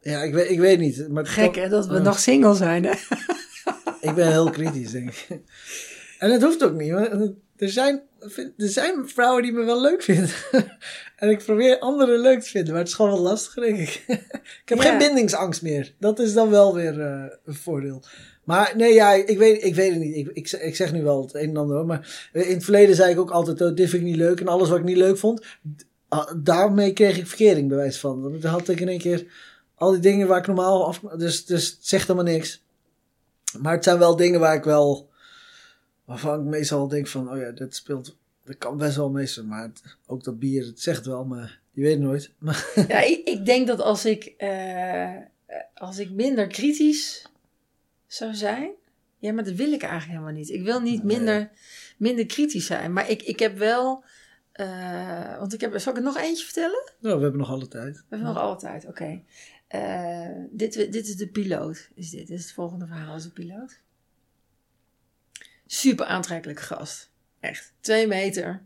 ja, 0.01 0.23
ik 0.23 0.35
weet, 0.35 0.51
ik 0.51 0.59
weet 0.59 0.79
niet. 0.79 1.09
Maar 1.09 1.27
Gek 1.27 1.55
hè, 1.55 1.69
dat 1.69 1.87
we 1.87 1.99
nog 1.99 2.19
single 2.19 2.55
zijn 2.55 2.85
hè. 2.85 2.93
Ik 4.01 4.15
ben 4.15 4.29
heel 4.29 4.51
kritisch, 4.51 4.91
denk 4.91 5.09
ik. 5.09 5.41
En 6.19 6.31
het 6.31 6.43
hoeft 6.43 6.65
ook 6.65 6.75
niet. 6.75 6.93
Er 7.57 7.69
zijn, 7.69 8.03
er 8.56 8.68
zijn 8.68 9.09
vrouwen 9.09 9.42
die 9.42 9.52
me 9.52 9.64
wel 9.64 9.80
leuk 9.80 10.02
vinden. 10.02 10.30
En 11.16 11.28
ik 11.30 11.44
probeer 11.44 11.78
anderen 11.78 12.20
leuk 12.20 12.40
te 12.40 12.48
vinden. 12.48 12.70
Maar 12.70 12.78
het 12.80 12.88
is 12.88 12.94
gewoon 12.94 13.11
wel 13.11 13.20
lastig, 13.20 13.54
denk 13.54 13.78
ik. 13.78 14.04
Ik 14.62 14.68
heb 14.68 14.83
Ja. 14.83 14.85
geen 14.85 14.98
bindingsangst 14.98 15.62
meer. 15.62 15.94
Dat 15.98 16.18
is 16.18 16.33
dan 16.33 16.50
wel 16.50 16.74
weer 16.74 17.00
eh, 17.00 17.24
een 17.44 17.54
voordeel. 17.54 18.02
Maar 18.44 18.72
nee, 18.76 18.94
ja, 18.94 19.12
ik 19.12 19.38
weet, 19.38 19.64
ik 19.64 19.74
weet 19.74 19.90
het 19.90 20.00
niet. 20.00 20.16
Ik, 20.16 20.28
ik, 20.33 20.50
ik 20.50 20.76
zeg 20.76 20.92
nu 20.92 21.02
wel 21.02 21.22
het 21.22 21.35
een 21.35 21.48
en 21.48 21.56
ander. 21.56 21.76
hoor. 21.76 21.87
Maar 21.87 22.28
in 22.33 22.54
het 22.54 22.64
verleden 22.64 22.94
zei 22.94 23.12
ik 23.12 23.18
ook 23.18 23.30
altijd, 23.30 23.61
oh, 23.61 23.74
dit 23.76 23.88
vind 23.88 24.02
ik 24.02 24.09
niet 24.09 24.16
leuk. 24.16 24.40
En 24.40 24.48
alles 24.48 24.68
wat 24.68 24.78
ik 24.78 24.85
niet 24.85 24.96
leuk 24.96 25.18
vond, 25.18 25.44
ah, 26.09 26.33
daarmee 26.37 26.92
kreeg 26.92 27.18
ik 27.18 27.26
verkering 27.26 27.68
bewijs 27.68 27.98
van. 27.98 28.38
Dan 28.40 28.50
had 28.50 28.68
ik 28.68 28.80
in 28.80 28.88
één 28.88 28.98
keer 28.98 29.26
al 29.74 29.90
die 29.90 30.00
dingen 30.00 30.26
waar 30.28 30.38
ik 30.38 30.46
normaal 30.46 30.87
af... 30.87 31.00
Dus, 31.16 31.46
dus 31.46 31.66
het 31.70 31.78
zegt 31.80 32.09
helemaal 32.09 32.33
niks. 32.33 32.62
Maar 33.59 33.72
het 33.74 33.85
zijn 33.85 33.98
wel 33.98 34.16
dingen 34.16 34.40
waar 34.40 34.54
ik 34.56 34.64
wel... 34.64 35.10
Waarvan 36.11 36.40
ik 36.40 36.46
meestal 36.46 36.88
denk 36.88 37.07
van, 37.07 37.31
oh 37.31 37.38
ja, 37.38 37.51
dat 37.51 37.75
speelt... 37.75 38.16
Dat 38.44 38.59
kan 38.59 38.77
best 38.77 38.96
wel 38.96 39.11
meestal, 39.11 39.44
maar 39.44 39.62
het- 39.62 39.96
ook 40.07 40.25
dat 40.25 40.38
bier, 40.38 40.64
het 40.66 40.81
zegt 40.81 41.07
wel, 41.07 41.25
maar 41.25 41.61
je 41.70 41.83
weet 41.83 41.99
nooit. 41.99 42.33
Ja, 42.88 43.01
ik, 43.01 43.29
ik 43.29 43.44
denk 43.46 43.66
dat 43.66 43.81
als 43.81 44.05
ik, 44.05 44.25
eh, 44.25 45.16
als 45.75 45.99
ik 45.99 46.11
minder 46.11 46.46
kritisch 46.46 47.27
zou 48.07 48.35
zijn. 48.35 48.70
Ja, 49.18 49.33
maar 49.33 49.44
dat 49.44 49.55
wil 49.55 49.73
ik 49.73 49.83
eigenlijk 49.83 50.12
helemaal 50.12 50.38
niet. 50.40 50.49
Ik 50.51 50.62
wil 50.62 50.81
niet 50.81 51.03
Nee. 51.05 51.16
minder, 51.16 51.51
minder 51.99 52.27
kritisch 52.27 52.66
zijn. 52.66 52.92
Maar 52.92 53.11
ik, 53.11 53.23
ik 53.23 53.38
heb 53.38 53.59
wel. 53.59 54.05
eh, 54.53 55.38
want 55.38 55.53
ik 55.53 55.61
heb. 55.61 55.79
Zal 55.79 55.92
ik 55.92 55.99
er 55.99 56.05
nog 56.05 56.18
eentje 56.18 56.44
vertellen? 56.44 56.92
nou, 57.01 57.16
we 57.16 57.23
hebben 57.23 57.40
nog 57.40 57.51
alle 57.51 57.68
tijd. 57.68 57.94
We 57.96 58.03
hebben 58.09 58.29
nog 58.29 58.38
altijd, 58.38 58.87
oké. 58.87 59.23
Eh, 59.68 60.29
dit, 60.51 60.73
dit 60.92 61.09
is 61.09 61.16
de 61.16 61.29
piloot. 61.29 61.88
Is 61.94 62.11
dit? 62.11 62.27
Dit 62.27 62.38
is 62.38 62.44
het 62.44 62.53
volgende 62.53 62.87
verhaal, 62.87 63.16
is 63.16 63.23
de 63.23 63.31
piloot. 63.31 63.81
Super 65.72 66.06
aantrekkelijke 66.06 66.62
gast. 66.62 67.11
Echt. 67.40 67.72
Twee 67.80 68.06
meter. 68.06 68.62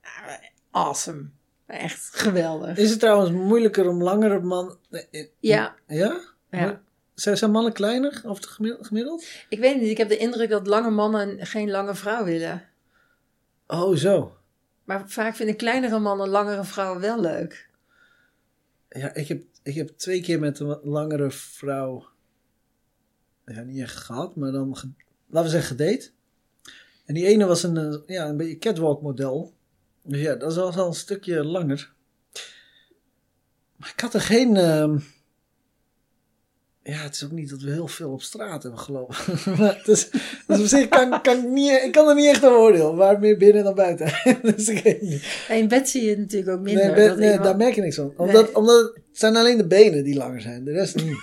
Ah, 0.00 0.32
Awesome. 0.70 1.28
Echt 1.66 2.14
geweldig. 2.14 2.76
Is 2.76 2.90
het 2.90 3.00
trouwens 3.00 3.30
moeilijker 3.30 3.88
om 3.88 4.02
langere 4.02 4.40
man... 4.40 4.78
nee, 4.90 5.08
eh, 5.10 5.26
Ja, 5.38 5.76
Ja? 5.86 6.20
ja. 6.50 6.82
Zijn, 7.14 7.36
zijn 7.36 7.50
mannen 7.50 7.72
kleiner 7.72 8.20
of 8.24 8.38
gemiddeld? 8.80 9.26
Ik 9.48 9.58
weet 9.58 9.80
niet, 9.80 9.90
ik 9.90 9.96
heb 9.96 10.08
de 10.08 10.16
indruk 10.16 10.50
dat 10.50 10.66
lange 10.66 10.90
mannen 10.90 11.46
geen 11.46 11.70
lange 11.70 11.94
vrouw 11.94 12.24
willen. 12.24 12.68
Oh, 13.66 13.96
zo. 13.96 14.36
Maar 14.84 15.08
vaak 15.08 15.36
vinden 15.36 15.56
kleinere 15.56 15.98
mannen 15.98 16.28
langere 16.28 16.64
vrouwen 16.64 17.00
wel 17.00 17.20
leuk. 17.20 17.70
Ja, 18.88 19.14
ik 19.14 19.28
heb, 19.28 19.42
ik 19.62 19.74
heb 19.74 19.88
twee 19.88 20.22
keer 20.22 20.38
met 20.38 20.60
een 20.60 20.78
langere 20.82 21.30
vrouw... 21.30 22.06
Ja, 23.44 23.62
niet 23.62 23.80
echt 23.80 23.96
gehad, 23.96 24.36
maar 24.36 24.52
dan... 24.52 24.68
laten 25.26 25.50
we 25.50 25.56
zeggen 25.56 25.76
gedate. 25.76 26.14
En 27.06 27.14
die 27.14 27.26
ene 27.26 27.46
was 27.46 27.62
een, 27.62 27.76
eh, 27.76 27.96
ja, 28.06 28.28
een 28.28 28.36
beetje 28.36 28.58
catwalk 28.58 29.02
model. 29.02 29.52
Dus 30.02 30.20
ja, 30.20 30.34
dat 30.34 30.54
was 30.54 30.76
al 30.76 30.86
een 30.86 30.94
stukje 30.94 31.44
langer. 31.44 31.92
Maar 33.76 33.92
ik 33.94 34.00
had 34.00 34.14
er 34.14 34.20
geen... 34.20 34.56
ehm, 34.56 34.98
Ja, 36.82 36.92
het 37.02 37.14
is 37.14 37.24
ook 37.24 37.30
niet 37.30 37.50
dat 37.50 37.60
we 37.60 37.70
heel 37.72 37.88
veel 37.88 38.10
op 38.12 38.22
straat 38.22 38.62
hebben 38.62 38.80
gelopen. 38.80 39.16
maar 39.58 39.82
is, 39.84 40.08
dus 40.46 40.60
op 40.60 40.66
zich 40.66 40.88
kan, 40.88 41.22
kan 41.22 41.36
ik, 41.38 41.48
niet, 41.48 41.70
ik 41.84 41.92
kan 41.92 42.08
er 42.08 42.14
niet 42.14 42.26
echt 42.26 42.44
over 42.44 42.58
oordelen. 42.58 42.96
Waar 42.96 43.18
meer 43.18 43.36
binnen 43.36 43.64
dan 43.64 43.74
buiten. 43.74 44.06
dus 44.56 44.68
ik 44.68 44.82
weet 44.84 45.02
niet. 45.02 45.44
In 45.48 45.68
bed 45.68 45.88
zie 45.88 46.04
je 46.04 46.16
natuurlijk 46.18 46.50
ook 46.58 46.60
minder. 46.60 46.92
Nee, 46.96 47.08
dat 47.08 47.16
nee, 47.16 47.26
iemand- 47.28 47.44
daar 47.44 47.56
merk 47.56 47.74
je 47.74 47.80
niks 47.80 47.96
van. 47.96 48.12
Omdat, 48.16 48.44
Nee. 48.44 48.56
omdat 48.56 48.82
het 48.94 49.02
zijn 49.12 49.36
alleen 49.36 49.56
de 49.56 49.66
benen 49.66 50.04
die 50.04 50.16
langer 50.16 50.40
zijn. 50.40 50.64
De 50.64 50.72
rest 50.72 50.94
niet. 50.96 51.16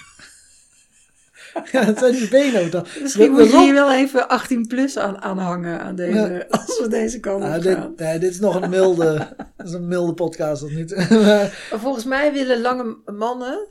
ja, 1.71 1.83
het 1.85 1.97
zijn 1.99 2.11
die 2.13 2.27
benen 2.29 2.63
ook 2.65 2.71
dan. 2.71 2.85
Misschien 3.01 3.31
moet 3.31 3.51
je 3.51 3.59
hier 3.59 3.73
wel 3.73 3.93
even 3.93 4.27
18 4.27 4.67
plus 4.67 4.97
aan, 4.97 5.21
aanhangen 5.21 5.79
aan 5.79 5.95
deze, 5.95 6.17
Ja. 6.17 6.45
als 6.59 6.79
we 6.79 6.87
deze 6.87 7.19
kant 7.19 7.43
op 7.43 7.49
Ah, 7.49 7.63
gaan. 7.63 7.89
dit, 7.95 7.99
nee, 7.99 8.19
dit 8.19 8.31
is 8.31 8.39
nog 8.39 8.61
een 8.61 8.69
milde, 8.69 9.35
is 9.65 9.71
een 9.71 9.87
milde 9.87 10.13
podcast 10.13 10.63
nu 10.63 10.85
toe. 10.85 10.97
Maar- 11.09 11.67
volgens 11.71 12.05
mij 12.05 12.33
willen 12.33 12.61
lange 12.61 12.97
mannen 13.05 13.67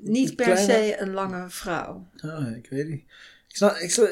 niet 0.00 0.36
per 0.36 0.44
Kleine- 0.44 0.72
se 0.72 0.96
een 1.00 1.12
lange 1.12 1.44
vrouw. 1.48 2.06
oh, 2.24 2.46
ik 2.56 2.66
weet 2.70 2.88
niet. 2.88 3.02
Ik, 3.48 3.56
snap, 3.62 3.76
ik, 3.76 3.90
snap- 3.90 4.08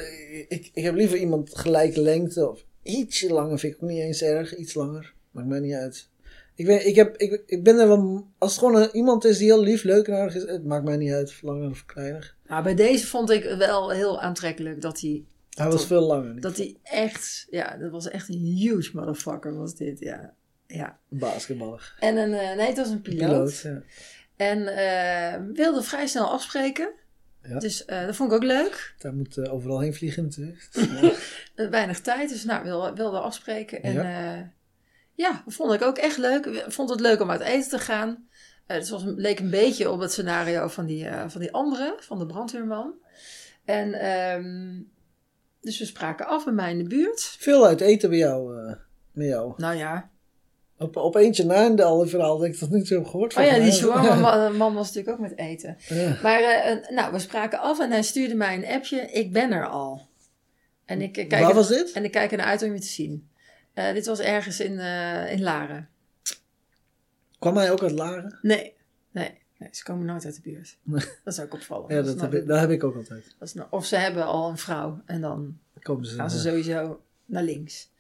ik, 0.49 0.71
ik 0.75 0.85
heb 0.85 0.95
liever 0.95 1.19
iemand 1.19 1.51
gelijke 1.59 2.01
lengte 2.01 2.49
of 2.51 2.65
ietsje 2.83 3.33
langer. 3.33 3.59
Vind 3.59 3.75
ik 3.75 3.83
ook 3.83 3.89
niet 3.89 4.01
eens 4.01 4.23
erg. 4.23 4.57
Iets 4.57 4.75
langer. 4.75 5.13
Maakt 5.31 5.49
mij 5.49 5.61
niet 5.61 5.75
uit. 5.75 6.09
Ik, 6.55 6.67
weet, 6.67 6.85
ik, 6.85 6.95
heb, 6.95 7.17
ik, 7.17 7.43
ik 7.47 7.63
ben 7.63 7.79
er 7.79 7.89
wel... 7.89 8.27
Als 8.39 8.51
het 8.51 8.61
gewoon 8.65 8.83
een- 8.83 8.89
iemand 8.97 9.25
is 9.25 9.39
die 9.39 9.47
heel 9.47 9.63
lief, 9.63 9.83
leuk 9.83 10.07
en 10.09 10.15
aardig 10.15 10.35
is... 10.35 10.43
Het 10.43 10.65
maakt 10.65 10.85
mij 10.85 10.97
niet 10.97 11.13
uit 11.13 11.29
of 11.29 11.43
langer 11.43 11.71
of 11.71 11.85
kleiner. 11.87 12.34
Nou, 12.47 12.63
bij 12.63 12.75
deze 12.75 13.07
vond 13.07 13.31
ik 13.31 13.45
wel 13.45 13.91
heel 13.91 14.21
aantrekkelijk 14.21 14.81
dat 14.81 15.01
hij, 15.01 15.25
Hij 15.51 15.71
was 15.71 15.87
veel 15.87 16.01
langer. 16.03 16.41
dat 16.41 16.57
hij 16.57 16.77
echt, 16.83 17.47
ja, 17.51 17.77
dat 17.77 17.91
was 17.91 18.09
echt 18.09 18.29
een 18.29 18.39
huge 18.39 18.91
motherfucker 18.97 19.57
was 19.57 19.75
dit, 19.75 19.99
ja. 19.99 20.35
ja. 20.67 20.99
Basketballer. 21.09 21.95
En 21.99 22.17
een, 22.17 22.33
eh, 22.35 22.57
nee, 22.57 22.67
het 22.67 22.77
was 22.77 22.89
een 22.89 23.01
piloot. 23.01 23.29
Piloot, 23.29 23.61
ja. 23.61 23.83
En 24.37 24.67
eh, 24.67 25.41
wilde 25.53 25.83
vrij 25.83 26.07
snel 26.07 26.31
afspreken. 26.31 26.93
Ja. 27.43 27.59
Dus 27.59 27.85
eh, 27.85 28.07
dat 28.07 28.17
vond 28.17 28.31
ik 28.31 28.37
ook 28.37 28.45
leuk. 28.45 28.95
Daar 28.99 29.15
moet 29.15 29.49
overal 29.49 29.81
heen 29.81 29.95
vliegen 29.95 30.23
natuurlijk. 30.23 30.69
Weinig 31.71 32.01
tijd, 32.01 32.29
dus 32.29 32.45
nou, 32.45 32.65
wilde, 32.65 32.93
wilde 32.95 33.19
afspreken. 33.19 33.83
En 33.83 33.93
Ja. 33.93 34.53
ja. 35.15 35.45
vond 35.47 35.73
ik 35.73 35.83
ook 35.83 35.99
echt 35.99 36.17
leuk. 36.19 36.65
Vond 36.69 36.91
het 36.91 37.01
leuk 37.01 37.21
om 37.21 37.31
uit 37.31 37.41
eten 37.41 37.71
te 37.71 37.79
gaan. 37.79 38.29
Eh 38.67 38.77
het 38.77 38.89
was, 38.89 39.03
een- 39.03 39.15
leek 39.15 39.39
een 39.41 39.51
beetje 39.51 39.91
op 39.91 40.01
het 40.01 40.13
scenario 40.13 40.69
van 40.69 40.87
die, 40.87 41.07
eh, 41.07 41.25
van 41.29 41.41
die 41.41 41.53
andere, 41.53 41.97
van 42.01 42.19
de 42.19 42.27
brandweerman. 42.27 42.93
En 43.65 43.93
ehm, 43.93 44.81
dus 45.61 45.79
we 45.79 45.85
spraken 45.85 46.27
af 46.27 46.45
bij 46.45 46.53
mij 46.53 46.71
in 46.71 46.79
de 46.79 46.89
buurt. 46.89 47.21
Veel 47.39 47.67
uit 47.67 47.81
eten 47.81 48.09
bij 48.11 48.19
jou. 48.19 48.55
met 49.13 49.27
jou. 49.27 49.53
Nou 49.57 49.77
ja, 49.77 50.11
Op, 50.79 50.97
op 50.97 51.15
eentje 51.15 51.45
na 51.45 51.65
in 51.67 51.77
de 51.77 51.85
alle 51.85 52.07
verhaal 52.07 52.39
dat 52.39 52.47
ik 52.47 52.61
dat 52.61 52.71
niet 52.71 52.89
zo 52.89 52.95
heb 52.95 53.07
gehoord. 53.07 53.37
oh 53.37 53.45
ja, 53.45 53.53
die 53.53 53.61
mij. 53.61 53.71
shawarma 53.73 54.49
man, 54.63 54.75
was 54.75 54.87
natuurlijk 54.87 55.15
ook 55.17 55.29
met 55.29 55.39
eten. 55.39 55.77
Ja. 55.89 56.19
Maar 56.23 56.41
nou, 56.89 57.13
we 57.13 57.19
spraken 57.19 57.59
af 57.61 57.81
en 57.81 57.91
hij 57.91 58.03
stuurde 58.03 58.35
mij 58.35 58.55
een 58.57 58.67
appje. 58.67 59.01
Ik 59.01 59.33
ben 59.33 59.53
er 59.53 59.69
al. 59.69 60.09
En 60.85 61.01
ik 61.03 61.13
kijk, 61.13 61.31
Waar 61.31 61.55
was 61.55 61.69
dit? 61.69 61.93
en 61.93 62.05
ik 62.05 62.11
kijk 62.11 62.31
ernaar 62.31 62.47
uit 62.47 62.63
om 62.63 62.73
je 62.73 62.81
te 62.81 62.87
zien. 62.87 63.29
Dit 63.75 64.07
was 64.07 64.19
ergens 64.21 64.61
in, 64.61 64.79
in 65.29 65.43
Laren. 65.43 65.89
Kwam 67.45 67.57
hij 67.57 67.71
ook 67.73 67.83
uit 67.83 67.93
Laren? 67.93 68.39
Nee, 68.43 68.73
nee, 69.11 69.39
nee, 69.59 69.69
ze 69.73 69.85
komen 69.85 70.07
nooit 70.07 70.25
uit 70.25 70.35
de 70.35 70.41
buurt. 70.43 70.77
Nee. 70.83 71.05
Dat 71.25 71.33
is 71.35 71.41
ook 71.41 71.55
opvallend. 71.55 71.91
Ja, 71.91 71.97
Dat 71.97 72.05
dat 72.07 72.15
is 72.15 72.21
heb 72.21 72.31
nou- 72.31 72.43
ik, 72.43 72.49
dat 72.49 72.61
heb 72.61 72.71
ik 72.71 72.85
ook 72.85 72.97
altijd. 72.97 73.35
dat 73.39 73.49
is 73.49 73.55
nou- 73.55 73.69
of 73.71 73.87
ze 73.87 73.97
hebben 73.97 74.25
al 74.25 74.49
een 74.51 74.59
vrouw 74.59 75.01
en 75.07 75.21
dan 75.21 75.59
komen 75.83 76.07
ze. 76.07 76.15
gaan 76.15 76.31
ze 76.31 76.39
sowieso 76.39 77.01
naar 77.27 77.43
links. 77.43 77.91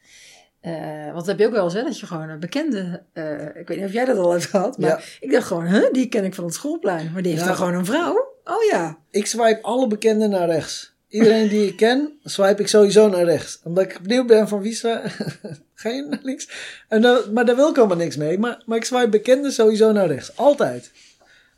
Eh, 0.60 1.04
want 1.04 1.14
dat 1.16 1.26
heb 1.26 1.38
je 1.38 1.46
ook 1.46 1.52
wel 1.52 1.64
eens, 1.64 1.74
hè, 1.74 1.82
dat 1.82 1.98
je 2.00 2.06
gewoon 2.06 2.28
een 2.28 2.40
bekende... 2.40 3.02
eh, 3.12 3.42
ik 3.56 3.68
weet 3.68 3.76
niet 3.76 3.86
of 3.86 3.92
jij 3.92 4.04
dat 4.04 4.18
al 4.18 4.30
hebt 4.30 4.44
gehad, 4.44 4.78
maar 4.78 4.88
Ja. 4.90 5.00
ik 5.20 5.30
dacht 5.32 5.46
gewoon, 5.46 5.66
huh, 5.66 5.92
die 5.92 6.08
ken 6.08 6.24
ik 6.24 6.34
van 6.34 6.44
het 6.44 6.54
schoolplein. 6.54 7.12
Maar 7.12 7.22
die 7.22 7.30
heeft 7.30 7.42
Ja. 7.42 7.48
dan 7.48 7.56
gewoon 7.58 7.74
een 7.74 7.84
vrouw? 7.84 8.32
Oh 8.44 8.62
ja. 8.70 8.98
Ik 9.10 9.26
swipe 9.26 9.62
alle 9.62 9.86
bekenden 9.86 10.30
naar 10.30 10.46
rechts. 10.48 10.92
Iedereen 11.08 11.48
die 11.48 11.66
ik 11.68 11.76
ken, 11.76 12.18
swipe 12.24 12.60
ik 12.62 12.68
sowieso 12.68 13.08
naar 13.08 13.24
rechts. 13.24 13.60
Omdat 13.64 13.84
ik 13.84 14.00
benieuwd 14.00 14.26
ben 14.26 14.48
van 14.48 14.60
wie 14.60 14.72
swi- 14.74 15.00
Ga 15.84 15.90
je 15.90 16.02
naar 16.02 16.20
links? 16.22 16.48
En 16.88 17.02
dan, 17.02 17.32
maar 17.32 17.44
daar 17.44 17.56
wil 17.56 17.68
ik 17.68 17.74
helemaal 17.76 17.96
niks 17.96 18.16
mee. 18.16 18.38
Maar, 18.38 18.62
maar 18.66 18.76
ik 18.76 18.84
swipe 18.84 19.08
bekenden 19.08 19.52
sowieso 19.52 19.92
naar 19.92 20.06
rechts. 20.06 20.36
Altijd. 20.36 20.92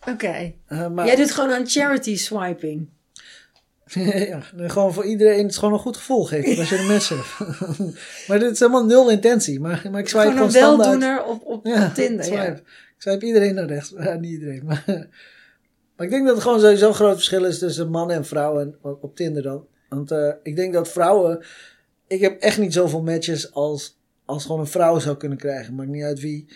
Oké. 0.09 0.53
Eh, 0.67 0.89
maar, 0.89 1.07
Jij 1.07 1.17
doet 1.17 1.31
gewoon 1.31 1.53
aan 1.53 1.67
charity 1.69 2.17
swiping. 2.17 2.89
ja, 4.31 4.41
gewoon 4.57 4.93
voor 4.93 5.05
iedereen 5.05 5.43
het 5.43 5.51
is 5.51 5.57
gewoon 5.57 5.75
een 5.75 5.81
goed 5.81 5.97
gevoel 5.97 6.25
geeft 6.25 6.59
als 6.59 6.69
je 6.69 6.87
match 6.89 7.09
hebt. 7.09 7.59
maar 8.29 8.39
dit 8.39 8.51
is 8.51 8.59
helemaal 8.59 8.85
nul 8.85 9.11
intentie. 9.11 9.61
Maar, 9.61 9.89
maar 9.91 10.01
ik 10.01 10.09
swipe 10.09 10.31
Gewoon 10.31 10.51
gewoon, 10.51 10.73
een 10.73 10.81
standaard. 10.81 11.01
weldoener 11.01 11.25
op, 11.25 11.45
op, 11.45 11.67
Ja, 11.67 11.87
op 11.87 11.95
Tinder. 11.95 12.25
swipe. 12.25 12.43
Ja. 12.43 12.53
Ik 12.53 12.95
swipe 12.99 13.27
iedereen 13.27 13.55
naar 13.55 13.67
rechts. 13.67 13.95
Ja, 13.99 14.15
niet 14.15 14.31
iedereen. 14.33 14.63
Maar, 14.65 14.85
maar 15.97 16.07
ik 16.07 16.11
denk 16.11 16.25
dat 16.27 16.35
het 16.35 16.43
gewoon 16.43 16.61
sowieso 16.61 16.89
een 16.89 16.95
groot 16.95 17.15
verschil 17.15 17.45
is 17.45 17.59
tussen 17.59 17.91
mannen 17.91 18.17
en 18.17 18.25
vrouwen 18.25 18.77
op, 18.83 19.03
op 19.03 19.17
Tinder 19.17 19.43
dan. 19.43 19.67
Want 19.89 20.11
eh, 20.11 20.33
ik 20.43 20.57
denk 20.57 20.73
dat 20.73 20.89
vrouwen... 20.89 21.45
Ik 22.09 22.21
heb 22.21 22.41
echt 22.41 22.59
niet 22.59 22.73
zoveel 22.73 23.03
matches 23.03 23.53
als, 23.53 23.96
als 24.27 24.45
gewoon 24.45 24.61
een 24.61 24.67
vrouw 24.67 24.99
zou 24.99 25.17
kunnen 25.17 25.39
krijgen. 25.39 25.75
Maakt 25.75 25.91
niet 25.91 26.03
uit 26.03 26.21
wie. 26.21 26.49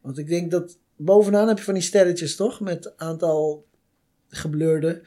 Want 0.00 0.18
ik 0.18 0.28
denk 0.28 0.50
dat... 0.50 0.78
Bovenaan 1.00 1.48
heb 1.48 1.58
je 1.58 1.64
van 1.64 1.74
die 1.74 1.82
sterretjes 1.82 2.36
toch? 2.36 2.60
Met 2.60 2.96
aantal 2.96 3.66
geblurde. 4.28 5.02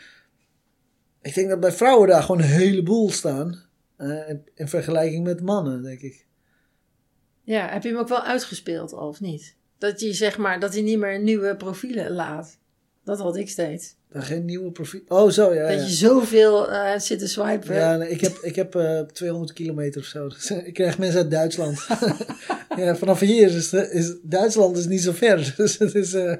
Ik 1.21 1.33
denk 1.33 1.49
dat 1.49 1.59
bij 1.59 1.71
vrouwen 1.71 2.07
daar 2.07 2.21
gewoon 2.21 2.41
een 2.41 2.47
heleboel 2.47 3.09
staan. 3.09 3.61
eh, 3.97 4.29
in, 4.29 4.47
in 4.53 4.67
vergelijking 4.67 5.23
met 5.23 5.41
mannen, 5.41 5.83
denk 5.83 6.01
ik. 6.01 6.25
Ja, 7.43 7.67
heb 7.67 7.83
je 7.83 7.89
hem 7.89 7.97
ook 7.97 8.07
wel 8.07 8.23
uitgespeeld 8.23 8.93
al 8.93 9.07
of 9.07 9.19
niet? 9.19 9.55
Dat 9.77 9.99
je 9.99 10.13
zeg 10.13 10.37
maar, 10.37 10.59
dat 10.59 10.73
hij 10.73 10.81
niet 10.81 10.99
meer 10.99 11.19
nieuwe 11.19 11.55
profielen 11.55 12.11
laat. 12.11 12.57
Dat 13.03 13.19
had 13.19 13.37
ik 13.37 13.49
steeds. 13.49 13.95
Dan 14.11 14.23
geen 14.23 14.45
nieuwe 14.45 14.71
profiel. 14.71 14.99
Oh, 15.07 15.29
zo, 15.29 15.53
ja. 15.53 15.67
Dat 15.67 15.79
ja. 15.79 15.83
je 15.85 15.89
zoveel 15.89 16.71
eh 16.71 16.99
zit 16.99 17.19
te 17.19 17.27
swipen. 17.27 17.75
Ja, 17.75 17.97
nee, 17.97 18.09
ik 18.09 18.21
heb, 18.21 18.37
ik 18.41 18.55
heb 18.55 18.75
eh, 18.75 18.99
200 18.99 19.53
kilometer 19.53 20.01
of 20.01 20.07
zo. 20.07 20.27
Dus, 20.33 20.49
eh, 20.49 20.67
ik 20.67 20.73
krijg 20.73 20.97
mensen 20.97 21.19
uit 21.21 21.31
Duitsland. 21.31 21.87
ja, 22.77 22.95
vanaf 22.95 23.19
hier 23.19 23.55
is, 23.55 23.73
is 23.73 24.15
Duitsland 24.21 24.77
is 24.77 24.85
niet 24.85 25.01
zo 25.01 25.11
ver. 25.11 25.53
Dus 25.57 25.77
het 25.77 25.95
is, 25.95 26.13
eh, 26.13 26.31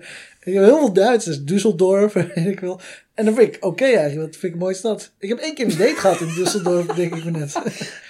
ik 0.44 0.54
heb 0.54 0.64
heel 0.64 0.78
veel 0.78 0.94
Duitsers. 0.94 1.40
Düsseldorf, 1.40 2.14
weet 2.14 2.36
ik 2.48 2.60
wel. 2.60 2.80
En 3.14 3.26
dan 3.26 3.36
vind 3.36 3.56
ik 3.56 3.66
oké 3.66 3.84
eigenlijk, 3.84 4.18
want 4.20 4.32
dat 4.32 4.40
vind 4.40 4.54
ik 4.54 4.54
een 4.54 4.66
mooie 4.66 4.76
stad. 4.76 5.12
Ik 5.20 5.30
heb 5.30 5.38
één 5.38 5.54
keer 5.54 5.66
een 5.66 5.78
date 5.78 5.96
gehad 5.96 6.20
in 6.20 6.28
Düsseldorf, 6.28 6.96
denk 6.96 7.16
ik 7.16 7.24
me 7.26 7.32
net. 7.32 7.56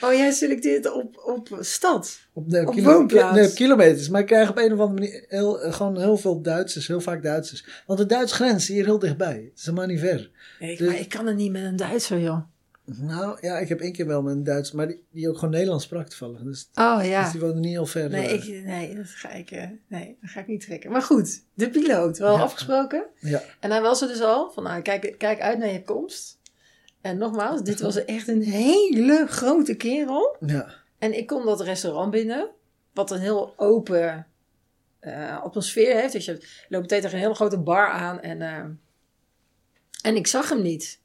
Oh, 0.01 0.13
jij 0.13 0.31
selecteert 0.31 0.93
op, 0.93 1.21
op 1.25 1.57
stad. 1.59 2.19
Op, 2.33 2.47
nee, 2.47 2.61
op, 2.61 2.67
Op 2.67 2.73
kilo- 2.73 2.93
woonplaats. 2.93 3.35
nee, 3.35 3.47
op 3.47 3.53
kilometers. 3.55 4.09
Maar 4.09 4.21
ik 4.21 4.27
krijg 4.27 4.49
op 4.49 4.57
een 4.57 4.73
of 4.73 4.79
andere 4.79 4.93
manier 4.99 5.25
heel, 5.27 5.61
eh, 5.61 5.73
gewoon 5.73 5.99
heel 5.99 6.17
veel 6.17 6.41
Duitsers. 6.41 6.87
Heel 6.87 7.01
vaak 7.01 7.23
Duitsers. 7.23 7.65
Want 7.85 7.99
de 7.99 8.05
Duitse 8.05 8.35
grens 8.35 8.61
is 8.69 8.75
hier 8.75 8.85
heel 8.85 8.99
dichtbij. 8.99 9.50
Het 9.51 9.59
is 9.59 9.65
helemaal 9.65 9.87
niet 9.87 9.99
ver. 9.99 10.31
Nee, 10.59 10.77
Dus- 10.77 10.87
maar 10.87 10.99
ik 10.99 11.09
kan 11.09 11.27
er 11.27 11.35
niet 11.35 11.51
met 11.51 11.63
een 11.63 11.75
Duitser, 11.75 12.19
joh. 12.19 12.39
Nou 12.85 13.37
ja, 13.41 13.57
ik 13.57 13.69
heb 13.69 13.79
één 13.79 13.91
keer 13.91 14.07
wel 14.07 14.21
met 14.21 14.35
een 14.35 14.43
Duits, 14.43 14.71
maar 14.71 14.87
die, 14.87 15.03
die 15.11 15.29
ook 15.29 15.35
gewoon 15.37 15.49
Nederlands 15.53 15.83
sprak 15.83 16.07
toevallig. 16.07 16.41
Dus, 16.41 16.69
Oh 16.75 16.97
dus 16.97 17.07
ja. 17.07 17.31
die 17.31 17.41
woonde 17.41 17.59
niet 17.59 17.71
heel 17.71 17.85
ver. 17.85 18.09
Nee, 18.09 18.27
eh, 18.27 18.33
ik, 18.57 18.63
nee, 18.65 18.95
dat 18.95 19.07
ga 19.09 19.31
ik, 19.31 19.51
eh, 19.51 19.67
nee, 19.87 20.17
dat 20.21 20.29
ga 20.29 20.39
ik 20.39 20.47
niet 20.47 20.61
trekken. 20.61 20.91
Maar 20.91 21.01
goed, 21.01 21.43
de 21.53 21.69
piloot, 21.69 22.17
wel 22.17 22.35
Ja. 22.35 22.41
afgesproken. 22.41 23.05
Ja. 23.19 23.41
En 23.59 23.71
hij 23.71 23.81
was 23.81 24.01
er 24.01 24.07
dus 24.07 24.21
al, 24.21 24.51
van 24.51 24.63
nou, 24.63 24.81
kijk, 24.81 25.15
kijk 25.17 25.39
uit 25.39 25.57
naar 25.57 25.71
je 25.71 25.83
komst. 25.83 26.39
En 27.01 27.17
nogmaals, 27.17 27.63
dit 27.63 27.79
was 27.81 28.05
echt 28.05 28.27
een 28.27 28.41
hele 28.43 29.25
grote 29.27 29.75
kerel. 29.75 30.35
ja. 30.45 30.73
En 30.99 31.17
ik 31.17 31.27
kom 31.27 31.45
dat 31.45 31.61
restaurant 31.61 32.11
binnen, 32.11 32.49
wat 32.93 33.11
een 33.11 33.19
heel 33.19 33.53
open 33.57 34.27
eh, 34.99 35.41
atmosfeer 35.43 35.95
heeft. 35.95 36.13
Dus 36.13 36.25
je 36.25 36.31
loopt 36.69 36.81
meteen 36.83 37.01
tegen 37.01 37.13
een 37.13 37.21
hele 37.23 37.33
grote 37.35 37.57
bar 37.59 37.87
aan 37.89 38.21
en, 38.21 38.41
en 40.01 40.15
ik 40.15 40.27
zag 40.27 40.49
hem 40.49 40.61
niet. 40.61 40.99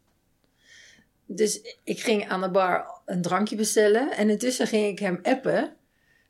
Dus 1.27 1.61
ik 1.85 2.01
ging 2.01 2.29
aan 2.29 2.41
de 2.41 2.51
bar 2.51 3.01
een 3.07 3.23
drankje 3.23 3.57
bestellen 3.57 4.17
en 4.17 4.31
intussen 4.31 4.67
ging 4.67 4.87
ik 4.87 4.99
hem 4.99 5.19
appen. 5.23 5.75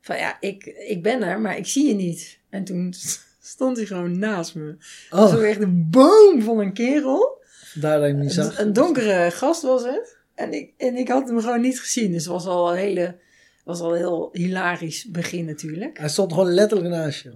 Van 0.01 0.17
ja, 0.17 0.37
ik, 0.39 0.65
ik 0.65 1.03
ben 1.03 1.21
er, 1.23 1.39
maar 1.39 1.57
ik 1.57 1.65
zie 1.67 1.87
je 1.87 1.93
niet. 1.93 2.39
En 2.49 2.63
toen 2.63 2.93
stond 3.41 3.77
hij 3.77 3.85
gewoon 3.85 4.19
naast 4.19 4.55
me. 4.55 4.75
Oh, 5.09 5.29
Zo 5.29 5.39
echt 5.39 5.61
een 5.61 5.87
boom 5.89 6.41
van 6.41 6.59
een 6.59 6.73
kerel. 6.73 7.41
daar 7.73 7.99
dat 7.99 8.09
ik 8.09 8.15
niet 8.15 8.31
zag. 8.33 8.59
Een, 8.59 8.65
een 8.67 8.73
donkere 8.73 9.31
gast 9.31 9.61
was 9.61 9.83
het. 9.83 10.17
En 10.35 10.53
ik, 10.53 10.73
en 10.77 10.95
ik 10.95 11.07
had 11.07 11.27
hem 11.27 11.39
gewoon 11.39 11.61
niet 11.61 11.79
gezien. 11.79 12.11
Dus 12.11 12.23
het 12.23 12.33
was 12.33 12.45
al 12.45 12.71
een 12.71 12.77
hele, 12.77 13.15
was 13.63 13.79
al 13.79 13.91
een 13.91 13.97
heel 13.97 14.29
hilarisch 14.31 15.05
begin 15.05 15.45
natuurlijk. 15.45 15.97
Hij 15.97 16.09
stond 16.09 16.33
gewoon 16.33 16.53
letterlijk 16.53 16.89
naast 16.89 17.23
je. 17.23 17.33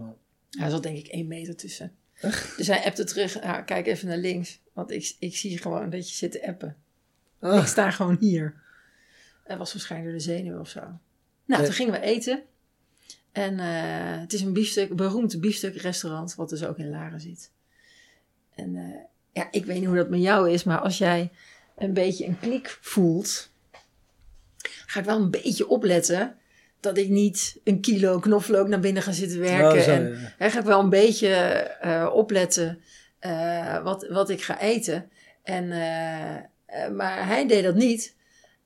Hij 0.49 0.69
zat 0.69 0.84
denk 0.84 0.97
ik 0.97 1.07
één 1.07 1.27
meter 1.27 1.55
tussen. 1.55 1.91
Dus 2.57 2.67
hij 2.67 2.84
appte 2.86 3.03
terug. 3.03 3.34
"Ja, 3.41 3.61
kijk 3.61 3.88
even 3.88 4.07
naar 4.07 4.17
links. 4.17 4.61
Want 4.74 4.91
ik, 4.91 5.15
ik 5.19 5.36
zie 5.36 5.57
gewoon 5.57 5.89
dat 5.89 6.09
je 6.09 6.15
zit 6.15 6.32
te 6.32 6.47
appen. 6.47 6.78
Ik 7.41 7.65
sta 7.65 7.91
gewoon 7.91 8.17
hier. 8.19 8.61
Het 9.43 9.57
was 9.57 9.74
waarschijnlijk 9.74 10.11
door 10.11 10.19
de 10.19 10.26
zenuwen 10.26 10.59
of 10.59 10.69
zo. 10.69 10.80
Nou, 10.80 10.99
Nee. 11.45 11.63
toen 11.63 11.74
gingen 11.74 11.93
we 11.93 11.99
eten. 11.99 12.43
En 13.32 13.59
eh, 13.59 14.19
het 14.22 14.34
is 14.34 14.41
een 14.41 14.53
biefstuk, 14.53 14.95
beroemd 14.95 15.39
biefstukrestaurant, 15.41 16.36
wat 16.36 16.49
dus 16.49 16.63
ook 16.65 16.78
in 16.78 16.89
Laren 16.89 17.22
zit. 17.22 17.51
En 18.55 18.76
eh, 18.76 18.99
ja, 19.32 19.47
ik 19.51 19.65
weet 19.65 19.78
niet 19.78 19.88
hoe 19.88 19.95
dat 19.95 20.09
met 20.09 20.22
jou 20.22 20.49
is, 20.51 20.63
maar 20.63 20.80
als 20.80 20.97
jij 20.97 21.32
een 21.78 21.93
beetje 21.93 22.26
een 22.26 22.39
klik 22.39 22.78
voelt, 22.82 23.49
ga 24.86 24.99
ik 24.99 25.05
wel 25.05 25.22
een 25.22 25.32
beetje 25.32 25.67
opletten 25.67 26.36
dat 26.80 26.97
ik 26.97 27.09
niet 27.09 27.59
een 27.63 27.82
kilo 27.82 28.19
knoflook 28.19 28.67
naar 28.67 28.80
binnen 28.80 29.03
ga 29.03 29.11
zitten 29.11 29.39
werken. 29.39 29.84
Zo, 29.84 29.91
en 29.91 30.09
ja. 30.09 30.34
hè, 30.38 30.49
ga 30.49 30.59
ik 30.59 30.65
wel 30.65 30.80
een 30.80 30.89
beetje 30.89 31.28
eh, 31.30 32.09
opletten 32.13 32.82
eh, 33.22 33.84
wat, 33.84 34.07
wat 34.07 34.30
ik 34.30 34.41
ga 34.41 34.59
eten. 34.59 35.09
En, 35.43 35.72
eh, 35.72 36.36
eh, 36.36 36.91
maar 36.95 37.28
hij 37.28 37.47
deed 37.47 37.63
dat 37.63 37.76
niet. 37.76 38.15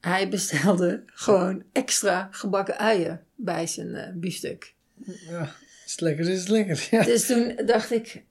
Hij 0.02 0.30
bestelde 0.30 1.04
gewoon 1.26 1.64
extra 1.72 2.28
gebakken 2.32 2.78
uien 2.78 3.24
bij 3.36 3.68
zijn 3.68 4.20
biefstuk. 4.20 4.74
ja. 5.06 5.52
Is 5.86 5.92
het 5.92 6.02
lekker, 6.02 6.30
is 6.30 6.40
het 6.40 6.50
lekker. 6.50 6.88
Ja. 6.92 7.04
Dus 7.04 7.26
toen 7.26 7.60
dacht 7.66 7.92
ik, 7.92 8.24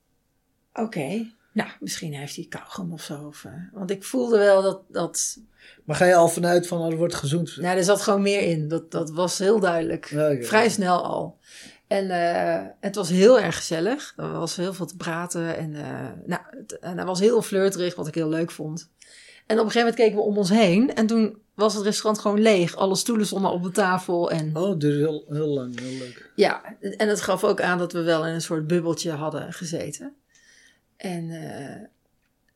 oké, 0.72 1.26
nou, 1.52 1.70
misschien 1.80 2.14
heeft 2.14 2.36
hij 2.36 2.46
kauwgom 2.48 2.92
of 2.92 3.02
zo. 3.02 3.26
Of, 3.26 3.46
want 3.72 3.90
ik 3.90 4.04
voelde 4.04 4.38
wel 4.38 4.62
dat, 4.62 4.82
dat 4.88 5.38
Maar 5.84 5.96
ga 5.96 6.04
je 6.04 6.14
al 6.14 6.28
vanuit 6.28 6.66
van, 6.66 6.80
oh, 6.80 6.90
er 6.90 6.96
wordt 6.96 7.14
gezoend? 7.14 7.56
nou, 7.56 7.76
er 7.76 7.84
zat 7.84 8.00
gewoon 8.00 8.22
meer 8.22 8.40
in. 8.40 8.68
Dat, 8.68 8.90
dat 8.90 9.10
was 9.10 9.38
heel 9.38 9.60
duidelijk. 9.60 10.10
Ja. 10.10 10.36
Vrij 10.42 10.68
snel 10.68 11.04
al. 11.04 11.38
En 11.94 12.10
eh, 12.10 12.66
het 12.80 12.94
was 12.94 13.08
heel 13.08 13.40
erg 13.40 13.56
gezellig. 13.56 14.12
Er 14.16 14.32
was 14.32 14.56
heel 14.56 14.74
veel 14.74 14.86
te 14.86 14.96
praten. 14.96 15.56
En, 15.56 15.74
eh, 15.74 16.10
nou, 16.26 16.42
het, 16.50 16.78
en 16.78 16.96
hij 16.96 17.06
was 17.06 17.20
heel 17.20 17.42
flirterig, 17.42 17.94
wat 17.94 18.06
ik 18.06 18.14
heel 18.14 18.28
leuk 18.28 18.50
vond. 18.50 18.90
En 19.46 19.58
op 19.58 19.64
een 19.64 19.70
gegeven 19.70 19.78
moment 19.80 19.96
keken 19.96 20.16
we 20.16 20.22
om 20.22 20.38
ons 20.38 20.50
heen. 20.50 20.94
En 20.94 21.06
toen 21.06 21.38
was 21.54 21.74
het 21.74 21.84
restaurant 21.84 22.18
gewoon 22.18 22.40
leeg. 22.40 22.76
Alle 22.76 22.96
stoelen 22.96 23.26
stonden 23.26 23.50
op 23.50 23.62
de 23.62 23.70
tafel. 23.70 24.30
En 24.30 24.56
Oh, 24.56 24.68
het 24.68 24.80
duurde 24.80 24.98
heel, 24.98 25.24
heel 25.28 25.46
lang, 25.46 25.80
heel 25.80 25.98
leuk. 25.98 26.30
ja, 26.34 26.76
en 26.80 27.08
het 27.08 27.20
gaf 27.20 27.44
ook 27.44 27.60
aan 27.60 27.78
dat 27.78 27.92
we 27.92 28.02
wel 28.02 28.26
in 28.26 28.34
een 28.34 28.40
soort 28.40 28.66
bubbeltje 28.66 29.10
hadden 29.10 29.52
gezeten. 29.52 30.14
En 30.96 31.30
eh, 31.30 31.86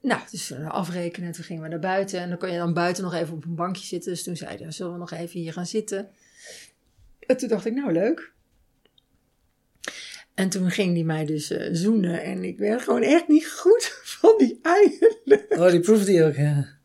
nou, 0.01 0.21
dus 0.31 0.49
we 0.49 0.69
afrekenen. 0.69 1.33
Toen 1.33 1.45
gingen 1.45 1.63
we 1.63 1.69
naar 1.69 1.79
buiten. 1.79 2.21
En 2.21 2.29
dan 2.29 2.39
kon 2.39 2.51
je 2.51 2.59
dan 2.59 2.73
buiten 2.75 3.03
nog 3.05 3.15
even 3.15 3.35
op 3.35 3.45
een 3.45 3.55
bankje 3.55 3.87
zitten. 3.87 4.11
Dus 4.11 4.23
toen 4.23 4.37
zeiden 4.37 4.67
we, 4.67 4.73
zullen 4.73 4.93
we 4.93 4.99
nog 4.99 5.11
even 5.11 5.41
hier 5.41 5.53
gaan 5.53 5.67
zitten? 5.67 6.09
En 7.27 7.37
toen 7.37 7.49
dacht 7.49 7.65
ik, 7.67 7.75
nou 7.75 7.93
leuk. 7.93 8.37
En 10.39 10.49
toen 10.49 10.71
ging 10.71 10.95
hij 10.95 11.05
mij 11.05 11.25
dus 11.25 11.51
eh, 11.51 11.69
zoenen. 11.73 12.23
En 12.23 12.45
ik 12.45 12.59
werd 12.59 12.83
gewoon 12.83 13.03
echt 13.03 13.29
niet 13.29 13.49
goed 13.51 14.01
van 14.21 14.35
die 14.39 14.59
eieren. 14.63 15.47
Oh, 15.49 15.71
die 15.71 15.81
proefde 15.81 16.13
hij 16.13 16.27
ook, 16.27 16.35
ja. 16.35 16.77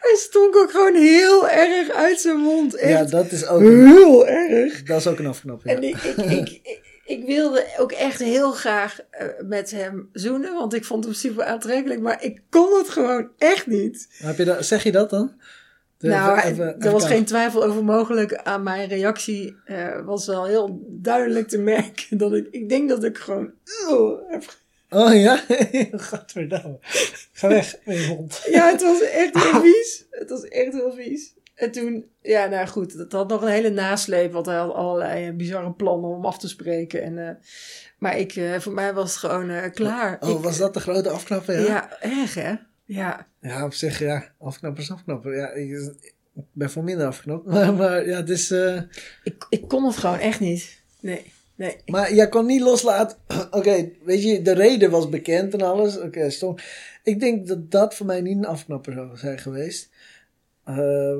Hij 0.00 0.16
stonk 0.16 0.56
ook 0.56 0.70
gewoon 0.70 0.94
heel 0.94 1.48
erg 1.48 1.90
uit 1.90 2.20
zijn 2.20 2.36
mond. 2.36 2.74
Echt 2.74 2.90
Ja, 2.90 3.04
dat 3.04 3.32
is 3.32 3.46
ook, 3.46 3.60
heel 3.60 4.26
erg. 4.26 4.82
dat 4.82 4.98
is 4.98 5.06
ook 5.06 5.18
een 5.18 5.26
afknapping. 5.26 5.76
En 5.76 5.82
ik, 5.82 5.96
ik, 5.96 6.16
ik, 6.16 6.48
ik, 6.62 6.80
ik 7.04 7.24
wilde 7.26 7.66
ook 7.78 7.92
echt 7.92 8.18
heel 8.18 8.52
graag 8.52 8.98
eh, 9.10 9.26
met 9.44 9.70
hem 9.70 10.08
zoenen, 10.12 10.54
want 10.54 10.74
ik 10.74 10.84
vond 10.84 11.04
hem 11.04 11.12
super 11.14 11.44
aantrekkelijk, 11.44 12.00
maar 12.00 12.24
ik 12.24 12.40
kon 12.50 12.78
het 12.78 12.88
gewoon 12.88 13.28
echt 13.38 13.66
niet. 13.66 14.08
Heb 14.10 14.38
je 14.38 14.44
dat, 14.44 14.66
zeg 14.66 14.82
je 14.82 14.92
dat 14.92 15.10
dan? 15.10 15.40
De- 15.98 16.08
nou, 16.08 16.38
even- 16.38 16.48
even- 16.50 16.80
er 16.80 16.90
was 16.92 17.04
geen 17.06 17.24
twijfel 17.24 17.64
over 17.64 17.84
mogelijk. 17.84 18.34
Aan 18.34 18.62
mijn 18.62 18.88
reactie 18.88 19.56
eh, 19.64 20.04
was 20.04 20.26
wel 20.26 20.44
heel 20.44 20.80
duidelijk 20.88 21.48
te 21.48 21.58
merken 21.58 22.18
dat 22.18 22.32
ik, 22.34 22.48
ik 22.50 22.68
denk 22.68 22.88
dat 22.88 23.04
ik 23.04 23.18
gewoon 23.18 23.50
uh, 23.90 24.10
heb 24.28 24.44
Oh 24.90 25.14
ja? 25.14 25.36
Gadverdamme. 25.92 26.78
Ga 27.32 27.48
weg 27.48 27.76
je 27.84 28.06
hond. 28.06 28.42
Ja, 28.50 28.70
het 28.70 28.82
was 28.82 29.00
echt 29.00 29.42
heel 29.42 29.60
vies. 29.60 30.06
Het 30.10 30.30
was 30.30 30.42
echt 30.42 30.72
heel 30.72 30.92
vies. 30.92 31.34
En 31.54 31.70
toen, 31.70 32.04
ja, 32.22 32.46
nou 32.46 32.66
goed, 32.66 32.92
het 32.92 33.12
had 33.12 33.28
nog 33.28 33.42
een 33.42 33.48
hele 33.48 33.70
nasleep, 33.70 34.32
want 34.32 34.46
hij 34.46 34.56
had 34.56 34.74
allerlei 34.74 35.32
bizarre 35.32 35.72
plannen 35.72 36.10
om 36.10 36.24
af 36.26 36.38
te 36.38 36.48
spreken. 36.48 37.02
En, 37.02 37.18
eh, 37.28 37.34
maar 37.98 38.18
ik, 38.18 38.36
eh, 38.36 38.58
voor 38.58 38.72
mij 38.72 38.94
was 38.94 39.10
het 39.10 39.18
gewoon 39.32 39.70
klaar. 39.70 40.16
Oh, 40.20 40.28
Ik- 40.28 40.38
was 40.38 40.58
dat 40.58 40.74
de 40.74 40.80
grote 40.80 41.10
afknapper? 41.10 41.60
Ja, 41.60 41.64
Ja, 41.66 42.00
erg 42.00 42.34
hè? 42.34 42.54
Ja. 42.84 43.26
Ja 43.48 43.64
op 43.64 43.74
zich, 43.74 43.98
ja. 43.98 44.24
Afknapper 44.38 44.82
is 44.82 44.90
afknapper. 44.90 45.36
Ja, 45.36 45.50
ik, 45.50 45.70
ik 46.00 46.14
ben 46.52 46.70
voor 46.70 46.84
minder 46.84 47.06
afgeknapt. 47.06 47.46
Maar, 47.52 47.74
maar 47.74 48.06
ja, 48.06 48.16
het 48.16 48.30
is... 48.30 48.50
eh, 48.50 48.80
Ik, 49.24 49.46
ik 49.48 49.68
kon 49.68 49.84
het 49.84 49.96
gewoon 49.96 50.18
echt 50.18 50.40
niet. 50.40 50.82
Nee, 51.00 51.32
nee. 51.54 51.76
Maar 51.86 52.14
jij 52.14 52.28
kon 52.28 52.46
niet 52.46 52.60
loslaten. 52.60 53.18
Oké, 53.50 53.88
weet 54.04 54.22
je, 54.22 54.42
de 54.42 54.52
reden 54.52 54.90
was 54.90 55.08
bekend 55.08 55.52
en 55.54 55.60
alles. 55.62 55.98
Oké, 55.98 56.30
stom. 56.30 56.54
Ik 57.02 57.20
denk 57.20 57.46
dat 57.46 57.70
dat 57.70 57.94
voor 57.94 58.06
mij 58.06 58.20
niet 58.20 58.36
een 58.36 58.46
afknapper 58.46 58.92
zou 58.92 59.16
zijn 59.16 59.38
geweest. 59.38 59.88
Eh, 60.64 61.18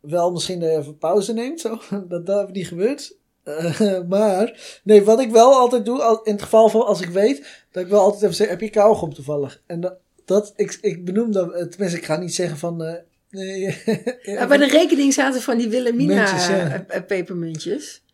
wel 0.00 0.32
misschien 0.32 0.60
dat 0.60 0.70
je 0.70 0.76
even 0.76 0.98
pauze 0.98 1.32
neemt, 1.32 1.60
zo. 1.60 1.78
Dat 2.08 2.26
dat 2.26 2.52
niet 2.52 2.66
gebeurt. 2.68 3.16
Eh, 3.42 4.00
maar, 4.08 4.80
nee, 4.84 5.04
wat 5.04 5.20
ik 5.20 5.30
wel 5.30 5.52
altijd 5.54 5.84
doe, 5.84 6.20
in 6.24 6.32
het 6.32 6.42
geval 6.42 6.68
van 6.68 6.86
als 6.86 7.00
ik 7.00 7.08
weet, 7.08 7.64
dat 7.70 7.82
ik 7.84 7.88
wel 7.90 8.00
altijd 8.00 8.22
even 8.22 8.34
zeg, 8.34 8.48
heb 8.48 8.60
je 8.60 8.70
kauwgom 8.70 9.14
toevallig? 9.14 9.62
En 9.66 9.80
dat, 9.80 9.96
dat 10.26 10.52
ik, 10.56 10.78
ik 10.80 11.04
benoem 11.04 11.32
dat, 11.32 11.52
eh, 11.52 11.62
tenminste, 11.66 11.98
ik 11.98 12.04
ga 12.04 12.16
niet 12.16 12.34
zeggen 12.34 12.58
van, 12.58 12.82
eh, 12.84 12.94
nee. 13.30 13.82
Nou, 14.36 14.48
bij 14.48 14.56
de 14.56 14.66
rekening 14.68 15.12
zaten 15.12 15.42
van 15.42 15.58
die 15.58 15.68
Wilhelmina 15.68 16.14
Muntjes, 16.14 16.46
ja. 16.46 16.68
eh, 16.88 16.96
eh, 16.96 17.06
pepermuntjes. 17.06 18.04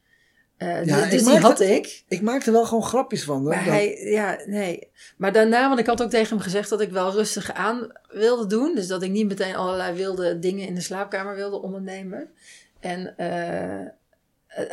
Eh, 0.57 0.85
Ja, 0.85 1.01
dus 1.01 1.11
die 1.11 1.23
maakte- 1.33 1.47
had 1.47 1.61
ik. 1.61 2.03
ik 2.09 2.21
maak 2.21 2.47
er 2.47 2.53
wel 2.53 2.65
gewoon 2.65 2.85
grapjes 2.85 3.25
van. 3.25 3.41
hoor. 3.41 3.49
Maar 3.49 3.65
Dat- 3.65 3.75
hij, 3.75 3.99
ja, 4.01 4.39
nee. 4.47 4.89
Maar 5.17 5.33
daarna, 5.33 5.69
want 5.69 5.81
ik 5.81 5.87
had 5.87 6.03
ook 6.03 6.11
tegen 6.11 6.29
hem 6.29 6.41
gezegd 6.41 6.69
dat 6.69 6.81
ik 6.81 6.91
wel 6.91 7.13
rustig 7.13 7.53
aan 7.53 7.93
wilde 8.09 8.47
doen. 8.47 8.75
Dus 8.75 8.87
dat 8.87 9.03
ik 9.03 9.11
niet 9.11 9.27
meteen 9.29 9.57
allerlei 9.57 9.97
wilde 9.97 10.39
dingen 10.39 10.67
in 10.67 10.75
de 10.75 10.81
slaapkamer 10.81 11.35
wilde 11.35 11.63
ondernemen. 11.63 12.29
En 12.81 13.17
eh, 13.17 13.81
eh, 13.81 13.89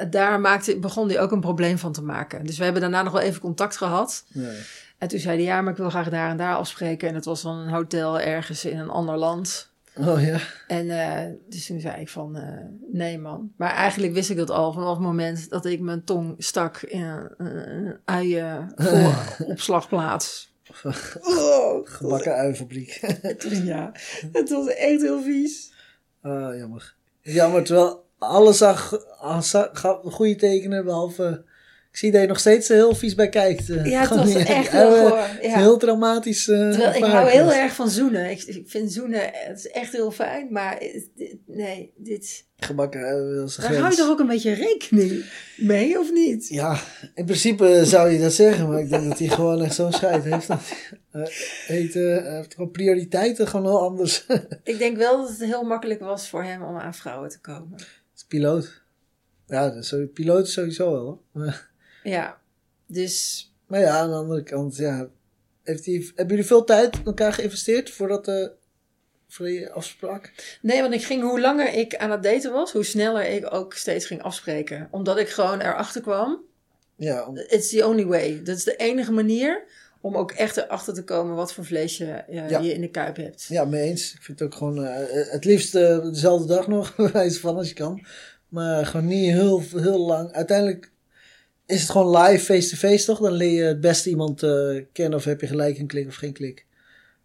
daar 0.09 0.39
maakte, 0.39 0.79
begon 0.79 1.07
hij 1.09 1.19
ook 1.19 1.31
een 1.31 1.39
probleem 1.39 1.77
van 1.77 1.91
te 1.93 2.01
maken. 2.03 2.45
Dus 2.45 2.57
we 2.57 2.63
hebben 2.63 2.81
daarna 2.81 3.03
nog 3.03 3.13
wel 3.13 3.21
even 3.21 3.41
contact 3.41 3.77
gehad. 3.77 4.25
Nee. 4.33 4.57
En 4.99 5.07
toen 5.07 5.19
zei 5.19 5.35
hij, 5.35 5.45
ja, 5.45 5.61
maar 5.61 5.71
ik 5.71 5.77
wil 5.77 5.89
graag 5.89 6.09
daar 6.09 6.29
en 6.29 6.37
daar 6.37 6.55
afspreken. 6.55 7.07
En 7.07 7.15
het 7.15 7.25
was 7.25 7.41
dan 7.41 7.57
een 7.57 7.69
hotel 7.69 8.19
ergens 8.19 8.65
in 8.65 8.79
een 8.79 8.89
ander 8.89 9.17
land. 9.17 9.71
Oh 9.97 10.21
ja. 10.23 10.39
En 10.67 10.89
eh, 10.89 11.33
dus 11.49 11.65
toen 11.65 11.79
zei 11.79 12.01
ik 12.01 12.09
van, 12.09 12.35
eh, 12.35 12.65
nee 12.91 13.19
man. 13.19 13.51
Maar 13.55 13.73
eigenlijk 13.73 14.13
wist 14.13 14.29
ik 14.29 14.37
dat 14.37 14.49
al 14.49 14.73
vanaf 14.73 14.89
het 14.89 14.99
moment 14.99 15.49
dat 15.49 15.65
ik 15.65 15.79
mijn 15.79 16.03
tong 16.03 16.35
stak 16.37 16.81
in 16.81 17.01
een, 17.01 17.33
een 17.37 17.97
uien 18.05 18.71
voor 18.75 19.47
opslagplaats. 19.53 20.47
Oh, 21.21 21.87
Gebakken 21.87 22.35
uienfabriek. 22.35 22.99
ja, 23.63 23.91
het 24.31 24.49
was 24.49 24.67
echt 24.67 25.01
heel 25.01 25.21
vies. 25.21 25.73
Ah, 26.21 26.57
jammer. 26.57 26.95
Jammer, 27.21 27.63
terwijl 27.63 28.05
alles 28.17 28.57
zag, 28.57 29.07
alles 29.19 29.49
zag 29.49 29.69
goede 30.03 30.35
tekenen, 30.35 30.85
behalve... 30.85 31.43
Ik 31.91 31.97
zie 31.97 32.11
dat 32.11 32.21
je 32.21 32.27
nog 32.27 32.39
steeds 32.39 32.69
er 32.69 32.75
heel 32.75 32.95
vies 32.95 33.15
bij 33.15 33.29
kijkt. 33.29 33.69
eh. 33.69 33.85
Ja, 33.85 33.99
het 34.01 34.09
was 34.09 34.33
echt 34.35 34.47
eh, 34.49 34.71
heel 34.71 34.95
eh, 34.95 35.01
goor. 35.01 35.17
Ja. 35.17 35.37
een 35.41 35.59
heel 35.59 35.77
traumatisch 35.77 36.47
eh 36.47 36.69
Terwijl 36.69 36.93
ik 36.95 37.03
hou 37.03 37.29
heel 37.29 37.53
erg 37.53 37.73
van 37.73 37.89
zoenen. 37.89 38.29
Ik, 38.29 38.43
ik 38.43 38.69
vind 38.69 38.91
zoenen, 38.93 39.21
het 39.33 39.57
is 39.57 39.67
echt 39.67 39.91
heel 39.91 40.11
fijn. 40.11 40.47
Maar 40.51 40.79
dit- 41.15 41.35
nee, 41.45 41.93
dit... 41.97 42.47
Gebakken 42.57 43.01
is 43.45 43.57
een 43.57 43.63
Daar 43.63 43.75
hou 43.75 43.91
je 43.91 43.97
toch 43.97 44.09
ook 44.09 44.19
een 44.19 44.27
beetje 44.27 44.53
rekening 44.53 45.25
mee, 45.57 45.99
of 45.99 46.11
niet? 46.11 46.47
Ja, 46.47 46.79
in 47.15 47.25
principe 47.25 47.81
zou 47.85 48.09
je 48.09 48.19
dat 48.19 48.33
zeggen, 48.33 48.67
maar 48.69 48.79
ik 48.79 48.89
denk 48.89 49.07
dat 49.09 49.19
hij 49.19 49.27
gewoon 49.27 49.61
echt 49.63 49.75
zo'n 49.75 49.91
scheid 49.93 50.23
heeft. 50.23 50.47
Dat 50.47 50.59
eh, 51.11 51.21
eh, 51.21 51.27
hij 51.67 52.35
heeft 52.35 52.53
gewoon 52.53 52.71
prioriteiten 52.71 53.47
gewoon 53.47 53.65
heel 53.65 53.81
anders. 53.81 54.25
Ik 54.63 54.77
denk 54.77 54.97
wel 54.97 55.17
dat 55.17 55.29
het 55.29 55.39
heel 55.43 55.63
makkelijk 55.63 55.99
was 55.99 56.29
voor 56.29 56.43
hem 56.43 56.61
om 56.63 56.77
aan 56.77 56.93
vrouwen 56.93 57.29
te 57.29 57.39
komen. 57.39 57.79
is 58.15 58.23
piloot. 58.27 58.81
Ja, 59.47 59.69
dat 59.69 59.75
is 59.83 59.87
zo- 59.87 60.05
piloot 60.13 60.47
is 60.47 60.53
sowieso 60.53 60.91
wel. 60.91 61.01
hoor. 61.03 61.19
Maar, 61.31 61.68
Ja, 62.09 62.37
dus 62.85 63.45
maar 63.67 63.79
ja, 63.79 63.97
aan 63.97 64.09
de 64.09 64.15
andere 64.15 64.43
kant, 64.43 64.75
ja. 64.75 65.09
Heeft 65.63 65.85
hij, 65.85 65.93
hebben 66.15 66.27
jullie 66.27 66.45
veel 66.45 66.63
tijd 66.63 66.95
in 66.97 67.05
elkaar 67.05 67.33
geïnvesteerd 67.33 67.89
voordat 67.89 68.27
eh 68.27 68.47
voor 69.27 69.49
je 69.49 69.71
afspraak? 69.71 70.57
Nee, 70.61 70.81
want 70.81 70.93
ik 70.93 71.03
ging, 71.03 71.21
hoe 71.21 71.39
langer 71.41 71.73
ik 71.73 71.95
aan 71.95 72.11
het 72.11 72.23
daten 72.23 72.51
was, 72.51 72.71
hoe 72.71 72.83
sneller 72.83 73.25
ik 73.25 73.53
ook 73.53 73.73
steeds 73.73 74.05
ging 74.05 74.21
afspreken. 74.21 74.87
Omdat 74.91 75.17
ik 75.17 75.29
gewoon 75.29 75.59
erachter 75.61 76.01
kwam, 76.01 76.41
Ja, 76.95 77.25
om- 77.27 77.37
it's 77.37 77.69
the 77.69 77.85
only 77.87 78.05
way. 78.05 78.41
Dat 78.43 78.57
is 78.57 78.63
de 78.63 78.75
enige 78.75 79.11
manier 79.11 79.63
om 80.01 80.15
ook 80.17 80.31
echt 80.31 80.57
erachter 80.57 80.93
te 80.93 81.03
komen 81.03 81.35
wat 81.35 81.53
voor 81.53 81.65
vlees 81.65 81.97
je, 81.97 82.23
Ja. 82.29 82.59
je 82.59 82.73
in 82.73 82.81
de 82.81 82.89
kuip 82.89 83.15
hebt. 83.15 83.45
ja, 83.49 83.65
mee 83.65 83.89
eens. 83.89 84.13
Ik 84.13 84.21
vind 84.21 84.39
het 84.39 84.47
ook 84.47 84.55
gewoon 84.57 84.85
eh, 84.85 85.31
het 85.31 85.45
liefst 85.45 85.75
eh, 85.75 86.01
dezelfde 86.03 86.47
dag 86.47 86.67
nog, 86.67 86.95
bij 86.95 87.11
wijze 87.11 87.39
van 87.39 87.55
als 87.57 87.67
je 87.67 87.73
kan. 87.73 88.05
Maar 88.47 88.85
gewoon 88.85 89.05
niet 89.07 89.31
heel, 89.31 89.61
heel 89.75 89.99
lang. 90.05 90.31
Uiteindelijk 90.31 90.91
is 91.69 91.81
het 91.81 91.89
gewoon 91.89 92.17
live, 92.21 92.43
face-to-face 92.43 93.05
toch? 93.05 93.19
Dan 93.19 93.31
leer 93.31 93.51
je 93.51 93.63
het 93.63 93.81
beste 93.81 94.09
iemand 94.09 94.43
eh, 94.43 94.83
kennen 94.91 95.17
of 95.19 95.23
heb 95.23 95.41
je 95.41 95.47
gelijk 95.47 95.77
een 95.77 95.87
klik 95.87 96.07
of 96.07 96.15
geen 96.15 96.33
klik. 96.33 96.65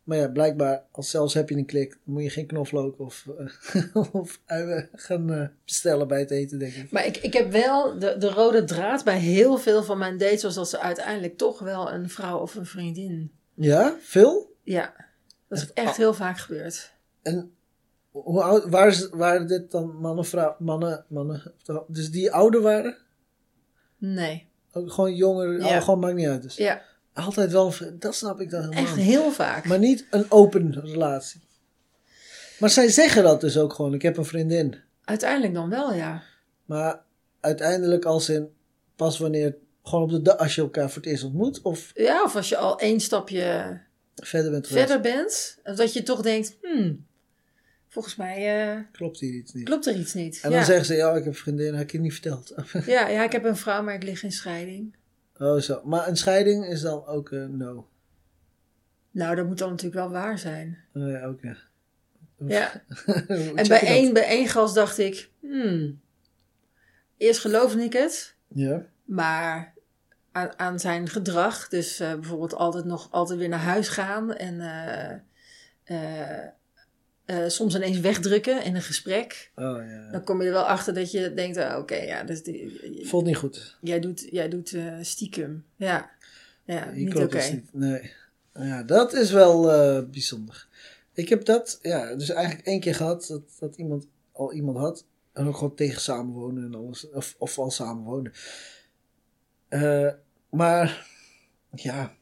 Maar 0.03 0.19
ja, 0.19 0.29
blijkbaar, 0.29 0.83
als 0.91 1.11
zelfs 1.11 1.35
heb 1.35 1.49
je 1.49 1.57
een 1.57 1.67
klik, 1.67 1.91
dan 1.91 2.15
moet 2.15 2.23
je 2.23 2.31
geen 2.31 2.47
knoflook 2.47 2.99
of, 2.99 3.27
eh, 3.39 3.97
of 4.13 4.41
uien 4.47 4.89
gaan 4.93 5.33
eh, 5.33 5.47
bestellen 5.65 6.09
bij 6.09 6.21
het 6.21 6.31
eten, 6.31 6.59
denk 6.59 6.73
ik. 6.73 6.91
Maar 6.91 7.07
ik, 7.07 7.17
ik 7.17 7.33
heb 7.33 7.53
wel 7.53 7.99
de, 7.99 8.17
de 8.19 8.31
rode 8.31 8.65
draad 8.65 9.05
bij 9.05 9.19
heel 9.19 9.57
veel 9.59 9.83
van 9.83 9.99
mijn 9.99 10.19
dates, 10.19 10.43
was 10.43 10.55
dat 10.55 10.69
ze 10.69 10.81
uiteindelijk 10.81 11.37
toch 11.37 11.59
wel 11.59 11.93
een 11.93 12.11
vrouw 12.11 12.39
of 12.39 12.55
een 12.55 12.67
vriendin. 12.67 13.33
Ja, 13.55 13.97
veel? 14.01 14.53
Ja, 14.63 14.95
dat 15.49 15.59
is 15.59 15.73
echt 15.73 15.97
heel 15.97 16.15
vaak 16.15 16.39
gebeurd. 16.39 16.93
En 17.23 17.53
hoe 18.11 18.43
oud, 18.43 18.65
waar 18.69 18.89
is, 18.89 19.09
waren 19.09 19.47
dit 19.47 19.71
dan 19.71 19.97
mannen, 19.97 20.25
vrouw, 20.25 20.57
mannen, 20.59 21.05
mannen, 21.09 21.53
dus 21.89 22.11
die 22.11 22.33
ouder 22.33 22.61
waren? 22.61 23.03
Nee. 23.99 24.47
Ook 24.73 24.93
gewoon 24.93 25.15
jonger, 25.15 25.61
Ja. 25.61 25.81
gewoon 25.81 25.99
maakt 25.99 26.15
niet 26.15 26.27
uit. 26.29 26.43
Dus. 26.43 26.57
Ja, 26.57 26.83
Altijd 27.15 27.53
wel, 27.53 27.73
dat 27.99 28.15
snap 28.15 28.41
ik 28.41 28.51
dan 28.51 28.61
helemaal 28.63 28.83
echt 28.83 28.97
heel 28.97 29.31
vaak. 29.33 29.65
Maar 29.65 29.79
niet 29.79 30.07
een 30.11 30.31
open 30.31 30.81
relatie. 30.85 31.41
Maar 32.59 32.71
zij 32.71 32.89
zeggen 32.89 33.23
dat 33.23 33.41
dus 33.41 33.59
ook 33.59 33.73
gewoon, 33.73 33.95
ik 33.95 34.03
heb 34.03 34.17
een 34.17 34.25
vriendin. 34.25 34.77
Uiteindelijk 35.05 35.55
dan 35.55 35.71
wel, 35.71 35.93
ja. 35.95 36.23
Maar 36.65 37.03
uiteindelijk 37.41 38.05
als 38.05 38.29
in, 38.29 38.49
pas 38.97 39.19
wanneer, 39.19 39.57
gewoon 39.83 40.05
op 40.05 40.11
de 40.11 40.23
dag, 40.23 40.37
als 40.37 40.55
je 40.55 40.61
elkaar 40.61 40.91
voor 40.91 41.03
het 41.03 41.11
eerst 41.11 41.25
ontmoet, 41.25 41.63
of 41.63 41.91
Ja, 41.95 42.23
of 42.23 42.37
als 42.37 42.49
je 42.49 42.57
al 42.57 42.79
één 42.79 43.01
stapje 43.01 43.81
verder 44.15 44.51
bent 44.51 44.67
verder 44.67 45.01
bent, 45.01 45.59
dat 45.63 45.93
je 45.93 46.03
toch 46.03 46.21
denkt, 46.23 46.57
hmm, 46.63 47.07
volgens 47.95 48.17
mij 48.17 48.71
eh, 48.73 48.79
Klopt 48.93 49.21
hier 49.21 49.33
iets 49.35 49.53
niet. 49.53 49.65
klopt 49.65 49.87
er 49.87 49.97
iets 49.97 50.15
niet. 50.15 50.41
En 50.43 50.51
ja. 50.51 50.57
dan 50.57 50.65
zeggen 50.65 50.85
ze, 50.87 50.95
ja, 50.95 51.09
ik 51.11 51.15
heb 51.25 51.27
een 51.27 51.35
vriendin, 51.35 51.75
heb 51.75 51.83
ik 51.83 51.93
je 51.93 52.01
niet 52.01 52.13
verteld. 52.13 52.55
ja, 52.87 53.09
ja, 53.09 53.25
ik 53.25 53.33
heb 53.33 53.45
een 53.45 53.57
vrouw, 53.57 53.83
maar 53.83 53.95
ik 53.95 54.03
lig 54.03 54.23
in 54.23 54.33
scheiding. 54.33 54.97
oh 55.39 55.59
zo. 55.61 55.81
Maar 55.85 56.09
een 56.09 56.17
scheiding 56.17 56.67
is 56.67 56.81
dan 56.81 57.07
ook 57.07 57.31
een 57.31 57.57
no. 57.57 57.89
Nou, 59.11 59.37
dat 59.37 59.47
moet 59.47 59.59
dan 59.59 59.69
natuurlijk 59.71 59.95
wel 60.01 60.11
waar 60.11 60.39
zijn. 60.39 60.79
Oh 60.95 61.11
ja, 61.11 61.25
ook 61.25 61.41
ja. 62.47 62.83
En 63.55 63.69
bij 63.69 63.81
één, 63.81 64.13
bij 64.13 64.27
één 64.27 64.49
gast 64.49 64.75
dacht 64.75 64.99
ik, 64.99 65.31
hmm, 65.41 66.01
eerst 67.17 67.41
geloofde 67.41 67.83
ik 67.83 67.93
het, 67.93 68.35
Ja. 68.49 68.87
maar 69.05 69.75
aan, 70.33 70.59
aan 70.59 70.79
zijn 70.81 71.09
gedrag, 71.09 71.69
dus 71.69 72.01
eh, 72.01 72.15
bijvoorbeeld 72.15 72.55
altijd 72.55 72.85
nog 72.85 73.09
altijd 73.11 73.39
weer 73.39 73.49
naar 73.49 73.59
huis 73.59 73.89
gaan 73.89 74.35
en 74.35 74.61
eh, 75.85 76.49
eh, 77.25 77.49
soms 77.49 77.75
ineens 77.75 78.01
wegdrukken 78.01 78.64
in 78.64 78.75
een 78.75 78.83
gesprek, 78.83 79.51
Oh 79.57 79.64
ja. 79.64 80.11
dan 80.11 80.25
kom 80.25 80.41
je 80.41 80.47
er 80.47 80.53
wel 80.53 80.68
achter 80.68 80.95
dat 80.95 81.11
je 81.11 81.35
denkt, 81.35 81.57
ah, 81.57 81.79
oké, 81.79 81.95
ja, 81.95 82.25
dus 82.25 82.43
die, 82.43 82.81
Voelt 83.03 83.25
niet 83.25 83.37
goed. 83.37 83.77
jij 83.81 84.01
doet, 84.01 84.27
jij 84.31 84.49
doet 84.49 84.72
eh, 84.72 84.99
stiekem. 85.01 85.64
Ja, 85.77 86.11
ja 86.64 86.91
niet 86.91 87.16
oké. 87.16 87.62
Nee. 87.72 88.12
Ja, 88.55 88.83
dat 88.83 89.12
is 89.12 89.31
wel 89.31 89.72
eh, 89.72 90.05
bijzonder. 90.11 90.68
Ik 91.14 91.29
heb 91.29 91.45
dat, 91.45 91.79
ja, 91.83 92.14
dus 92.14 92.31
eigenlijk 92.31 92.66
één 92.66 92.81
keer 92.81 92.95
gehad 92.95 93.27
dat, 93.27 93.43
dat 93.59 93.77
iemand 93.77 94.07
al 94.33 94.53
iemand 94.53 94.77
had. 94.79 95.05
En 95.33 95.47
ook 95.47 95.57
gewoon 95.57 95.75
tegen 95.75 96.01
samenwonen 96.01 96.64
en 96.64 96.75
alles. 96.75 97.11
Of, 97.11 97.35
of 97.39 97.59
al 97.59 97.70
samenwonen. 97.70 98.33
Maar, 100.51 101.07
ja. 101.70 102.14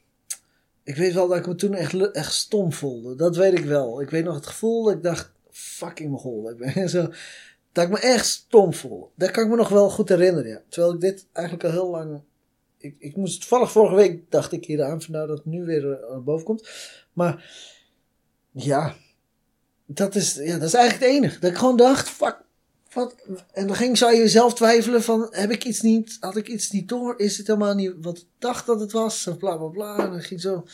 Ik 0.84 0.96
weet 0.96 1.12
wel 1.14 1.28
dat 1.28 1.38
ik 1.38 1.46
me 1.46 1.54
toen 1.54 1.74
echt, 1.74 2.10
echt 2.10 2.32
stom 2.32 2.72
voelde. 2.72 3.16
Dat 3.16 3.36
weet 3.36 3.58
ik 3.58 3.64
wel. 3.64 4.00
Ik 4.00 4.10
weet 4.10 4.24
nog 4.24 4.34
het 4.34 4.46
gevoel 4.46 4.84
dat 4.84 4.94
ik 4.94 5.02
dacht, 5.02 5.32
fucking. 5.50 6.24
Ik 6.50 6.56
ben 6.56 6.88
zo, 6.88 7.08
dat 7.72 7.84
ik 7.84 7.90
me 7.90 7.98
echt 7.98 8.26
stom 8.26 8.72
voelde. 8.74 9.06
Dat 9.16 9.30
kan 9.30 9.44
ik 9.44 9.50
me 9.50 9.56
nog 9.56 9.68
wel 9.68 9.90
goed 9.90 10.08
herinneren, 10.08 10.50
ja. 10.50 10.62
Terwijl 10.68 10.94
ik 10.94 11.00
dit 11.00 11.26
eigenlijk 11.32 11.64
al 11.64 11.70
heel 11.70 11.90
lang 11.90 12.22
ik, 12.82 12.96
ik 12.98 13.16
moest 13.16 13.40
toevallig 13.40 13.72
vorige 13.72 13.94
week 13.94 14.30
dacht 14.30 14.52
ik 14.52 14.64
hier 14.64 14.82
aan, 14.82 15.02
vandaar 15.02 15.26
dat 15.26 15.36
het 15.36 15.46
nu 15.46 15.64
weer 15.64 15.92
eh, 15.92 16.10
naar 16.10 16.22
boven 16.22 16.44
komt. 16.44 16.68
Maar 17.12 17.50
ja, 18.50 18.94
dat 19.86 20.14
is, 20.14 20.34
ja, 20.34 20.58
dat 20.58 20.68
is 20.68 20.74
eigenlijk 20.74 21.04
het 21.04 21.14
enige. 21.14 21.38
Dat 21.38 21.50
ik 21.50 21.56
gewoon 21.56 21.76
dacht, 21.76 22.08
fuck, 22.08 22.40
wat? 22.94 23.14
En 23.52 23.66
dan 23.66 23.76
ging, 23.76 23.98
zou 23.98 24.14
je 24.14 24.28
zelf 24.28 24.54
twijfelen 24.54 25.02
van, 25.02 25.28
heb 25.30 25.50
ik 25.50 25.64
iets 25.64 25.80
niet, 25.80 26.16
had 26.20 26.36
ik 26.36 26.48
iets 26.48 26.70
niet 26.70 26.88
door? 26.88 27.14
Is 27.18 27.38
het 27.38 27.46
helemaal 27.46 27.74
niet 27.74 27.92
wat 28.00 28.16
ik 28.18 28.24
dacht 28.38 28.66
dat 28.66 28.80
het 28.80 28.92
was? 28.92 29.26
Of 29.26 29.36
bla 29.36 29.56
bla 29.56 29.66
bla. 29.66 29.98
En 29.98 30.10
dan 30.10 30.20
ging 30.22 30.40
zo, 30.40 30.64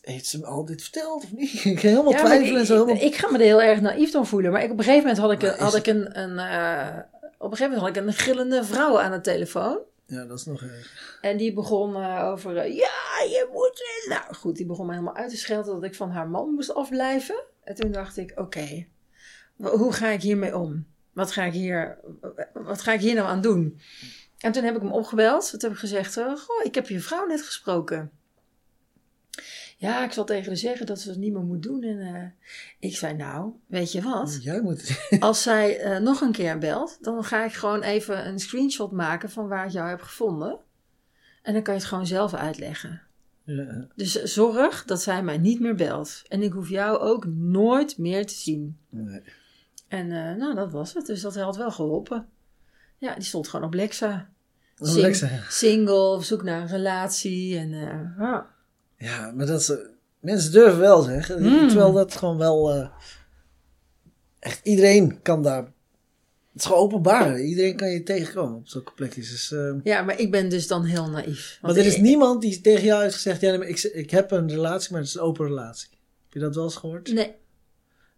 heeft, 0.00 0.26
ze 0.26 0.38
me 0.38 0.46
al 0.46 0.64
dit 0.64 0.82
verteld 0.82 1.24
of 1.24 1.32
niet? 1.32 1.52
Ik 1.54 1.60
ging 1.60 1.80
helemaal 1.80 2.12
Ja, 2.12 2.24
twijfelen 2.24 2.60
en 2.60 2.66
zo. 2.66 2.74
ik, 2.74 2.80
Helemaal, 2.86 3.06
ik 3.06 3.16
ga 3.16 3.30
me 3.30 3.38
er 3.38 3.44
heel 3.44 3.62
erg 3.62 3.80
naïef 3.80 4.10
dan 4.10 4.26
voelen. 4.26 4.52
Maar 4.52 4.62
ik, 4.62 4.70
op 4.70 4.78
een 4.78 4.84
gegeven 4.84 5.06
moment 5.06 5.18
had 5.18 5.32
ik, 5.32 5.42
een, 5.42 5.64
had 5.64 5.74
ik 5.74 5.86
een, 5.86 6.18
een 6.20 6.38
eh, 6.38 6.98
op 7.38 7.50
een 7.50 7.56
gegeven 7.56 7.78
moment 7.78 7.80
had 7.80 7.88
ik 7.96 7.96
een 7.96 8.24
gillende 8.24 8.64
vrouw 8.64 9.00
aan 9.00 9.10
de 9.12 9.20
telefoon. 9.20 9.78
ja, 10.06 10.24
dat 10.24 10.38
is 10.38 10.44
nog 10.44 10.62
erg. 10.62 11.18
En 11.20 11.36
die 11.36 11.52
begon 11.52 11.96
eh, 11.96 12.28
over, 12.30 12.56
eh, 12.56 12.76
ja, 12.76 13.24
je 13.28 13.48
moet... 13.52 14.08
Nou 14.08 14.34
goed, 14.34 14.56
die 14.56 14.66
begon 14.66 14.86
me 14.86 14.92
helemaal 14.92 15.16
uit 15.16 15.30
te 15.30 15.36
schelden 15.36 15.74
dat 15.74 15.84
ik 15.84 15.94
van 15.94 16.10
haar 16.10 16.28
man 16.28 16.50
moest 16.54 16.74
afblijven. 16.74 17.44
En 17.64 17.74
toen 17.74 17.92
dacht 17.92 18.16
ik, 18.16 18.32
oké, 18.34 18.86
hoe 19.56 19.92
ga 19.92 20.08
ik 20.08 20.22
hiermee 20.22 20.56
om? 20.56 20.86
Wat 21.16 21.32
ga 21.32 21.44
ik 21.44 21.52
hier, 21.52 21.98
wat 22.52 22.82
ga 22.82 22.92
ik 22.92 23.00
hier 23.00 23.14
nou 23.14 23.26
aan 23.28 23.40
doen? 23.40 23.80
En 24.38 24.52
toen 24.52 24.64
heb 24.64 24.74
ik 24.74 24.80
hem 24.80 24.92
opgebeld. 24.92 25.50
Toen 25.50 25.60
heb 25.60 25.72
ik 25.72 25.78
gezegd, 25.78 26.16
eh, 26.16 26.36
goh, 26.36 26.64
ik 26.64 26.74
heb 26.74 26.88
je 26.88 27.00
vrouw 27.00 27.26
net 27.26 27.42
gesproken. 27.42 28.10
Ja, 29.76 30.04
ik 30.04 30.12
zal 30.12 30.24
tegen 30.24 30.46
haar 30.46 30.56
zeggen 30.56 30.86
dat 30.86 31.00
ze 31.00 31.08
het 31.08 31.18
niet 31.18 31.32
meer 31.32 31.42
moet 31.42 31.62
doen. 31.62 31.82
En 31.82 32.00
eh, 32.00 32.50
ik 32.78 32.96
zei, 32.96 33.14
nou, 33.14 33.52
weet 33.66 33.92
je 33.92 34.02
wat? 34.02 34.38
Jij 34.42 34.60
moet 34.60 35.06
Als 35.20 35.42
zij 35.42 35.80
eh, 35.80 35.98
nog 35.98 36.20
een 36.20 36.32
keer 36.32 36.58
belt, 36.58 36.98
dan 37.00 37.24
ga 37.24 37.44
ik 37.44 37.52
gewoon 37.52 37.82
even 37.82 38.26
een 38.26 38.38
screenshot 38.38 38.92
maken 38.92 39.30
van 39.30 39.48
waar 39.48 39.66
ik 39.66 39.72
jou 39.72 39.88
heb 39.88 40.00
gevonden. 40.00 40.58
En 41.42 41.52
dan 41.52 41.62
kan 41.62 41.74
je 41.74 41.80
het 41.80 41.88
gewoon 41.88 42.06
zelf 42.06 42.34
uitleggen. 42.34 43.02
ja, 43.44 43.88
Dus 43.94 44.22
zorg 44.22 44.84
dat 44.84 45.02
zij 45.02 45.22
mij 45.22 45.38
niet 45.38 45.60
meer 45.60 45.74
belt. 45.74 46.22
En 46.28 46.42
ik 46.42 46.52
hoef 46.52 46.68
jou 46.68 46.98
ook 46.98 47.26
nooit 47.26 47.98
meer 47.98 48.26
te 48.26 48.34
zien. 48.34 48.78
nee. 48.90 49.22
En 49.88 50.12
eh, 50.12 50.36
nou, 50.36 50.54
dat 50.54 50.72
was 50.72 50.94
het. 50.94 51.06
Dus 51.06 51.20
dat 51.20 51.34
had 51.36 51.56
wel 51.56 51.70
geholpen. 51.70 52.26
Ja, 52.98 53.14
die 53.14 53.24
stond 53.24 53.48
gewoon 53.48 53.66
op 53.66 53.74
Lexa. 53.74 54.30
Sing- 54.76 54.96
Lexa. 55.00 55.28
Single, 55.48 56.14
op 56.14 56.22
zoek 56.22 56.42
naar 56.42 56.60
een 56.60 56.68
relatie. 56.68 57.58
En 57.58 57.72
eh, 57.72 58.18
ja. 58.18 58.46
Ja, 58.98 59.30
maar 59.34 59.46
dat 59.46 59.60
is, 59.60 59.68
eh, 59.70 59.76
mensen 60.20 60.52
durven 60.52 60.78
wel 60.80 61.02
zeg. 61.02 61.38
Mm. 61.38 61.68
Terwijl 61.68 61.92
dat 61.92 62.14
gewoon 62.14 62.36
wel. 62.38 62.90
echt 64.38 64.60
iedereen 64.66 65.22
kan 65.22 65.42
daar. 65.42 65.62
Het 66.52 66.64
is 66.64 66.70
gewoon 66.70 66.82
openbaar. 66.82 67.40
Iedereen 67.40 67.76
kan 67.76 67.88
je 67.90 68.02
tegenkomen 68.02 68.56
op 68.56 68.68
zulke 68.68 68.92
plekjes. 68.92 69.28
Dus, 69.30 69.54
ja, 69.82 70.02
maar 70.02 70.18
ik 70.20 70.30
ben 70.30 70.48
dus 70.48 70.66
dan 70.66 70.84
heel 70.84 71.08
naïef. 71.10 71.58
maar 71.60 71.70
Want 71.72 71.82
er 71.84 71.90
is 71.90 71.96
ik- 71.96 72.02
niemand 72.02 72.40
die 72.42 72.60
tegen 72.60 72.84
jou 72.84 73.02
heeft 73.02 73.14
gezegd: 73.14 73.40
ja, 73.40 73.48
nee, 73.48 73.58
maar 73.58 73.68
ik, 73.68 73.82
ik 73.82 74.10
heb 74.10 74.30
een 74.30 74.48
relatie, 74.48 74.90
maar 74.92 75.00
het 75.00 75.08
is 75.08 75.14
een 75.14 75.20
open 75.20 75.46
relatie. 75.46 75.88
Heb 75.90 76.32
je 76.32 76.38
dat 76.38 76.54
wel 76.54 76.64
eens 76.64 76.76
gehoord? 76.76 77.12
Nee, 77.12 77.34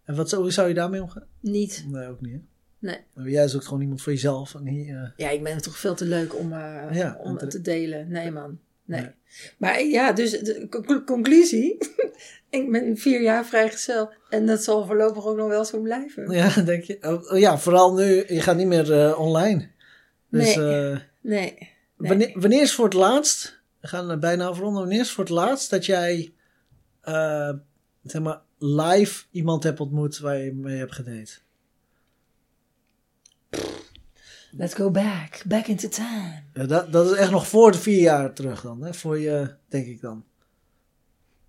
En 0.09 0.15
wat, 0.15 0.31
hoe 0.31 0.51
zou 0.51 0.67
je 0.67 0.73
daarmee 0.73 1.01
omgaan? 1.01 1.25
Niet. 1.39 1.85
Nee, 1.87 2.07
ook 2.07 2.21
niet. 2.21 2.33
Hè? 2.33 2.39
Nee. 2.79 2.97
Maar 3.13 3.29
jij 3.29 3.47
zoekt 3.47 3.65
gewoon 3.65 3.81
iemand 3.81 4.01
voor 4.01 4.11
jezelf. 4.13 4.55
En 4.55 4.63
niet, 4.63 4.87
eh, 4.89 5.03
Ja, 5.17 5.29
ik 5.29 5.43
ben 5.43 5.53
het 5.53 5.63
toch 5.63 5.77
veel 5.77 5.95
te 5.95 6.05
leuk 6.05 6.35
om, 6.35 6.53
eh, 6.53 6.85
Ja, 6.91 7.17
om 7.23 7.37
te- 7.37 7.47
te 7.47 7.61
delen. 7.61 8.07
Nee, 8.09 8.31
man. 8.31 8.59
Nee. 8.85 9.01
Nee. 9.01 9.09
Maar 9.57 9.83
ja, 9.83 10.11
dus 10.13 10.31
de 10.39 10.67
con- 10.69 11.03
conclusie. 11.05 11.77
ik 12.49 12.71
ben 12.71 12.97
vier 12.97 13.21
jaar 13.21 13.45
vrijgezel. 13.45 14.11
En 14.29 14.45
dat 14.45 14.63
zal 14.63 14.85
voorlopig 14.85 15.25
ook 15.25 15.37
nog 15.37 15.47
wel 15.47 15.65
zo 15.65 15.79
blijven. 15.81 16.31
ja, 16.31 16.61
denk 16.61 16.83
je? 16.83 16.97
Oh, 17.01 17.31
oh 17.31 17.39
ja, 17.39 17.57
vooral 17.57 17.93
nu. 17.93 18.03
Je 18.27 18.41
gaat 18.41 18.55
niet 18.57 18.67
meer 18.67 18.93
eh, 19.05 19.19
online. 19.19 19.69
Dus 20.29 20.55
Nee. 20.55 20.65
eh, 20.91 20.99
Nee. 21.21 21.53
nee. 21.57 21.69
wanneer, 21.97 22.31
wanneer 22.39 22.61
is 22.61 22.73
voor 22.75 22.85
het 22.85 22.93
laatst... 22.93 23.57
We 23.81 23.87
gaan 23.87 24.09
er 24.09 24.19
bijna 24.19 24.45
afronden. 24.47 24.81
Wanneer 24.81 24.99
is 24.99 25.11
voor 25.11 25.23
het 25.23 25.33
laatst 25.33 25.69
dat 25.69 25.85
jij... 25.85 26.33
eh, 27.01 27.51
zeg 28.03 28.21
maar, 28.21 28.41
live 28.59 29.25
iemand 29.31 29.63
hebt 29.63 29.79
ontmoet 29.79 30.19
waar 30.19 30.37
je 30.37 30.53
mee 30.53 30.77
hebt 30.77 30.93
gedate? 30.95 31.31
Let's 34.51 34.73
go 34.73 34.91
back. 34.91 35.41
Back 35.45 35.67
into 35.67 35.87
time. 35.89 36.43
Ja, 36.53 36.65
dat, 36.65 36.91
dat 36.91 37.11
is 37.11 37.17
echt 37.17 37.31
nog 37.31 37.47
voor 37.47 37.71
de 37.71 37.77
vier 37.77 38.01
jaar 38.01 38.33
terug 38.33 38.61
dan, 38.61 38.83
hè? 38.83 38.93
Voor 38.93 39.19
je, 39.19 39.55
denk 39.67 39.87
ik 39.87 40.01
dan. 40.01 40.23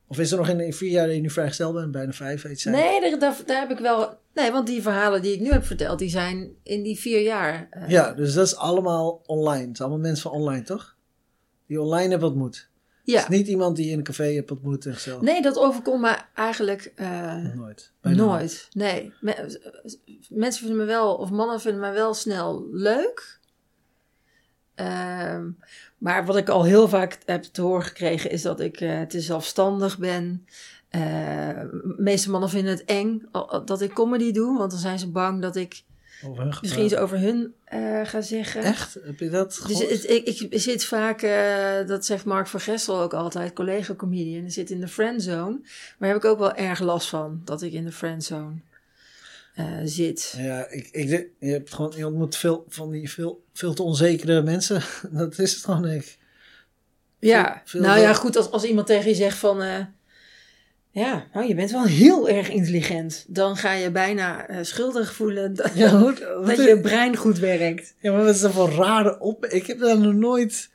Of 0.07 0.19
is 0.19 0.31
er 0.33 0.39
nog 0.39 0.49
in 0.49 0.57
de 0.59 0.73
vier 0.73 0.91
jaar 0.91 1.07
dat 1.07 1.15
je 1.15 1.21
nu 1.21 1.31
vrijgesteld 1.31 1.75
bent, 1.75 1.91
bijna 1.93 2.13
vijf, 2.13 2.43
weet 2.43 2.61
je? 2.61 2.71
Nee, 2.71 3.01
daar, 3.01 3.19
daar, 3.19 3.37
daar 3.47 3.61
heb 3.61 3.71
ik 3.71 3.79
wel... 3.79 4.19
Nee, 4.35 4.51
want 4.53 4.67
die 4.67 4.83
verhalen 4.83 5.23
die 5.23 5.33
ik 5.35 5.41
nu 5.41 5.51
heb 5.51 5.65
verteld, 5.65 5.99
die 5.99 6.09
zijn 6.09 6.55
in 6.63 6.83
die 6.83 6.99
vier 6.99 7.23
jaar. 7.23 7.67
eh, 7.71 7.89
Ja, 7.89 8.13
dus 8.13 8.35
dat 8.35 8.47
is 8.47 8.57
allemaal 8.57 9.23
online. 9.27 9.67
Het 9.67 9.77
zijn 9.77 9.89
allemaal 9.89 10.07
mensen 10.09 10.31
van 10.31 10.41
online, 10.41 10.63
toch? 10.63 10.97
Die 11.67 11.81
online 11.81 12.11
hebben 12.11 12.29
ontmoet. 12.29 12.70
Ja. 13.11 13.21
Het 13.23 13.31
is 13.31 13.37
niet 13.39 13.47
iemand 13.49 13.77
die 13.77 13.91
in 13.91 13.99
een 13.99 14.05
café 14.05 14.25
hebt 14.35 14.51
ontmoet 14.51 14.87
en 14.87 15.01
zelf. 15.01 15.21
Nee, 15.21 15.43
dat 15.43 15.59
overkomt 15.59 16.01
me 16.01 16.17
eigenlijk 16.35 16.93
eh, 16.97 17.37
Nooit. 17.55 17.93
Bijna 18.01 18.25
nooit. 18.25 18.69
Nee. 18.73 19.13
Me- 19.21 19.59
mensen 20.29 20.61
vinden 20.67 20.81
me 20.81 20.85
wel, 20.93 21.15
of 21.15 21.31
mannen 21.31 21.61
vinden 21.61 21.81
me 21.81 21.91
wel 21.91 22.15
snel 22.15 22.69
leuk. 22.73 23.39
Ehm, 24.75 25.51
maar 25.99 26.27
wat 26.27 26.37
ik 26.37 26.49
al 26.49 26.65
heel 26.65 26.89
vaak 26.89 27.19
heb 27.25 27.43
te 27.43 27.63
horen 27.63 27.85
gekregen 27.85 28.31
is 28.31 28.43
dat 28.43 28.61
ik 28.61 28.81
eh, 28.81 29.03
te 29.03 29.21
zelfstandig 29.21 29.99
ben. 29.99 30.47
Eh, 30.89 31.01
de 31.01 31.95
meeste 31.97 32.31
mannen 32.31 32.51
vinden 32.51 32.73
het 32.73 32.85
eng 32.85 33.23
dat 33.65 33.81
ik 33.81 33.93
comedy 33.93 34.33
doe, 34.33 34.59
want 34.59 34.71
dan 34.71 34.81
zijn 34.81 34.99
ze 34.99 35.11
bang 35.11 35.43
dat 35.43 35.57
ik 35.57 35.83
Over 36.25 36.43
hun 36.43 36.55
misschien 36.61 36.85
iets 36.85 36.95
over 36.97 37.19
hun 37.19 37.55
eh, 37.65 38.01
ga 38.05 38.21
zeggen. 38.21 38.63
Echt? 38.63 38.95
Heb 39.03 39.19
je 39.19 39.29
dat 39.31 39.49
Dus 39.49 39.59
gehoord? 39.59 39.91
het, 39.91 40.11
ik, 40.11 40.41
ik 40.51 40.61
zit 40.61 40.85
vaak, 40.85 41.23
eh, 41.23 41.87
dat 41.87 42.05
zegt 42.07 42.25
Mark 42.25 42.47
van 42.47 42.61
Gessel 42.61 43.01
ook 43.01 43.15
altijd, 43.15 43.53
collega-comedian, 43.53 44.51
zit 44.51 44.71
in 44.71 44.81
de 44.81 44.89
friendzone. 44.89 45.51
Maar 45.61 45.63
daar 45.99 46.09
heb 46.09 46.17
ik 46.17 46.25
ook 46.25 46.39
wel 46.39 46.55
erg 46.55 46.81
last 46.81 47.09
van, 47.09 47.41
dat 47.45 47.63
ik 47.63 47.73
in 47.73 47.85
de 47.85 47.93
friendzone 47.93 48.55
eh, 49.55 49.67
zit. 49.85 50.35
Ja, 50.37 50.69
ik, 50.69 50.89
ik, 50.93 51.09
je, 51.39 51.51
hebt 51.51 51.75
gewoon, 51.75 51.93
je 51.97 52.07
ontmoet 52.07 52.37
veel 52.37 52.65
van 52.69 52.91
die 52.91 53.11
veel, 53.11 53.43
veel 53.53 53.75
te 53.75 53.83
onzekere 53.83 54.43
mensen. 54.43 54.83
Dat 55.11 55.39
is 55.39 55.53
het 55.55 55.65
gewoon, 55.65 55.87
ik. 55.87 56.19
Ja, 57.19 57.63
veel 57.65 57.81
nou 57.81 57.95
wel- 57.95 58.03
ja, 58.03 58.13
goed, 58.15 58.37
als, 58.37 58.51
als 58.51 58.65
iemand 58.65 58.87
tegen 58.87 59.09
je 59.09 59.15
zegt 59.15 59.39
van, 59.39 59.63
ja, 60.93 61.27
nou, 61.33 61.47
je 61.47 61.55
bent 61.55 61.71
wel 61.71 61.85
heel 61.85 62.29
erg 62.29 62.49
intelligent. 62.49 63.25
Dan 63.29 63.57
ga 63.57 63.73
je 63.73 63.91
bijna 63.91 64.47
eh, 64.47 64.59
schuldig 64.63 65.13
voelen 65.13 65.55
dat, 65.55 65.71
Ja, 65.75 66.01
wat 66.03 66.47
dat 66.47 66.57
je 66.57 66.81
brein 66.81 67.17
goed 67.17 67.39
werkt. 67.39 67.95
Ja, 67.99 68.13
maar 68.13 68.25
wat 68.25 68.35
is 68.35 68.41
dat 68.41 68.53
voor 68.53 68.71
rare 68.71 69.19
op... 69.21 69.47
Ik 69.47 69.67
heb 69.67 69.79
daar 69.79 69.99
nog 69.99 70.15
nooit... 70.15 70.71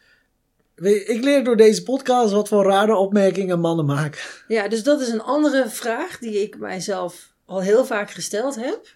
Weet 0.75 1.07
je, 1.07 1.13
ik 1.13 1.23
leer 1.23 1.43
door 1.43 1.57
deze 1.57 1.83
podcast 1.83 2.33
wat 2.33 2.47
voor 2.47 2.63
rare 2.63 2.95
opmerkingen 2.95 3.59
mannen 3.59 3.85
maken. 3.85 4.21
Ja, 4.47 4.67
dus 4.67 4.83
dat 4.83 5.01
is 5.01 5.07
een 5.07 5.21
andere 5.21 5.69
vraag 5.69 6.19
die 6.19 6.41
ik 6.41 6.57
mijzelf 6.57 7.33
al 7.45 7.61
heel 7.61 7.85
vaak 7.85 8.11
gesteld 8.11 8.55
heb. 8.55 8.95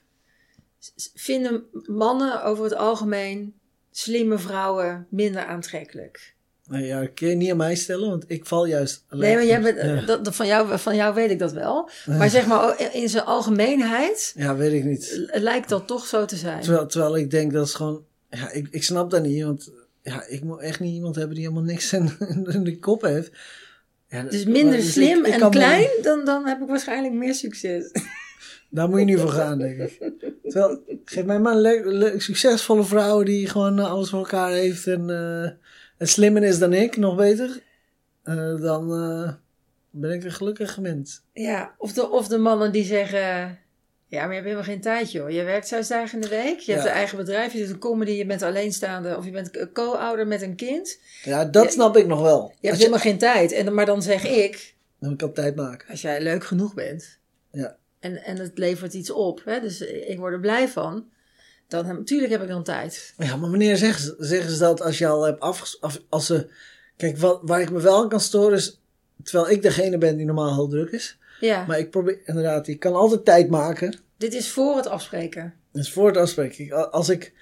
Vinden 1.13 1.63
mannen 1.85 2.43
over 2.43 2.63
het 2.63 2.75
algemeen 2.75 3.53
slimme 3.91 4.37
vrouwen 4.37 5.07
minder 5.09 5.45
aantrekkelijk? 5.45 6.35
Nou 6.69 6.83
ja, 6.83 7.07
kun 7.13 7.27
je 7.29 7.35
niet 7.35 7.51
aan 7.51 7.57
mij 7.57 7.75
stellen, 7.75 8.09
want 8.09 8.23
ik 8.27 8.45
val 8.45 8.65
juist... 8.65 9.03
Nee, 9.09 9.33
maar 9.35 9.45
jij 9.45 9.61
bent, 9.61 9.77
Ja. 9.81 10.05
dat, 10.05 10.25
dat- 10.25 10.35
van, 10.35 10.47
jou, 10.47 10.79
van 10.79 10.95
jou 10.95 11.13
weet 11.13 11.31
ik 11.31 11.39
dat 11.39 11.51
wel. 11.51 11.89
Maar 12.05 12.29
zeg 12.29 12.47
maar, 12.47 12.93
in 12.93 13.09
zijn 13.09 13.23
algemeenheid 13.25 14.31
Ja, 14.35 14.55
weet 14.55 14.73
ik 14.73 14.83
niet. 14.83 15.27
lijkt 15.33 15.69
dat 15.69 15.87
toch 15.87 16.05
zo 16.05 16.25
te 16.25 16.35
zijn. 16.35 16.61
Terwijl, 16.61 16.85
terwijl 16.87 17.17
ik 17.17 17.31
denk 17.31 17.53
dat 17.53 17.65
is 17.67 17.73
gewoon... 17.73 18.03
Ja, 18.29 18.51
ik, 18.51 18.67
ik 18.71 18.83
snap 18.83 19.09
dat 19.11 19.23
niet, 19.23 19.43
want... 19.43 19.71
Ja, 20.03 20.23
ik 20.27 20.43
moet 20.43 20.59
echt 20.59 20.79
niet 20.79 20.93
iemand 20.93 21.15
hebben 21.15 21.35
die 21.35 21.43
helemaal 21.43 21.65
niks 21.65 21.93
in, 21.93 22.11
in 22.45 22.63
de 22.63 22.79
kop 22.79 23.01
heeft. 23.01 23.31
Ja, 24.09 24.23
Dus 24.23 24.43
maar- 24.43 24.51
minder 24.53 24.75
dus 24.75 24.91
slim 24.91 25.25
ik 25.25 25.33
en 25.33 25.49
klein, 25.49 25.87
dan, 26.01 26.25
dan 26.25 26.47
heb 26.47 26.61
ik 26.61 26.67
waarschijnlijk 26.67 27.13
meer 27.13 27.33
succes. 27.35 27.91
Daar 28.71 28.89
moet 28.89 28.99
je 28.99 29.05
nu 29.05 29.17
voor 29.17 29.29
gaan, 29.29 29.57
denk 29.57 29.77
ik. 29.77 30.11
Terwijl, 30.43 30.81
geef 31.05 31.25
mij 31.25 31.39
maar 31.39 31.53
een 31.53 31.61
leuk, 31.61 31.85
leuk, 31.85 32.21
succesvolle 32.21 32.83
vrouw 32.83 33.23
die 33.23 33.47
gewoon 33.47 33.79
eh, 33.79 33.91
alles 33.91 34.09
voor 34.09 34.19
elkaar 34.19 34.51
heeft 34.51 34.87
en, 34.87 35.09
eh, 35.09 35.49
en 35.99 36.07
slimmer 36.07 36.43
is 36.43 36.59
dan 36.59 36.73
ik, 36.73 36.97
nog 36.97 37.15
beter. 37.15 37.63
Eh, 38.23 38.61
dan 38.61 38.93
eh, 38.93 39.33
ben 39.89 40.11
ik 40.11 40.23
een 40.23 40.31
gelukkig 40.31 40.79
mens. 40.79 41.21
Ja, 41.33 41.75
of 41.77 41.93
de, 41.93 42.09
of 42.09 42.27
de 42.27 42.37
mannen 42.37 42.71
die 42.71 42.83
zeggen... 42.83 43.59
Ja, 44.07 44.19
maar 44.19 44.27
je 44.27 44.33
hebt 44.33 44.43
helemaal 44.43 44.63
geen 44.63 44.81
tijd, 44.81 45.11
joh. 45.11 45.29
Je 45.29 45.43
werkt 45.43 45.67
zes 45.67 45.87
dagen 45.87 46.15
in 46.15 46.21
de 46.21 46.35
week. 46.35 46.59
Je 46.59 46.71
hebt 46.71 46.85
een 46.85 46.91
eigen 46.91 47.17
bedrijf. 47.17 47.53
Je 47.53 47.59
doet 47.59 47.69
een 47.69 47.79
comedy. 47.79 48.11
Je 48.11 48.25
bent 48.25 48.41
alleenstaande. 48.41 49.17
Of 49.17 49.25
je 49.25 49.31
bent 49.31 49.71
co-ouder 49.73 50.27
met 50.27 50.41
een 50.41 50.55
kind. 50.55 50.99
Ja, 51.23 51.45
dat 51.45 51.71
snap 51.71 51.97
ik 51.97 52.07
nog 52.07 52.21
wel. 52.21 52.53
Je 52.59 52.67
hebt 52.67 52.79
je, 52.79 52.83
helemaal 52.83 52.99
geen 53.03 53.17
tijd. 53.17 53.51
En, 53.51 53.73
maar 53.73 53.85
dan 53.85 54.01
zeg 54.01 54.25
ik... 54.25 54.75
dan 54.99 55.15
kan 55.15 55.29
ik 55.29 55.35
tijd 55.35 55.55
maken. 55.55 55.89
Als 55.89 56.01
jij 56.01 56.21
leuk 56.21 56.43
genoeg 56.43 56.73
bent. 56.73 57.17
Ja. 57.51 57.77
En, 57.99 58.23
en 58.23 58.37
het 58.37 58.57
levert 58.57 58.93
iets 58.93 59.09
op. 59.09 59.41
Hè, 59.45 59.59
dus 59.59 59.81
ik 59.81 60.17
word 60.17 60.33
er 60.33 60.39
blij 60.39 60.67
van. 60.67 61.05
Dan 61.69 61.85
natuurlijk 61.87 62.31
heb 62.31 62.41
ik 62.41 62.47
dan 62.47 62.63
tijd. 62.63 63.13
Ja, 63.17 63.35
maar 63.35 63.49
wanneer 63.49 63.77
zeggen 63.77 64.03
ze, 64.03 64.15
zeggen 64.19 64.51
ze 64.51 64.59
dat 64.59 64.81
als 64.81 64.97
je 64.97 65.07
al 65.07 65.23
hebt 65.25 65.39
afges... 65.39 65.81
Af, 65.81 66.01
als 66.09 66.25
ze, 66.25 66.47
kijk, 66.97 67.17
wat, 67.17 67.39
waar 67.43 67.61
ik 67.61 67.71
me 67.71 67.79
wel 67.81 68.01
aan 68.01 68.09
kan 68.09 68.19
storen 68.19 68.57
is... 68.57 68.79
Terwijl 69.23 69.49
ik 69.49 69.61
degene 69.61 69.97
ben 69.97 70.17
die 70.17 70.25
normaal 70.25 70.53
heel 70.53 70.67
druk 70.67 70.91
is. 70.91 71.17
Ja, 71.39 71.65
Maar 71.65 71.79
ik 71.79 71.91
probeer, 71.91 72.19
inderdaad, 72.25 72.67
ik 72.67 72.79
kan 72.79 72.93
altijd 72.93 73.25
tijd 73.25 73.49
maken. 73.49 73.99
dit 74.17 74.33
is 74.33 74.49
voor 74.51 74.75
het 74.75 74.87
afspreken. 74.87 75.53
Dus 75.71 75.91
voor 75.91 76.07
het 76.07 76.17
afspreken. 76.17 76.63
Ik- 76.65 76.71
Als 76.71 77.09
ik, 77.09 77.33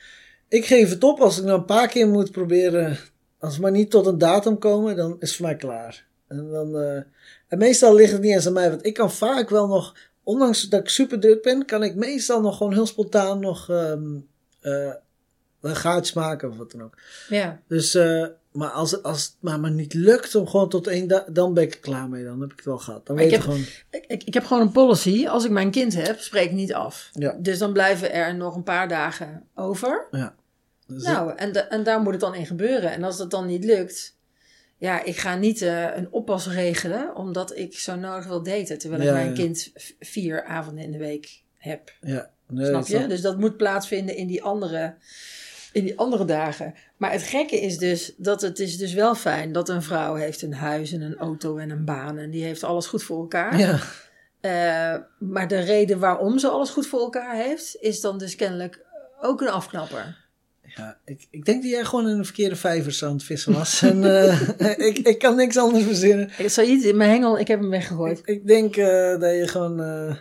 ik 0.47 0.65
geef 0.65 0.89
het 0.89 1.03
op 1.03 1.19
als 1.19 1.37
ik 1.37 1.43
nou 1.43 1.57
een 1.59 1.65
paar 1.65 1.87
keer 1.87 2.07
moet 2.07 2.31
proberen. 2.31 2.97
Als 3.39 3.55
we 3.55 3.61
maar 3.61 3.71
niet 3.71 3.91
tot 3.91 4.05
een 4.05 4.17
datum 4.17 4.57
komen, 4.59 4.95
dan 4.95 5.15
is 5.19 5.27
het 5.29 5.37
voor 5.37 5.45
mij 5.45 5.55
klaar. 5.55 6.05
En, 6.27 6.49
dan, 6.51 6.77
eh, 6.77 6.95
en 7.47 7.57
meestal 7.57 7.95
ligt 7.95 8.11
het 8.11 8.21
niet 8.21 8.33
eens 8.33 8.47
aan 8.47 8.53
mij, 8.53 8.69
want 8.69 8.85
ik 8.85 8.93
kan 8.93 9.11
vaak 9.11 9.49
wel 9.49 9.67
nog, 9.67 9.95
ondanks 10.27 10.69
dat 10.69 10.79
ik 10.79 10.89
super 10.89 11.19
druk 11.19 11.41
ben, 11.41 11.65
kan 11.65 11.83
ik 11.83 11.95
meestal 11.95 12.41
nog 12.41 12.57
gewoon 12.57 12.73
heel 12.73 12.85
spontaan 12.85 13.39
nog 13.39 13.69
ehm 13.69 14.15
eh, 14.61 14.93
een 15.61 15.75
gaatjes 15.75 16.13
maken 16.15 16.49
of 16.49 16.57
wat 16.57 16.71
dan 16.71 16.83
ook. 16.83 16.97
Ja. 17.29 17.61
Dus, 17.67 17.95
eh, 17.95 18.25
maar 18.51 18.69
als, 18.69 19.03
als 19.03 19.23
het 19.23 19.35
maar, 19.39 19.59
maar 19.59 19.71
niet 19.71 19.93
lukt 19.93 20.35
om 20.35 20.47
gewoon 20.47 20.69
tot 20.69 20.87
één 20.87 21.07
dag, 21.07 21.23
dan 21.29 21.53
ben 21.53 21.63
ik 21.63 21.73
er 21.73 21.79
klaar 21.79 22.09
mee. 22.09 22.23
Dan 22.23 22.41
heb 22.41 22.51
ik 22.51 22.55
het 22.57 22.65
wel 22.65 22.77
gehad. 22.77 23.05
Dan 23.05 23.15
Maar 23.15 23.25
weet 23.25 23.33
ik 23.33 23.39
heb- 23.39 23.49
gewoon. 23.49 23.65
Ik, 24.07 24.23
ik, 24.23 24.33
heb 24.33 24.45
gewoon 24.45 24.63
een 24.63 24.71
policy. 24.71 25.27
Als 25.27 25.45
ik 25.45 25.51
mijn 25.51 25.71
kind 25.71 25.93
heb, 25.93 26.19
spreek 26.19 26.45
ik 26.45 26.51
niet 26.51 26.73
af. 26.73 27.09
Ja. 27.13 27.35
Dus 27.39 27.57
dan 27.57 27.73
blijven 27.73 28.11
er 28.13 28.35
nog 28.35 28.55
een 28.55 28.63
paar 28.63 28.87
dagen 28.87 29.43
over. 29.55 30.07
Dus 30.87 31.03
Nou, 31.03 31.33
en, 31.35 31.69
en 31.69 31.83
daar 31.83 32.01
moet 32.01 32.11
het 32.11 32.21
dan 32.21 32.35
in 32.35 32.45
gebeuren. 32.45 32.91
En 32.91 33.03
als 33.03 33.17
dat 33.17 33.31
dan 33.31 33.45
niet 33.45 33.63
lukt, 33.63 34.16
ja, 34.77 35.03
ik 35.03 35.17
ga 35.17 35.35
niet 35.35 35.61
eh, 35.61 35.95
een 35.95 36.07
oppas 36.11 36.47
regelen, 36.47 37.15
omdat 37.15 37.57
ik 37.57 37.77
zo 37.79 37.95
nodig 37.95 38.25
wil 38.25 38.43
daten, 38.43 38.77
terwijl 38.77 39.01
Ja, 39.01 39.07
ik 39.09 39.13
mijn 39.15 39.27
ja. 39.29 39.33
kind 39.33 39.71
vier 39.99 40.43
avonden 40.43 40.83
in 40.83 40.91
de 40.91 40.97
week 40.97 41.41
heb. 41.57 41.93
ja, 42.01 42.29
nee, 42.47 42.65
snap 42.65 42.87
je? 42.87 43.07
Dus 43.07 43.21
dat 43.21 43.37
moet 43.39 43.57
plaatsvinden 43.57 44.15
in 44.15 44.27
die 44.27 44.43
andere, 44.43 44.95
in 45.71 45.83
die 45.83 45.97
andere 45.99 46.25
dagen. 46.25 46.73
Maar 46.97 47.11
het 47.11 47.23
gekke 47.23 47.61
is 47.61 47.77
dus 47.77 48.13
dat 48.17 48.41
het 48.41 48.59
is 48.59 48.77
dus 48.77 48.93
wel 48.93 49.15
fijn 49.15 49.51
dat 49.51 49.69
een 49.69 49.83
vrouw 49.83 50.15
heeft 50.15 50.41
een 50.41 50.53
huis 50.53 50.91
en 50.91 51.01
een 51.01 51.17
auto 51.17 51.57
en 51.57 51.69
een 51.69 51.85
baan 51.85 52.17
en 52.17 52.29
die 52.31 52.43
heeft 52.43 52.63
alles 52.63 52.87
goed 52.87 53.03
voor 53.03 53.19
elkaar. 53.19 53.59
Ja, 53.59 53.79
Eh, 54.41 54.95
maar 55.19 55.47
de 55.47 55.59
reden 55.59 55.99
waarom 55.99 56.39
ze 56.39 56.47
alles 56.47 56.69
goed 56.69 56.87
voor 56.87 56.99
elkaar 56.99 57.35
heeft, 57.35 57.75
is 57.79 58.01
dan 58.01 58.17
dus 58.17 58.35
kennelijk 58.35 58.85
ook 59.21 59.41
een 59.41 59.49
afknapper. 59.49 60.25
Ja, 60.77 60.97
ik, 61.05 61.27
ik 61.29 61.45
denk 61.45 61.61
dat 61.61 61.71
jij 61.71 61.85
gewoon 61.85 62.07
in 62.09 62.17
de 62.17 62.23
verkeerde 62.23 62.55
vijvers 62.55 63.03
aan 63.03 63.13
het 63.13 63.23
vissen 63.23 63.53
was. 63.53 63.81
en 63.91 64.03
eh, 64.03 64.87
ik, 64.87 64.97
ik 64.97 65.19
kan 65.19 65.35
niks 65.35 65.57
anders 65.57 65.83
verzinnen. 65.83 66.29
Ik 66.37 66.49
zou 66.49 66.67
iets 66.67 66.85
in 66.85 66.97
mijn 66.97 67.09
hengel, 67.09 67.39
ik 67.39 67.47
heb 67.47 67.59
hem 67.59 67.69
weggegooid. 67.69 68.19
Ik, 68.19 68.25
ik 68.25 68.47
denk 68.47 68.75
eh, 68.75 69.19
dat 69.19 69.35
je 69.35 69.47
gewoon. 69.47 69.81
eh, 69.81 70.15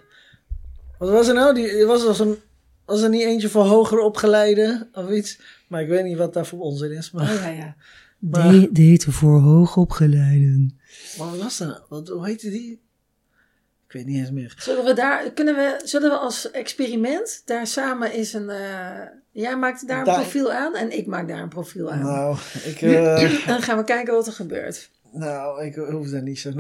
wat 0.99 1.11
was 1.11 1.29
er 1.29 1.35
nou? 1.35 1.55
Die, 1.55 1.85
was, 1.85 2.05
was, 2.05 2.19
een, 2.21 2.37
was 2.85 3.03
er 3.03 3.09
niet 3.09 3.23
eentje 3.23 3.49
voor 3.49 3.65
hoger 3.65 3.99
opgeleide 3.99 4.89
of 4.93 5.11
iets? 5.11 5.41
Maar 5.69 5.83
ik 5.83 5.89
weet 5.89 6.05
niet 6.05 6.17
wat 6.19 6.35
daar 6.35 6.47
voor 6.47 6.59
onzin 6.61 6.91
is. 6.93 7.11
Maar, 7.11 7.31
Oh 7.35 7.41
ja, 7.43 7.49
ja. 7.49 7.77
Maar- 8.19 8.67
voor 8.97 9.41
hoogopgeleiden. 9.41 10.79
maar 11.19 11.31
wat 11.31 11.39
was 11.39 11.59
dat 11.59 11.69
nou? 11.69 11.81
Wat, 11.89 12.09
hoe 12.09 12.27
heette 12.27 12.51
die? 12.51 12.81
Weet 13.97 14.07
niet 14.07 14.19
eens 14.19 14.31
meer. 14.31 14.55
Zullen 14.59 14.85
we 14.85 14.93
daar, 14.95 15.31
kunnen 15.31 15.55
we, 15.55 15.81
zullen 15.85 16.11
we 16.11 16.17
als 16.17 16.51
experiment 16.51 17.43
daar 17.45 17.67
samen 17.67 18.11
eens 18.11 18.33
een, 18.33 18.51
eh, 18.51 18.59
jij 19.31 19.57
maakt 19.57 19.89
daar 19.89 19.99
een 19.99 20.05
Daar- 20.05 20.21
profiel 20.21 20.53
aan 20.53 20.75
en 20.75 20.99
ik 20.99 21.07
maak 21.07 21.29
daar 21.29 21.39
een 21.43 21.49
profiel 21.49 21.93
aan. 21.93 22.03
Nou, 22.03 22.37
ik, 22.65 22.83
eh, 22.83 23.47
dan 23.47 23.63
gaan 23.63 23.77
we 23.77 23.85
kijken 23.85 24.15
wat 24.15 24.27
er 24.27 24.33
gebeurt. 24.33 24.91
nou, 25.13 25.65
ik 25.65 25.75
hoef 25.75 26.09
daar 26.11 26.23
niet 26.23 26.39
zo. 26.39 26.51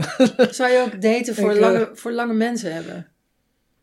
Zou 0.50 0.70
je 0.72 0.82
ook 0.86 1.02
daten 1.02 1.34
voor, 1.34 1.50
Ik, 1.54 1.56
eh, 1.56 1.60
lange, 1.62 1.90
voor 1.94 2.12
lange 2.12 2.34
mensen 2.34 2.74
hebben? 2.74 3.06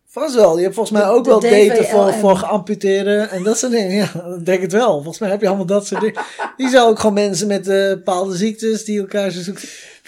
Vast 0.08 0.36
wel. 0.36 0.58
Je 0.58 0.64
hebt 0.64 0.76
volgens 0.76 0.97
mij 0.99 1.08
ook 1.08 1.24
de 1.24 1.30
wel 1.30 1.39
daten 1.39 1.86
voor, 1.86 2.14
voor 2.14 2.36
geamputeerden 2.36 3.30
en 3.30 3.43
dat 3.43 3.58
soort 3.58 3.72
dingen. 3.72 3.95
Ja, 3.95 4.36
ik 4.38 4.45
denk 4.45 4.62
het 4.62 4.72
wel. 4.72 4.93
Volgens 4.93 5.20
mij 5.20 5.30
heb 5.30 5.41
je 5.41 5.47
allemaal 5.47 5.66
dat 5.66 5.88
soort 5.88 6.01
dingen. 6.01 6.22
Die 6.58 6.70
zijn 6.70 6.84
ook 6.84 6.99
gewoon 6.99 7.14
mensen 7.16 7.47
met 7.47 7.64
bepaalde 7.64 8.36
ziektes 8.36 8.86
die 8.86 8.99
elkaar 8.99 9.32
zo 9.32 9.41
zoeken. 9.41 9.64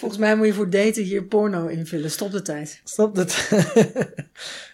Volgens 0.06 0.26
mij 0.26 0.36
moet 0.36 0.48
je 0.48 0.54
voor 0.54 0.70
daten 0.70 1.04
hier 1.04 1.24
porno 1.24 1.68
invullen. 1.68 2.12
Stop 2.12 2.32
de 2.32 2.42
tijd. 2.42 2.82
Snap 2.84 3.16
dat? 3.16 3.36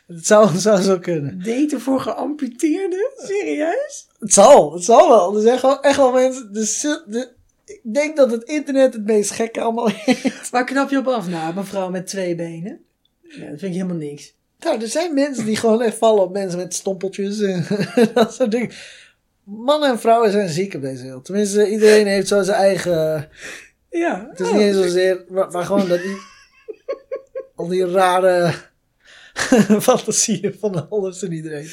het 0.07 0.25
zou, 0.25 0.57
zou 0.57 0.81
zo 0.81 0.99
kunnen. 0.99 1.43
Daten 1.43 1.81
voor 1.81 1.99
geamputeerden? 1.99 3.11
Serieus? 3.15 4.07
Het 4.19 4.33
zal, 4.33 4.73
het 4.73 4.83
zal 4.83 5.09
wel. 5.09 5.35
Er 5.35 5.41
zijn 5.41 5.59
gewoon 5.59 5.81
echt 5.81 5.97
wel 5.97 6.11
mensen. 6.11 6.53
De, 6.53 7.03
de, 7.07 7.29
ik 7.65 7.79
denk 7.83 8.17
dat 8.17 8.31
het 8.31 8.43
internet 8.43 8.93
het 8.93 9.05
meest 9.05 9.31
gekke 9.31 9.61
allemaal 9.61 9.87
is. 10.05 10.49
Waar 10.49 10.65
knap 10.65 10.89
je 10.89 10.97
op 10.97 11.07
af 11.07 11.27
na, 11.27 11.55
een 11.55 11.65
vrouw 11.65 11.89
met 11.89 12.07
twee 12.07 12.35
benen? 12.35 12.81
Ja, 13.21 13.39
dat 13.39 13.59
vind 13.59 13.61
ik 13.61 13.73
helemaal 13.73 13.95
niks. 13.95 14.33
Nou, 14.59 14.81
er 14.81 14.87
zijn 14.87 15.13
mensen 15.13 15.45
die 15.45 15.55
gewoon 15.55 15.81
echt 15.81 15.97
vallen 15.97 16.23
op 16.23 16.31
mensen 16.31 16.59
met 16.59 16.73
stompeltjes 16.73 17.41
en 17.41 17.65
dat 18.13 18.33
soort 18.33 18.51
dingen. 18.51 18.71
Mannen 19.43 19.89
en 19.89 19.99
vrouwen 19.99 20.31
zijn 20.31 20.49
ziek 20.49 20.73
op 20.73 20.81
deze 20.81 21.03
wereld. 21.03 21.25
Tenminste, 21.25 21.69
iedereen 21.69 22.07
heeft 22.07 22.27
zo 22.27 22.41
zijn 22.41 22.57
eigen. 22.57 23.29
Ja. 23.99 24.27
Het 24.29 24.39
is 24.39 24.51
niet 24.51 24.61
eens 24.61 24.75
zozeer, 24.77 25.23
maar, 25.29 25.51
maar 25.51 25.65
gewoon 25.65 25.87
dat 25.87 26.01
die. 26.01 26.17
al 27.55 27.67
die 27.67 27.85
rare 27.85 28.53
fantasieën 29.81 30.55
van 30.59 30.89
alles 30.89 31.23
en 31.23 31.31
iedereen. 31.31 31.67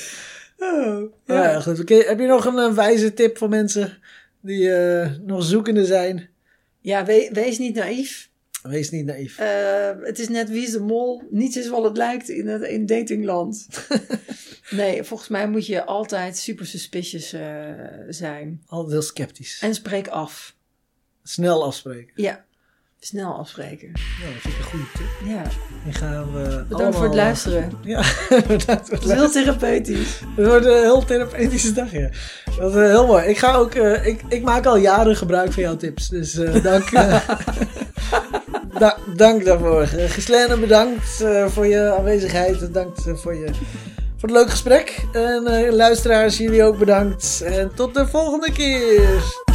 Oh, 0.59 1.13
Ja, 1.27 1.51
ja 1.51 1.61
goed. 1.61 1.81
Oké, 1.81 1.95
heb 1.95 2.19
je 2.19 2.27
nog 2.27 2.45
een, 2.45 2.59
eh, 2.59 2.73
wijze 2.75 3.15
tip 3.15 3.39
voor 3.39 3.49
mensen 3.49 3.99
die 4.41 4.73
eh, 4.73 5.11
nog 5.21 5.43
zoekende 5.45 5.85
zijn? 5.85 6.29
Ja, 6.81 7.05
we- 7.05 7.31
wees 7.33 7.59
niet 7.59 7.75
naïef. 7.75 8.31
Wees 8.63 8.91
niet 8.91 9.05
naïef. 9.07 9.39
Eh, 9.39 9.91
het 10.03 10.19
is 10.19 10.29
net 10.29 10.49
wie 10.51 10.63
is 10.63 10.71
de 10.71 10.81
mol. 10.81 11.23
Niets 11.31 11.57
is 11.57 11.69
wat 11.69 11.85
het 11.85 11.97
lijkt 11.97 12.29
in, 12.29 12.47
het, 12.47 12.63
in 12.63 12.87
datingland. 12.87 13.67
nee, 14.71 15.03
volgens 15.05 15.29
mij 15.29 15.49
moet 15.49 15.67
je 15.67 15.85
altijd 15.85 16.37
super 16.37 16.67
suspicious 16.67 17.33
eh, 17.33 17.63
zijn. 18.09 18.63
Altijd 18.67 18.93
heel 18.93 19.03
sceptisch. 19.03 19.59
En 19.63 19.75
spreek 19.75 20.09
af. 20.09 20.57
Snel 21.29 21.65
afspreken. 21.65 22.13
Ja, 22.15 22.45
snel 23.01 23.33
afspreken. 23.39 23.89
Ja, 23.95 24.33
dat 24.33 24.41
vind 24.41 24.55
ik 24.55 24.61
een 24.61 24.67
goede 24.67 24.85
tip. 24.95 25.29
Ja, 25.29 25.43
Die 25.85 25.93
gaan 25.93 26.33
we 26.33 26.39
bedankt 26.43 26.73
allemaal, 26.73 26.93
voor 26.93 27.03
het 27.03 27.11
eh, 27.13 27.17
luisteren. 27.17 27.73
Ja, 27.83 28.03
bedankt 28.47 28.89
voor 28.89 28.97
het 28.97 29.05
is 29.05 29.13
heel 29.13 29.31
therapeutisch. 29.31 30.21
Het 30.37 30.47
wordt 30.47 30.67
een 30.67 30.73
heel 30.81 31.05
therapeutische 31.05 31.73
dag, 31.73 31.93
ja. 31.93 32.11
Dat 32.59 32.71
is 32.75 32.77
eh, 32.83 32.89
heel 32.89 33.07
mooi. 33.07 33.27
Ik, 33.27 33.39
ga 33.39 33.55
ook, 33.55 33.75
eh, 33.75 34.07
ik, 34.07 34.23
ik 34.29 34.43
maak 34.43 34.67
al 34.67 34.77
jaren 34.77 35.17
gebruik 35.17 35.53
van 35.53 35.63
jouw 35.63 35.77
tips. 35.77 36.09
Dus 36.09 36.33
dank, 36.63 36.91
da- 38.79 38.99
dank 39.17 39.45
daarvoor. 39.45 39.87
Gislaine, 39.87 40.57
bedankt 40.59 41.25
voor 41.47 41.67
je 41.67 41.95
aanwezigheid. 41.99 42.59
Bedankt 42.59 43.03
voor, 43.15 43.35
je, 43.35 43.47
voor 44.17 44.29
het 44.29 44.31
leuke 44.31 44.51
gesprek. 44.51 45.05
En 45.13 45.43
luisteraars, 45.75 46.37
jullie 46.39 46.63
ook 46.65 46.79
bedankt. 46.79 47.41
En 47.45 47.71
tot 47.75 47.95
de 47.95 48.07
volgende 48.07 48.53
keer. 48.53 49.47